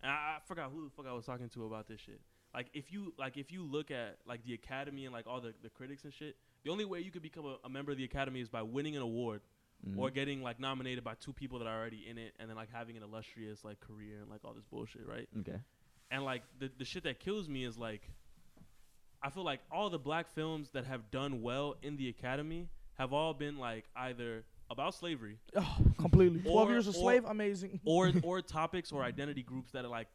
[0.03, 2.20] and I, I forgot who the fuck I was talking to about this shit.
[2.55, 5.55] like if you like if you look at like the academy and like all the,
[5.62, 8.05] the critics and shit the only way you could become a, a member of the
[8.05, 9.41] academy is by winning an award
[9.85, 9.99] Mhm.
[9.99, 12.68] or getting like nominated by two people that are already in it and then like
[12.72, 15.59] having an illustrious like career and like all this bullshit right okay.
[16.12, 18.03] and like the, the shit that kills me is like
[19.22, 22.68] i feel like all the black films that have done well in the academy
[22.98, 26.40] have all been like either about slavery Oh, completely.
[26.40, 27.80] Twelve years a or- slave, amazing.
[27.84, 30.08] or or topics or identity groups that are like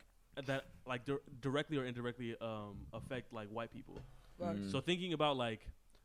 [0.45, 3.95] that like dir- directly or indirectly um affect like white people
[4.39, 4.59] Facts.
[4.59, 4.71] Mm.
[4.71, 5.61] so thinking about like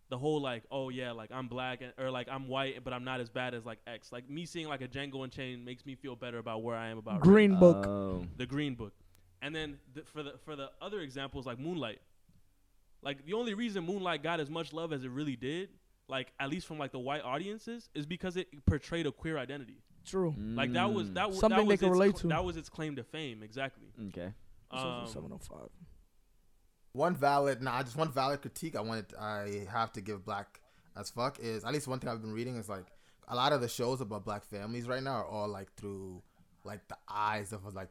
[0.09, 3.05] the whole like oh yeah like i'm black and, or like i'm white but i'm
[3.05, 5.95] not as bad as like x like me seeing like a django unchained makes me
[5.95, 7.23] feel better about where i am about race.
[7.23, 7.87] Green Book.
[7.87, 8.25] Oh.
[8.39, 8.93] the green book
[9.43, 12.01] and then th- for the for the other examples like moonlight
[13.03, 15.69] like the only reason moonlight got as much love as it really did
[16.09, 19.83] like at least from like the white audiences is because it portrayed a queer identity
[20.05, 20.35] True.
[20.37, 21.15] like that was Mm.
[21.15, 22.27] that, w- Something that they was can relate cl- to.
[22.29, 24.33] that was its claim to fame exactly Okay.
[24.71, 25.69] um, Seven oh five.
[26.95, 30.61] One valid, nah, just one valid critique I wanted, I have to give Black
[30.95, 32.85] as fuck is at least one thing I've been reading is like
[33.29, 36.23] a lot of the shows about black families right now are all like through
[36.65, 37.89] like the eyes of like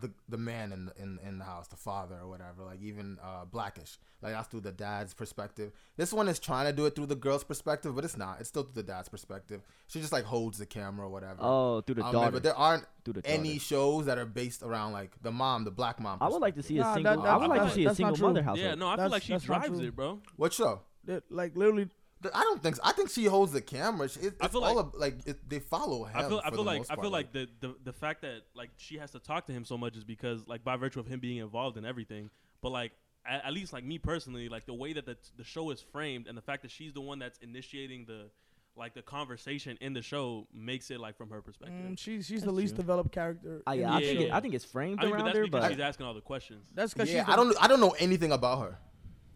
[0.00, 2.64] the the man in the, in in the house, the father or whatever.
[2.64, 5.72] Like even uh Blackish, like that's through the dad's perspective.
[5.96, 8.40] This one is trying to do it through the girl's perspective, but it's not.
[8.40, 9.62] It's still through the dad's perspective.
[9.88, 11.38] She just like holds the camera or whatever.
[11.40, 12.30] Oh, through the Um, daughter.
[12.32, 16.00] but there aren't the any shows that are based around like the mom, the black
[16.00, 16.18] mom.
[16.20, 17.26] I would like to see a Nah, that- single.
[17.26, 18.42] I would like not- to see a single mother true.
[18.42, 18.58] household.
[18.58, 20.80] yeah no i feel like she drives it bro What show?
[21.04, 21.94] That, like literally, Th-
[22.34, 22.82] I don't think so.
[22.84, 24.08] I think she holds the camera.
[24.08, 26.16] She, it, I it's feel all like- of, like it, they follow him.
[26.16, 27.12] I feel, I feel the like most I feel part.
[27.12, 29.96] like the, the the fact that like she has to talk to him so much
[29.96, 32.30] is because like by virtue of him being involved in everything.
[32.62, 32.92] But like
[33.28, 36.26] at, at least like me personally, like the way that the the show is framed
[36.26, 38.30] and the fact that she's the one that's initiating the
[38.78, 41.76] like the conversation in the show makes it like from her perspective.
[41.78, 42.82] mm, she's she's the least true.
[42.82, 43.62] developed character.
[43.66, 44.26] In yeah, the I think Yeah.
[44.26, 46.06] it, I think it's framed I mean, but around that's her, because but she's asking
[46.06, 46.66] all the questions.
[46.74, 47.24] That's because yeah.
[47.26, 48.78] I don't I don't know anything about her.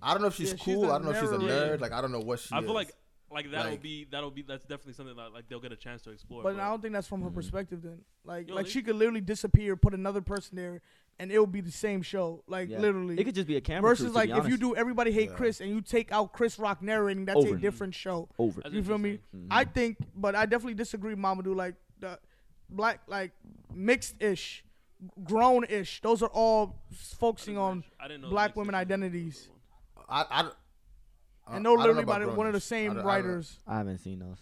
[0.02, 0.80] I don't know if she's Yeah, cool.
[0.82, 1.76] the I don't know if she's a narrator.
[1.76, 1.80] nerd.
[1.80, 2.54] Like I don't know what she.
[2.54, 2.74] I feel is.
[2.74, 2.92] like
[3.32, 6.02] like that'll Like- be that'll be that's definitely something that like they'll get a chance
[6.02, 6.42] to explore.
[6.42, 7.34] But I don't think that's from her Mhm.
[7.34, 7.82] perspective.
[7.82, 10.80] Then, like, Yo, like they- she could literally disappear, put another person there,
[11.20, 12.42] and it will be the same show.
[12.48, 12.78] Like yeah.
[12.80, 13.18] literally.
[13.20, 13.88] it could just be a camera.
[13.90, 15.36] Versus crew, like if you do everybody hate Yeah.
[15.36, 17.54] Chris and you take out Chris Rock narrating, that's Over.
[17.54, 18.28] a different show.
[18.38, 18.62] over.
[18.62, 19.10] That's You feel me?
[19.10, 19.40] interesting.
[19.42, 19.46] Mhm.
[19.50, 21.54] I think, but I definitely disagree, Mamadou.
[21.54, 22.18] Like the
[22.68, 23.30] black, like
[23.72, 24.64] mixed ish,
[25.22, 26.00] grown ish.
[26.02, 29.48] Those are all focusing on, I didn't know black women Issue was- identities.
[30.10, 30.50] I, I, I, and
[31.48, 32.62] I know literally about by one of the Grownish.
[32.62, 33.58] I same I writers.
[33.66, 34.38] I haven't seen those.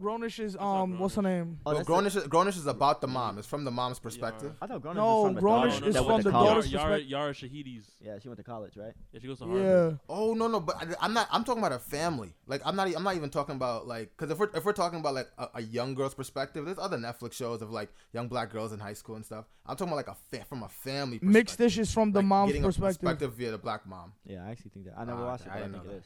[0.00, 1.58] Grownish is not um, what's her name?
[1.66, 3.38] Oh, Well, that's Grownish, is- Grownish is about the mom.
[3.38, 4.56] It's from the mom's perspective.
[4.60, 6.36] I thought Grownish No, was from the Grownish daughter is that from went the to
[6.36, 6.54] Yara, college.
[6.54, 7.10] daughter's Yara, perspective.
[7.10, 7.90] Yara Shahidi's.
[8.00, 8.92] Yeah, she went to college, right?
[9.12, 9.62] Yeah, she goes to Harvard.
[9.64, 11.28] Yeah, Oh no no, but I, I'm not.
[11.30, 12.34] I'm talking about a family.
[12.46, 12.88] Like I'm not.
[12.96, 15.48] I'm not even talking about like because if we're if we're talking about like a,
[15.56, 18.94] a young girl's perspective, there's other Netflix shows of like young black girls in high
[18.94, 19.44] school and stuff.
[19.66, 21.18] I'm talking about like a fa- from a family.
[21.18, 21.32] Perspective.
[21.34, 23.00] mixed ish is from the Like, mom's getting a perspective.
[23.02, 24.14] perspective via the black mom.
[24.24, 24.94] Yeah, I actually think that.
[24.98, 26.04] I never Ah, watched okay, it, I but I, didn't think know it is.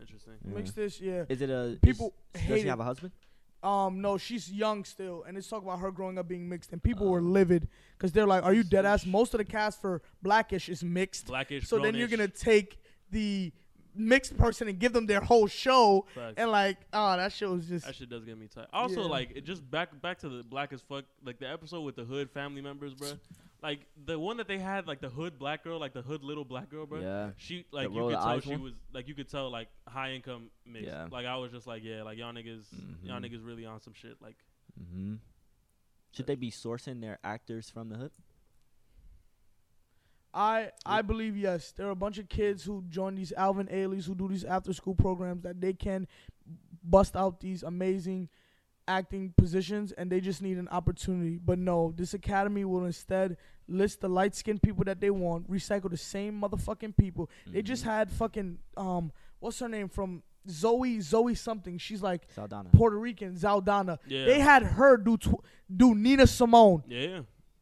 [0.00, 0.34] Interesting.
[0.46, 0.54] Yeah.
[0.54, 1.24] Mixed ish, yeah.
[1.28, 2.70] Is it a People is, hate Does she it.
[2.70, 3.12] have a husband?
[3.62, 6.82] Um, no, she's young still, and it's talk about her growing up being mixed, and
[6.82, 7.66] people were livid
[7.96, 11.26] because they're like, "Are you dead ass?" Most of the cast for Blackish is mixed,
[11.26, 11.66] Blackish.
[11.66, 12.10] so then you're grownish.
[12.10, 12.78] gonna take
[13.10, 13.50] the
[13.98, 16.34] mixed person and give them their whole show, Facts.
[16.36, 18.66] and like, oh, that show was just That shit does get me tight.
[18.72, 19.08] Also, Yeah.
[19.08, 22.04] like, it just back back to the black as fuck, like the episode with the
[22.04, 23.08] hood family members, bro.
[23.62, 26.44] Like the one that they had, like the hood black girl, like the hood little
[26.44, 27.00] black girl, bro.
[27.00, 27.30] Yeah.
[27.38, 28.62] She like you could tell she one?
[28.62, 30.88] was like you could tell like high income mixed.
[30.88, 31.06] Yeah.
[31.10, 32.64] Like I was just like yeah, like y'all niggas,
[33.02, 33.24] y'all Mhm.
[33.24, 34.16] niggas really on some shit.
[34.20, 34.36] Like
[34.80, 35.14] Mm-hmm.
[36.12, 38.10] Should they be sourcing their actors from the hood?
[40.34, 41.72] I I believe yes.
[41.72, 44.72] There are a bunch of kids who join these Alvin Ailey's who do these after
[44.74, 46.06] school programs that they can
[46.84, 48.28] bust out these amazing
[48.88, 51.38] acting positions and they just need an opportunity.
[51.44, 53.36] But no, this academy will instead
[53.68, 57.28] list the light skinned people that they want, recycle the same motherfucking people.
[57.46, 57.86] They just Mhm.
[57.88, 61.76] had fucking um what's her name from Zoe Zoe something.
[61.78, 62.70] She's like Saldana.
[62.72, 63.98] Puerto Rican, Zaldana.
[64.06, 65.42] yeah, They had her do tw-
[65.74, 66.84] do Nina Simone.
[66.86, 67.20] yeah.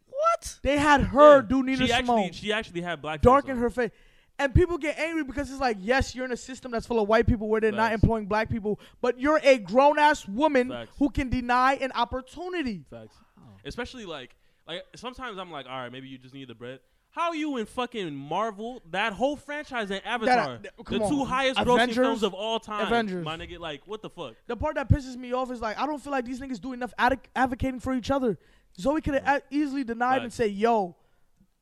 [0.09, 0.59] What?
[0.63, 1.43] They had her Yeah.
[1.43, 3.63] do Nina she Simone actually she actually had black darken face on.
[3.63, 3.91] her face.
[4.39, 7.09] And people get angry because it's like, yes, you're in a system that's full of
[7.09, 10.91] white people where they're not employing black people, but you're a grown ass woman Facts.
[10.99, 12.85] who can deny an opportunity.
[12.91, 13.17] Facts.
[13.65, 14.35] Especially like
[14.67, 16.81] like sometimes I'm like, all right, maybe you just need the bread.
[17.11, 21.25] How are you in fucking Marvel, that whole franchise and Avatar, that- the come two
[21.25, 23.25] highest Avengers- grossing films of all time, Avengers.
[23.25, 24.35] my nigga, like what the fuck?
[24.49, 26.73] The part that pisses me off is like, I don't feel like these niggas do
[26.73, 28.37] enough ad- advocating for each other.
[28.81, 30.35] Zoe could have easily denied and Facts.
[30.35, 30.97] say, yo,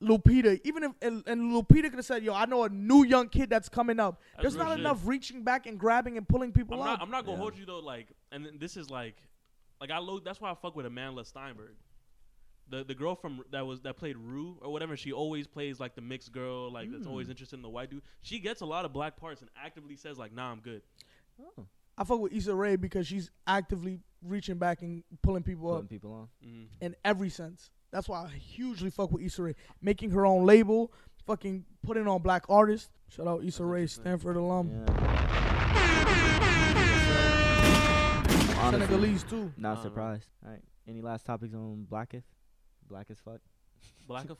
[0.02, 3.28] Lupita, even if and, and Lupita could have said, "Yo, I know a new young
[3.28, 4.80] kid that's coming up." That's There's not shit.
[4.80, 6.86] enough reaching back and grabbing and pulling people I'm up.
[6.98, 7.42] not, I'm not gonna Yeah.
[7.42, 9.16] hold you though, like, and then this is like,
[9.80, 11.74] like I lo- that's why I fuck with Amandla Stenberg,
[12.68, 14.96] the the girl from that was that played Rue or whatever.
[14.96, 18.02] She always plays like the mixed girl, like that's always interested in the white dude.
[18.22, 20.82] She gets a lot of black parts and actively says like, "Nah, I'm good."
[21.40, 21.66] Oh,
[21.98, 25.88] I fuck with Issa Rae because she's actively reaching back and pulling people putting up
[25.90, 26.28] people on.
[26.44, 26.66] Mm.
[26.80, 27.70] in every sense.
[27.92, 29.54] That's why I hugely fuck with Issa Rae.
[29.82, 30.92] Making her own label,
[31.26, 32.90] fucking putting on black artists.
[33.08, 33.86] Shout out Issa Rae.
[33.86, 34.70] Stanford alum.
[34.86, 36.02] Yeah.
[38.58, 39.52] Honestly, Senegalese too.
[39.56, 40.28] not Uh, surprised.
[40.44, 40.62] All right.
[40.88, 42.22] Any last topics on Blackif?
[42.88, 43.40] Black as fuck.
[44.06, 44.38] Black of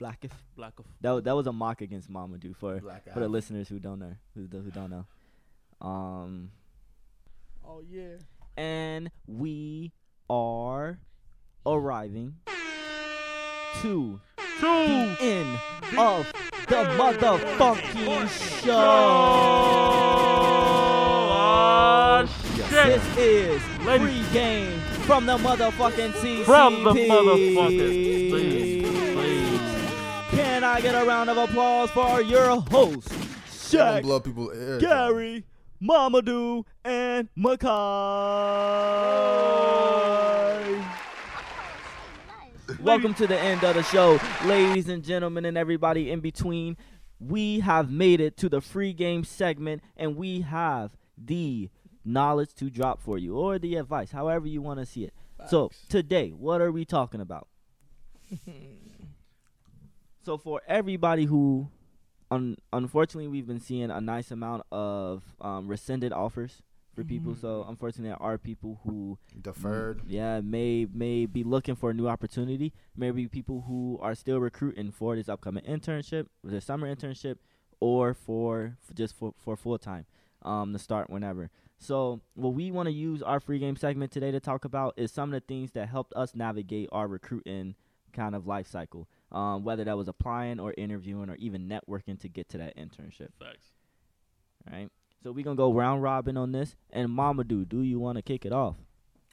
[0.00, 0.30] Blackif.
[0.56, 0.86] black of.
[1.00, 3.78] That wa- that was a mock against Mama Mamadou for Black for the listeners who
[3.78, 5.06] don't know who do- who don't know.
[5.86, 6.50] Um,
[7.64, 8.16] Oh yeah.
[8.56, 9.92] and we
[10.30, 10.98] are
[11.66, 12.36] arriving
[13.82, 14.20] to
[14.60, 15.58] the end
[15.96, 16.26] of
[16.66, 18.28] the motherfucking
[18.64, 18.74] show.
[22.20, 22.28] Oh,
[22.70, 26.44] this is free game from the motherfucking CCP.
[26.44, 28.00] From the motherfucking
[30.30, 33.08] Can I get a round of applause for your host,
[33.48, 34.80] Shaq, blow people ears.
[34.82, 35.44] Gary,
[35.80, 37.68] Mamadou, and Makai?
[42.80, 46.76] Welcome to the end of the show, ladies and gentlemen, and everybody in between.
[47.18, 51.70] We have made it to the free game segment, and we have the
[52.04, 55.12] knowledge to drop for you, or the advice, however you want to see it.
[55.48, 57.48] So today, what are we talking about?
[60.24, 61.68] so for everybody who,
[62.30, 66.62] un- unfortunately, we've been seeing a nice amount of um, rescinded offers
[66.98, 67.34] for people.
[67.34, 70.02] So unfortunately, there are people who Deferred.
[70.06, 72.72] yeah, may may be looking for a new opportunity.
[72.96, 77.36] Maybe people who are still recruiting for this upcoming internship, the summer internship,
[77.80, 80.06] or for, for just for for full time,
[80.42, 81.50] um, to start whenever.
[81.78, 85.12] So what we want to use our free game segment today to talk about is
[85.12, 87.76] some of the things that helped us navigate our recruiting
[88.12, 89.08] kind of life cycle.
[89.30, 93.28] Um, whether that was applying or interviewing or even networking to get to that internship.
[93.38, 93.68] Facts.
[94.70, 94.88] Right.
[95.22, 96.76] So we're gonna go round robin on this.
[96.90, 98.76] And Mamadou, do do you want to kick it off?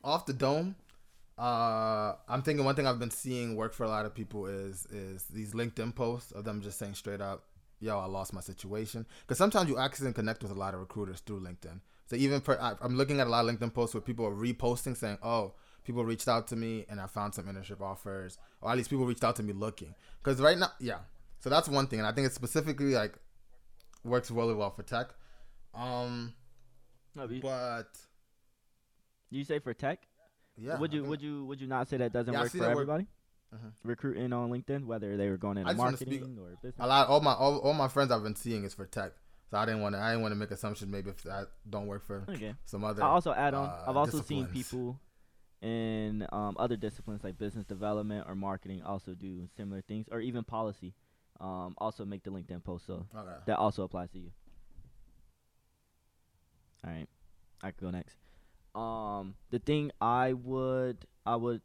[0.03, 0.75] off the dome
[1.38, 4.86] uh i'm thinking one thing i've been seeing work for a lot of people is
[4.86, 7.43] is these linkedin posts of them just saying straight up
[7.79, 9.05] yo i lost my situation.
[9.21, 11.81] Because sometimes you accidentally connect with a lot of recruiters through linkedin.
[12.05, 14.36] So even per, I, i'm looking at a lot of linkedin posts where people are
[14.36, 18.38] reposting saying oh people reached out to me and i found some internship offers.
[18.61, 19.93] Or at least people reached out to me looking.
[20.23, 20.99] Because right now yeah.
[21.39, 23.15] So that's one thing and i think it specifically like
[24.03, 25.07] works really well for tech
[25.76, 26.34] um
[27.15, 27.88] but
[29.30, 30.07] You say for tech?
[30.57, 32.71] yeah would you would you would you not say that doesn't Yeah, work for work-
[32.71, 33.07] everybody?
[33.53, 33.71] Mhm.
[33.84, 36.76] Recruiting on LinkedIn, whether they were going into I marketing or business.
[36.80, 39.13] a lot all my all, all my friends I've been seeing is for tech.
[39.51, 41.88] So I didn't want to I didn't want to make assumptions maybe if that don't
[41.88, 42.55] work for Okay.
[42.65, 43.69] some other I'll also add on.
[43.69, 44.99] uh, I've also seen people
[45.61, 50.43] in um, other disciplines like business development or marketing also do similar things, or even
[50.43, 50.93] policy.
[51.39, 53.36] Um, also make the LinkedIn post, so Okay.
[53.45, 54.32] that also applies to you.
[56.84, 57.07] All right,
[57.66, 58.16] I could go next.
[58.76, 61.61] Um, the thing I would I would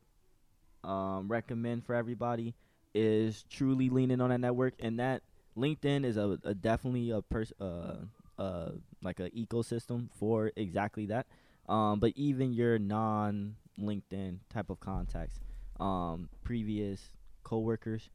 [0.83, 2.55] um, recommend for everybody
[2.95, 5.23] is truly leaning on that network, and that
[5.59, 7.97] LinkedIn is a, a definitely a person uh,
[8.41, 8.71] uh,
[9.03, 11.27] like a ecosystem for exactly that.
[11.69, 15.39] Um, but even your non LinkedIn type of contacts,
[15.79, 17.11] um, previous
[17.45, 18.09] coworkers,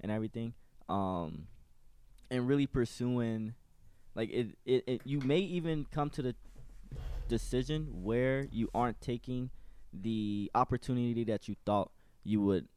[0.00, 0.54] and everything,
[0.88, 1.48] um,
[2.30, 3.54] and really pursuing,
[4.14, 6.34] like it, it, it, you may even come to the
[7.28, 9.50] decision where you aren't taking
[9.92, 11.90] the opportunity that you thought
[12.24, 12.68] you would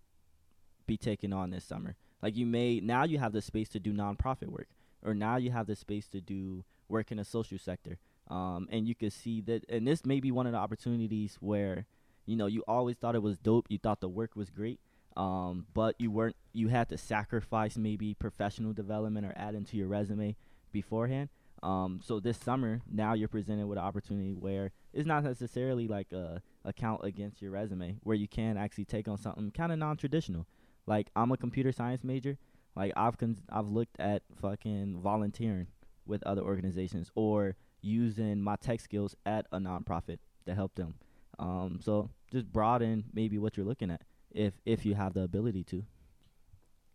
[0.85, 1.95] be taking on this summer.
[2.21, 4.67] Like you may now you have the space to do nonprofit work,
[5.03, 7.97] or now you have the space to do work in the social sector.
[8.27, 11.85] Um, and you can see that, and this may be one of the opportunities where,
[12.25, 13.67] you know, you always thought it was dope.
[13.69, 14.79] You thought the work was great,
[15.15, 16.35] um, but you weren't.
[16.51, 20.35] You had to sacrifice maybe professional development or add into your resume
[20.71, 21.29] beforehand.
[21.65, 26.11] Um, so this summer, now you're presented with an opportunity where it's not necessarily like
[26.11, 29.79] a, a count against your resume, where you can actually take on something kind of
[29.79, 30.45] non-traditional.
[30.85, 32.37] Like I'm a computer science major.
[32.75, 33.15] Like I've
[33.49, 35.65] I've looked at fucking volunteering
[36.05, 40.93] with other organizations or using my tech skills at a nonprofit to help them.
[41.39, 45.63] Um, so just broaden maybe what you're looking at if if you have the ability
[45.63, 45.83] to.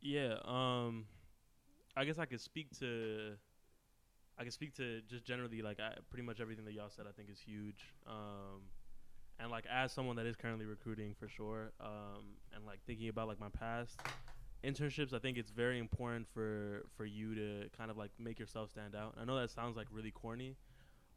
[0.00, 0.36] Yeah.
[0.44, 1.06] Um,
[1.96, 3.32] I guess I could speak to.
[4.40, 7.04] I can speak to just generally like I, pretty much everything that y'all said.
[7.06, 7.92] I think is huge.
[8.06, 8.62] Um,
[9.38, 13.28] and like as someone that is currently recruiting for sure, um, and like thinking about
[13.28, 14.00] like my past
[14.64, 18.70] internships, I think it's very important for for you to kind of like make yourself
[18.70, 19.14] stand out.
[19.20, 20.56] I know that sounds like really corny,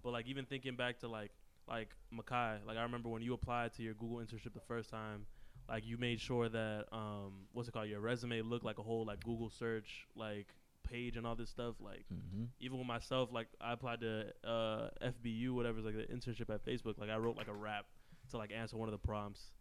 [0.04, 1.32] but like even thinking back to like
[1.66, 5.26] like Makai, like I remember when you applied to your Google internship the first time,
[5.70, 9.06] like you made sure that um what's it called your resume looked like a whole
[9.06, 10.48] like Google search like
[10.84, 14.90] page and all this stuff like hmm even with myself like I applied to uh
[15.02, 17.86] FBU whatever it's like the internship at Facebook like I wrote like a rap
[18.32, 19.52] to like answer one of the prompts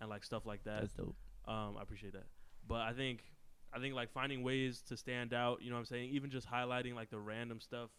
[0.00, 1.14] and like stuff like that That's dope.
[1.46, 2.26] um, I appreciate that.
[2.66, 3.20] But I think
[3.72, 6.10] I think like finding ways to stand out, you know what I'm saying?
[6.10, 7.90] Even just highlighting like the random stuff.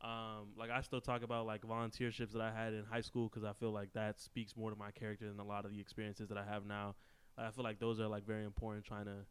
[0.00, 3.44] Um, like I still talk about like volunteerships that I had in high school because
[3.44, 6.28] I feel like that speaks more to my character than a lot of the experiences
[6.28, 6.94] that I have now.
[7.38, 8.84] I feel like those are like very important.
[8.84, 9.24] Trying to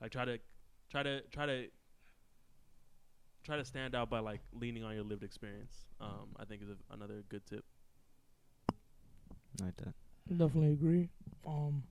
[0.00, 0.38] like try to
[0.90, 1.66] try to try to
[3.46, 5.86] try to stand out by like leaning on your lived experience.
[6.00, 7.64] Um, I think is a, another good tip.
[9.62, 9.94] Like that.
[10.28, 11.08] Definitely agree.
[11.46, 11.84] Um,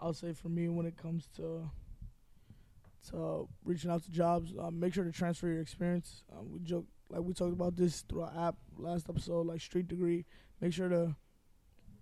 [0.00, 1.70] I'll say for me, when it comes to
[3.10, 6.22] to reaching out to jobs, uh, make sure to transfer your experience.
[6.30, 9.88] Um, we joke like we talked about this through our app last episode, like Street
[9.88, 10.26] Degree.
[10.60, 11.16] Make sure to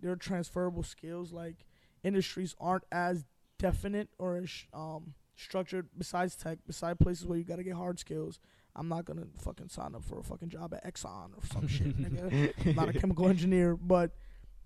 [0.00, 1.32] there are transferable skills.
[1.32, 1.64] Like
[2.02, 3.24] industries aren't as
[3.58, 8.38] definite or as um structured besides tech, besides places where you gotta get hard skills.
[8.76, 11.96] I'm not gonna fucking sign up for a fucking job at Exxon or some shit.
[12.00, 12.66] Nigga.
[12.66, 14.10] I'm not a chemical engineer, but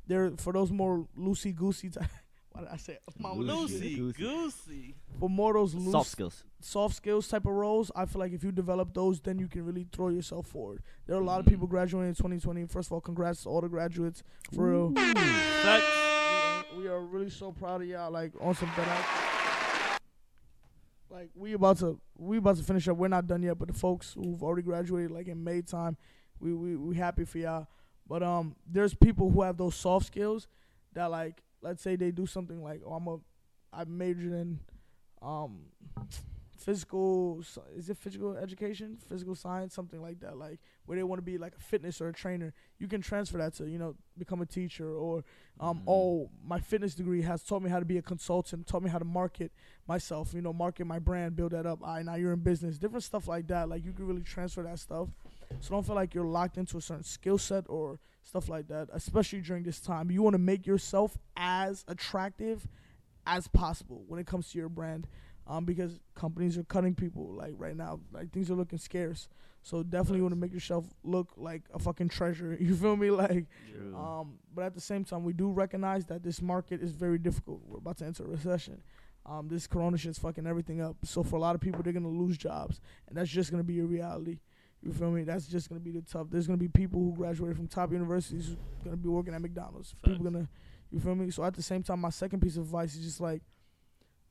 [0.07, 2.09] there for those more loosey goosey type.
[2.53, 4.13] Why did I say Loosey goosey.
[4.15, 4.95] goosey.
[5.21, 6.45] For more those loose Soft skills.
[6.61, 9.65] soft skills type of roles, I feel like if you develop those, then you can
[9.65, 10.83] really throw yourself forward.
[11.07, 11.51] There are a lot of Mhm.
[11.51, 12.65] people graduating in 2020.
[12.67, 14.23] First of all, congrats to all the graduates
[14.55, 14.93] for real.
[14.95, 15.85] Facts.
[16.77, 18.11] We are really so proud of y'all.
[18.11, 19.28] Like on some that
[21.11, 22.97] like we about to we about to finish up.
[22.97, 25.97] We're not done yet, but the folks who've already graduated like in May time,
[26.41, 27.67] we we we happy for y'all.
[28.07, 30.47] But um, there's people who have those soft skills
[30.95, 33.19] that like let's say they do something like oh I'm a
[33.73, 34.61] I majored in
[35.21, 35.61] um
[36.59, 37.41] physical
[37.77, 38.99] is it physical education?
[39.09, 42.09] Physical science something like that like where they want to be like a fitness or
[42.09, 42.53] a trainer.
[42.79, 45.25] You can transfer that to you know become a teacher or
[45.61, 45.83] um Mhm.
[45.87, 48.99] oh my fitness degree has taught me how to be a consultant taught me how
[48.99, 49.53] to market
[49.87, 51.81] myself you know market my brand build that up.
[51.83, 52.77] All right now you're in business.
[52.79, 55.09] Different stuff like that like you can really transfer that stuff.
[55.61, 58.89] So don't feel like you're locked into a certain skill set or stuff like that
[58.93, 60.11] especially during this time.
[60.11, 62.67] You want to make yourself as attractive
[63.27, 65.07] as possible when it comes to your brand
[65.49, 69.29] um, because companies are cutting people like right now like things are looking scarce
[69.63, 73.47] so definitely want to make yourself look like a fucking treasure you feel me like
[73.73, 73.97] True.
[73.97, 77.61] um, but at the same time, we do recognize that this market is very difficult.
[77.67, 78.83] We're about to enter a recession.
[79.27, 80.97] Um, this corona shit's fucking everything up.
[81.05, 83.79] So for a lot of people, they're gonna lose jobs, and that's just gonna be
[83.81, 84.39] a reality.
[84.83, 85.23] You feel me?
[85.23, 86.29] That's just gonna be the tough.
[86.31, 89.95] There's gonna be people who graduated from top universities who's gonna be working at McDonald's.
[90.05, 90.49] People gonna,
[90.91, 91.31] you feel me?
[91.31, 93.43] So at the same time, my second piece of advice is just like,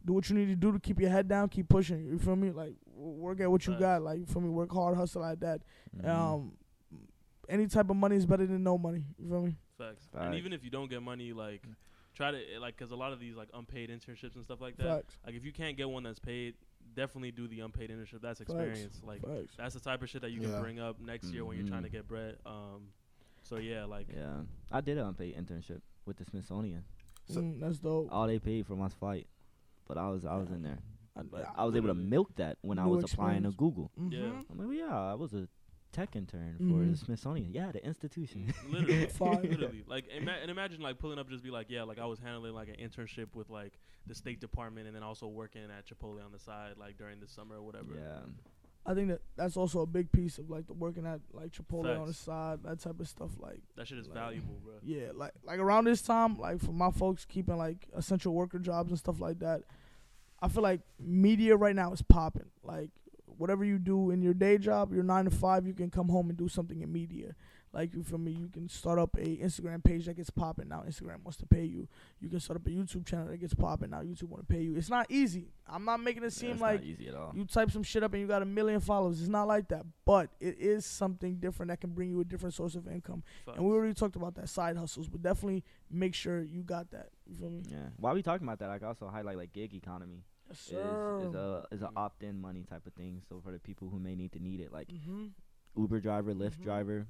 [0.05, 2.05] do what you need to do to keep your head down, keep pushing.
[2.05, 2.51] You feel me?
[2.51, 3.81] Like work at what you Facts.
[3.81, 4.01] got.
[4.03, 4.49] Like you feel me?
[4.49, 5.61] Work hard, hustle like that.
[5.97, 6.07] Mhm.
[6.07, 6.51] Um,
[7.49, 9.03] any type of money is better than no money.
[9.17, 9.55] You feel me?
[9.77, 10.07] Facts.
[10.13, 11.63] And even if you don't get money, like
[12.15, 14.87] try to like, cause a lot of these like unpaid internships and stuff like that.
[15.05, 15.17] Facts.
[15.25, 16.55] Like if you can't get one that's paid,
[16.95, 18.21] definitely do the unpaid internship.
[18.21, 19.01] That's experience.
[19.05, 19.55] Like Facts.
[19.57, 20.47] that's the type of shit that you Yeah.
[20.51, 21.93] can bring up next year when you're trying to Mhm.
[21.93, 22.37] get bread.
[22.45, 22.89] Um,
[23.43, 24.41] so yeah, like yeah,
[24.71, 26.83] I did an unpaid internship with the Smithsonian.
[27.29, 28.07] So- Mm, that's dope.
[28.11, 29.27] All they paid for my flight,
[29.87, 30.79] but I was I was in there.
[31.15, 31.21] I,
[31.61, 33.55] I was able to milk that when I New was applying to experience.
[33.55, 33.91] Google.
[33.99, 34.11] Mhm.
[34.13, 34.41] Yeah.
[34.51, 35.47] I'm like, well, yeah, I was a
[35.91, 36.91] tech intern for Mhm.
[36.91, 37.51] the Smithsonian.
[37.53, 38.53] Yeah, the institution.
[38.69, 39.07] literally,
[39.49, 42.19] literally, like ima- and imagine like pulling up, just be like, yeah, like I was
[42.19, 46.23] handling like an internship with like the State Department, and then also working at Chipotle
[46.23, 47.95] on the side, like during the summer or whatever.
[47.95, 48.19] yeah,
[48.85, 51.99] I think that that's also a big piece of like the working at like Chipotle
[51.99, 53.31] on the side, that type of stuff.
[53.39, 54.73] Like, that shit is Like, valuable, bro.
[54.83, 58.91] yeah, like like around this time, like for my folks keeping like essential worker jobs
[58.91, 59.63] and stuff like that.
[60.39, 62.49] I feel like media right now is popping.
[62.63, 62.89] Like
[63.25, 66.29] whatever you do in your day job, your nine to five, you can come home
[66.29, 67.35] and do something in media.
[67.77, 70.67] Like you feel me, you can start up a Instagram page that gets popping.
[70.67, 71.87] Now Instagram wants to pay you.
[72.19, 73.91] You can start up a YouTube channel that gets popping.
[73.91, 74.75] Now YouTube want to pay you.
[74.75, 75.51] It's not easy.
[75.69, 77.31] I'm not making it seem it's like easy at all.
[77.35, 79.19] you type some shit up and you got a million followers.
[79.19, 82.55] It's not like that, but it is something different that can bring you a different
[82.55, 83.21] source of income.
[83.45, 83.57] Facts.
[83.59, 87.09] And we already talked about that side hustles, but definitely make sure you got that.
[87.27, 87.61] You feel me?
[87.69, 87.89] yeah.
[87.97, 91.19] While we talking about that, I can also highlight like gig economy Yes, is sir.
[91.27, 91.97] is a is a Mhm.
[91.97, 93.21] opt in money type of thing.
[93.29, 95.27] So for the people who may need to need it, like mm-hmm.
[95.77, 96.63] Uber driver, Lyft Mhm.
[96.63, 97.07] driver.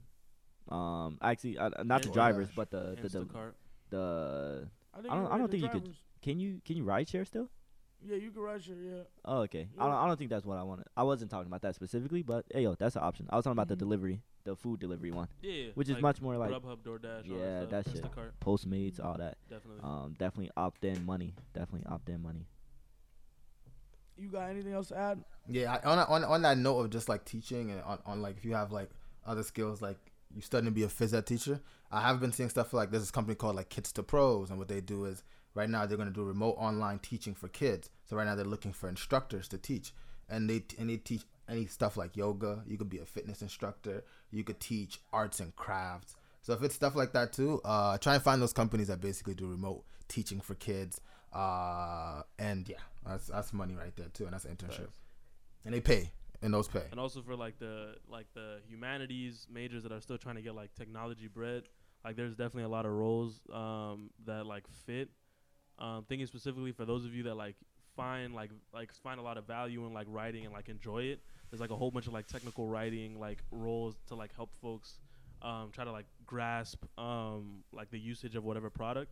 [0.70, 3.54] Um, actually, uh, not the drivers, but the the, the Instacart.
[3.90, 7.08] the I, I don't- I don't the think you could- can you can you ride
[7.08, 7.50] share still?
[8.06, 8.76] Yeah, you can ride share.
[8.76, 9.02] Yeah.
[9.26, 9.70] Oh, okay.
[9.78, 10.86] I don't, I don't think that's what I wanted.
[10.96, 13.28] I wasn't talking about that specifically, but hey, yo, that's an option.
[13.30, 16.22] I was talking about the delivery, the food delivery one, Yeah, which is like much
[16.22, 17.96] more like Grubhub, DoorDash, Yeah, that, that stuff.
[17.96, 18.04] shit.
[18.04, 19.38] Instacart, Postmates, all that.
[19.50, 19.82] definitely.
[19.84, 21.34] Um, definitely opt in money.
[21.54, 22.46] Definitely opt in money.
[24.18, 25.24] You got anything else to add?
[25.48, 28.38] Yeah, I, on, on on that note of just like teaching and on, on like
[28.38, 28.90] if you have like
[29.26, 29.98] other skills like
[30.34, 33.04] you studying to be a phys ed teacher, I have been seeing stuff like there's
[33.04, 35.24] this company called like Kids to Pros, and what they do is
[35.54, 37.90] right now they're gonna do remote online teaching for kids.
[38.06, 39.94] So right now they're looking for instructors to teach,
[40.30, 42.64] and they and they teach any stuff like yoga.
[42.68, 44.04] You could be a fitness instructor.
[44.32, 46.16] You could teach arts and crafts.
[46.42, 49.34] So if it's stuff like that too, uh, try and find those companies that basically
[49.34, 51.02] do remote teaching for kids.
[51.34, 54.88] Uh, and yeah, that's that's money right there too, and that's an internship,
[55.66, 56.12] and they pay,
[56.42, 56.84] and those pay.
[56.92, 60.56] and also for like the like the humanities majors that are still trying to get
[60.56, 61.64] like technology bread
[62.06, 65.10] like there's definitely a lot of roles um that like fit.
[65.80, 67.56] Um thinking specifically for those of you that like
[67.96, 71.20] find like like find a lot of value in like writing and like enjoy it
[71.50, 75.00] there's like a whole bunch of like technical writing like roles to like help folks
[75.42, 79.12] um try to like grasp um like the usage of whatever product.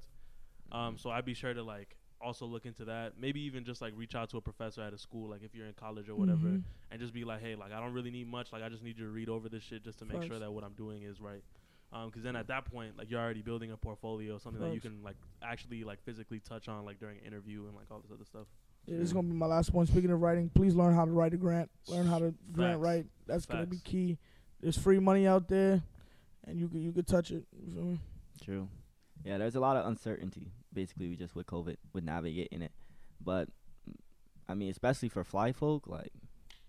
[0.72, 3.94] Um so i'd be sure to like also look into that maybe even just like
[3.96, 6.48] reach out to a professor at a school like if you're in college or whatever
[6.48, 6.64] Mhm.
[6.92, 8.52] and just be like, hey, like I don't really need much.
[8.54, 10.52] Like I just need you to read over this shit just to make sure that
[10.52, 11.44] what I'm doing is right.
[11.94, 14.82] Um, because then at that point, like you're already building a portfolio, something that you
[14.82, 18.12] can like actually like physically touch on like during an interview and like all this
[18.12, 18.48] other stuff.
[18.88, 19.86] Yeah, this is gonna be my last one.
[19.86, 21.70] Speaking of writing, please learn how to write a grant.
[21.88, 22.80] Learn how to grant Facts.
[22.82, 23.06] write.
[23.28, 24.18] That's gonna be key.
[24.62, 25.84] There's free money out there,
[26.46, 27.46] and you could you could touch it.
[27.66, 28.00] You feel me?
[28.44, 28.68] True.
[29.24, 30.52] Yeah, there's a lot of uncertainty.
[30.76, 32.72] Basically, we just with COVID, with navigating it.
[33.24, 33.48] But
[33.90, 33.96] mm,
[34.48, 36.12] I mean, especially for fly folk, like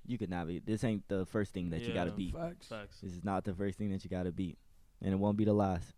[0.06, 0.64] you could navigate.
[0.64, 2.34] This ain't the first thing that you gotta beat.
[2.34, 2.68] Facts.
[2.68, 3.00] Facts.
[3.02, 4.56] This is not the first thing that you gotta beat,
[5.02, 5.92] and it won't be the last.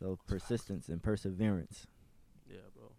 [0.00, 1.86] So persistence and perseverance
[2.50, 2.92] Yeah, bro.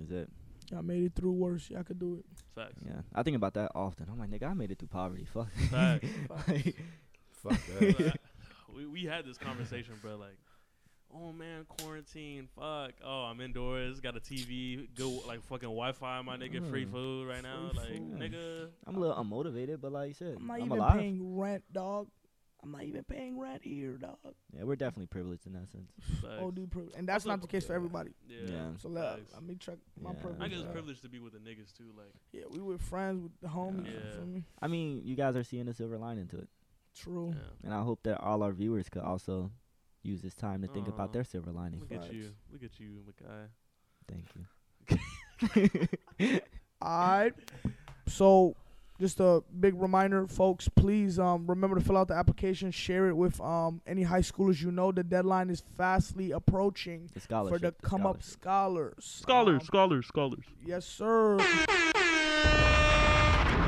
[0.00, 0.28] is it.
[0.70, 1.68] Y'all made it through worse.
[1.68, 2.24] Y'all could do it.
[2.54, 2.80] Facts.
[2.86, 4.06] Yeah, I think about that often.
[4.10, 5.24] I'm like, nigga, I made it through poverty.
[5.24, 5.52] Fuck.
[5.70, 6.08] Facts.
[6.48, 6.76] Like,
[7.42, 8.18] Fuck that.
[8.74, 10.16] We we had this conversation, bro.
[10.16, 10.36] Like,
[11.14, 12.48] oh man, quarantine.
[12.56, 12.92] Fuck.
[13.04, 14.00] Oh, I'm indoors.
[14.00, 14.88] Got a TV.
[14.94, 16.22] Good like fucking Wi-Fi.
[16.22, 16.92] My nigga, free Mm.
[16.92, 17.70] food right now.
[17.74, 18.18] Free like, food.
[18.18, 18.68] nigga.
[18.86, 20.98] I'm a little unmotivated, but like you said, I'm not I'm even alive.
[20.98, 22.08] paying rent, dog.
[22.62, 24.16] I'm not even paying rent here, dog.
[24.56, 25.90] Yeah, we're definitely privileged in that sense.
[26.40, 26.94] Oh, dude, privilege.
[26.96, 28.12] and that's Also- not the case for everybody.
[28.26, 28.38] Yeah.
[28.48, 28.70] Yeah.
[28.78, 29.34] So let, Facts.
[29.34, 30.16] let me check my Yeah.
[30.22, 30.40] privilege.
[30.40, 31.92] I guess it's privileged to be with the niggas too.
[31.94, 33.86] Like, Yeah, we were friends with the homies.
[33.92, 34.24] You Yeah.
[34.24, 34.44] me?
[34.62, 36.48] I mean, you guys are seeing the silver lining to it,
[36.94, 37.34] True.
[37.36, 37.50] yeah.
[37.64, 39.50] and I hope that all our viewers could also
[40.04, 40.90] use this time to think Aw.
[40.92, 41.80] about their silver lining.
[41.80, 42.12] Look at Facts.
[42.14, 42.30] you.
[42.52, 43.48] Look at you, Makai.
[44.08, 44.26] Thank
[46.20, 46.38] you.
[46.82, 47.32] All right.
[48.06, 48.54] So,
[49.00, 50.68] just a big reminder, folks.
[50.68, 52.70] Please um, remember to fill out the application.
[52.70, 54.92] Share it with um, any high schoolers you know.
[54.92, 57.80] The deadline is fastly approaching The for scholarship.
[57.80, 59.00] the come up scholarship.
[59.02, 59.58] scholars.
[59.60, 60.44] Um, scholars, scholars.
[60.64, 61.38] yes, sir.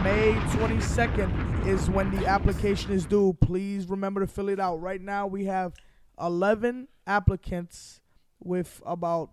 [0.04, 3.36] May 22nd is when the application is due.
[3.40, 4.80] Please remember to fill it out.
[4.80, 5.72] Right now, we have
[6.20, 8.00] 11 applicants
[8.40, 9.30] with about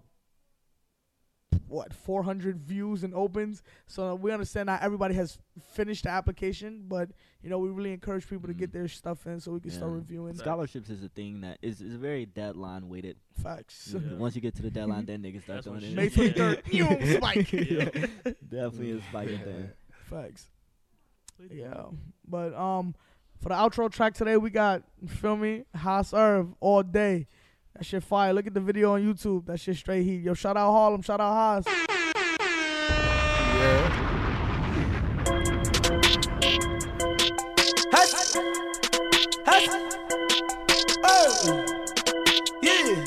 [1.68, 3.64] what 400 views and opens.
[3.88, 5.38] So we understand not everybody has
[5.72, 7.10] finished the application, but
[7.42, 8.74] you know we really encourage people to get Mhm.
[8.74, 10.36] their stuff in so we can start reviewing.
[10.36, 13.18] Scholarships is a thing that is is very deadline weighted.
[13.42, 13.94] Facts.
[13.98, 14.16] Yeah.
[14.18, 16.64] Once you get to the deadline, then niggas start That's when doing shit- May it.
[16.74, 16.86] Yeah.
[16.86, 17.54] 23rd, you spike.
[17.54, 18.32] Yeah.
[18.48, 19.70] Definitely a spiking thing.
[20.10, 20.50] Facts.
[21.52, 21.86] Yeah.
[22.28, 22.94] But um
[23.44, 25.66] for the outro track today we got you feel me?
[25.76, 27.28] Hass Irv all day.
[27.76, 28.32] That shit fire.
[28.32, 29.48] Look at the video on YouTube.
[29.48, 30.22] That shit straight heat.
[30.22, 31.66] Yo, shout out Harlem, shout out Hass.
[33.60, 33.90] Yeah.
[42.62, 43.06] Yeah.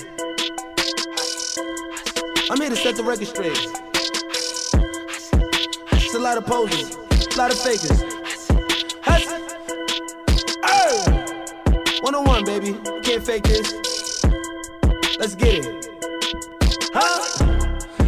[2.50, 3.56] I'm here to set the record straight.
[5.92, 6.94] It's a lot of posers,
[7.34, 8.15] a lot of fakers.
[12.06, 12.70] 101, baby.
[13.02, 13.74] Can't fake this.
[15.18, 15.90] Let's get it.
[16.94, 17.18] Huh?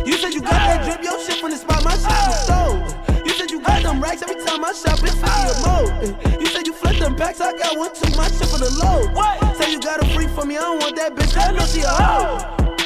[0.06, 3.26] You said you got that drip, your shit from the spot, my shit was sold.
[3.26, 5.90] You said you got them racks every time I shop, it's 50 or more.
[6.38, 9.10] You said you flip them packs, I got one too, my shit for the low.
[9.18, 9.56] What?
[9.56, 11.80] Say you got a freak for me, I don't want that bitch, I know she
[11.80, 12.38] a hoe.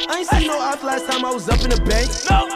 [0.08, 2.08] I ain't seen no ops last time I was up in the bank.
[2.32, 2.48] No.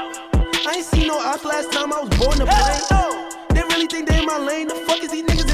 [0.64, 3.36] I ain't seen no ops last time I was born in to plane.
[3.52, 5.45] They really think they in my lane, the fuck is these niggas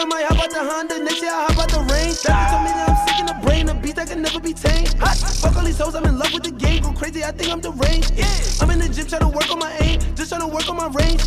[0.00, 2.22] This I hop out the Honda, next year I hop out the range.
[2.24, 4.54] Doctor told me that I'm sick in the brain, a beat that can never be
[4.54, 4.96] tamed.
[4.96, 7.60] Fuck all these hoes, I'm in love with the game, go crazy, I think I'm
[7.60, 8.16] deranged.
[8.62, 10.76] I'm in the gym trying to work on my aim, just trying to work on
[10.76, 11.20] my range.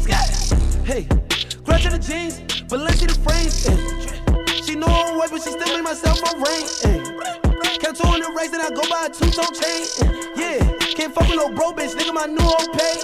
[0.90, 1.06] Hey,
[1.62, 3.62] scratch the jeans, Balenci the frames.
[3.70, 3.78] Ay.
[4.66, 6.66] She know I'm white, but she still make myself a rain.
[6.90, 7.78] Ay.
[7.78, 9.86] Kept two in the race, then I go buy a two-tone chain.
[10.02, 10.34] Ay.
[10.34, 10.58] Yeah,
[10.98, 12.98] can't fuck with no bro, bitch, nigga, my new hoe pay.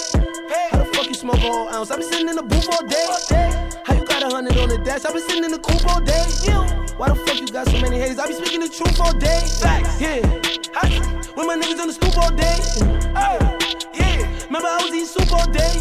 [0.74, 1.92] How the fuck you smoke a whole ounce?
[1.92, 3.06] I been sitting in the booth all day.
[3.06, 3.59] You got
[4.32, 5.06] hundred on the dash?
[5.06, 6.26] I been sitting in the coupe all day.
[6.98, 8.20] Why the fuck you got so many haters?
[8.20, 9.42] I be speaking the truth all day.
[9.62, 10.02] Facts.
[10.02, 10.20] Yeah.
[11.36, 12.60] With my niggas on the stoop all day.
[13.16, 13.40] Uh,
[13.94, 14.20] yeah.
[14.46, 15.72] Remember I was eating soup all day.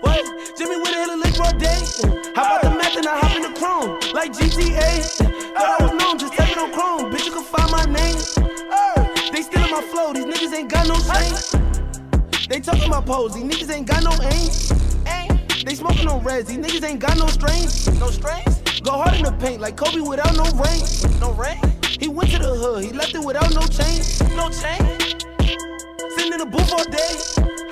[0.00, 0.20] What?
[0.56, 1.80] Jimmy with a hit a lick all day.
[2.36, 5.16] How about the meth and I hop in the chrome like GTA?
[5.56, 7.10] Thought I was known, just tapping on chrome.
[7.10, 8.20] Bitch, you can find my name.
[8.70, 10.12] Uh, they stealing my flow.
[10.12, 11.58] These niggas ain't got no shame.
[12.48, 15.27] They talking about pose, these niggas ain't got no aim.
[15.64, 17.88] They smoking on reds, these niggas ain't got no strings.
[17.98, 18.62] No strings?
[18.80, 20.82] Go hard in the paint like Kobe without no rain.
[21.20, 21.58] No rain?
[21.98, 23.98] He went to the hood, he left it without no chain.
[24.36, 24.78] No chain?
[26.14, 27.12] Sitting in the booth all day.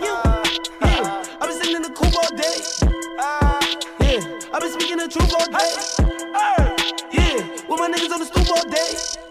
[0.03, 0.43] Yeah,
[0.83, 1.25] yeah.
[1.41, 2.57] I've been sitting in the coupe all day.
[4.03, 5.71] Yeah, I've been speaking the truth all day.
[7.13, 7.37] Yeah,
[7.69, 9.23] with my niggas on the stoop all day.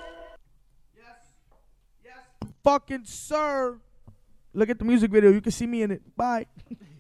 [2.63, 3.77] Fucking sir.
[4.53, 5.29] Look at the music video.
[5.31, 6.01] You can see me in it.
[6.15, 6.47] Bye.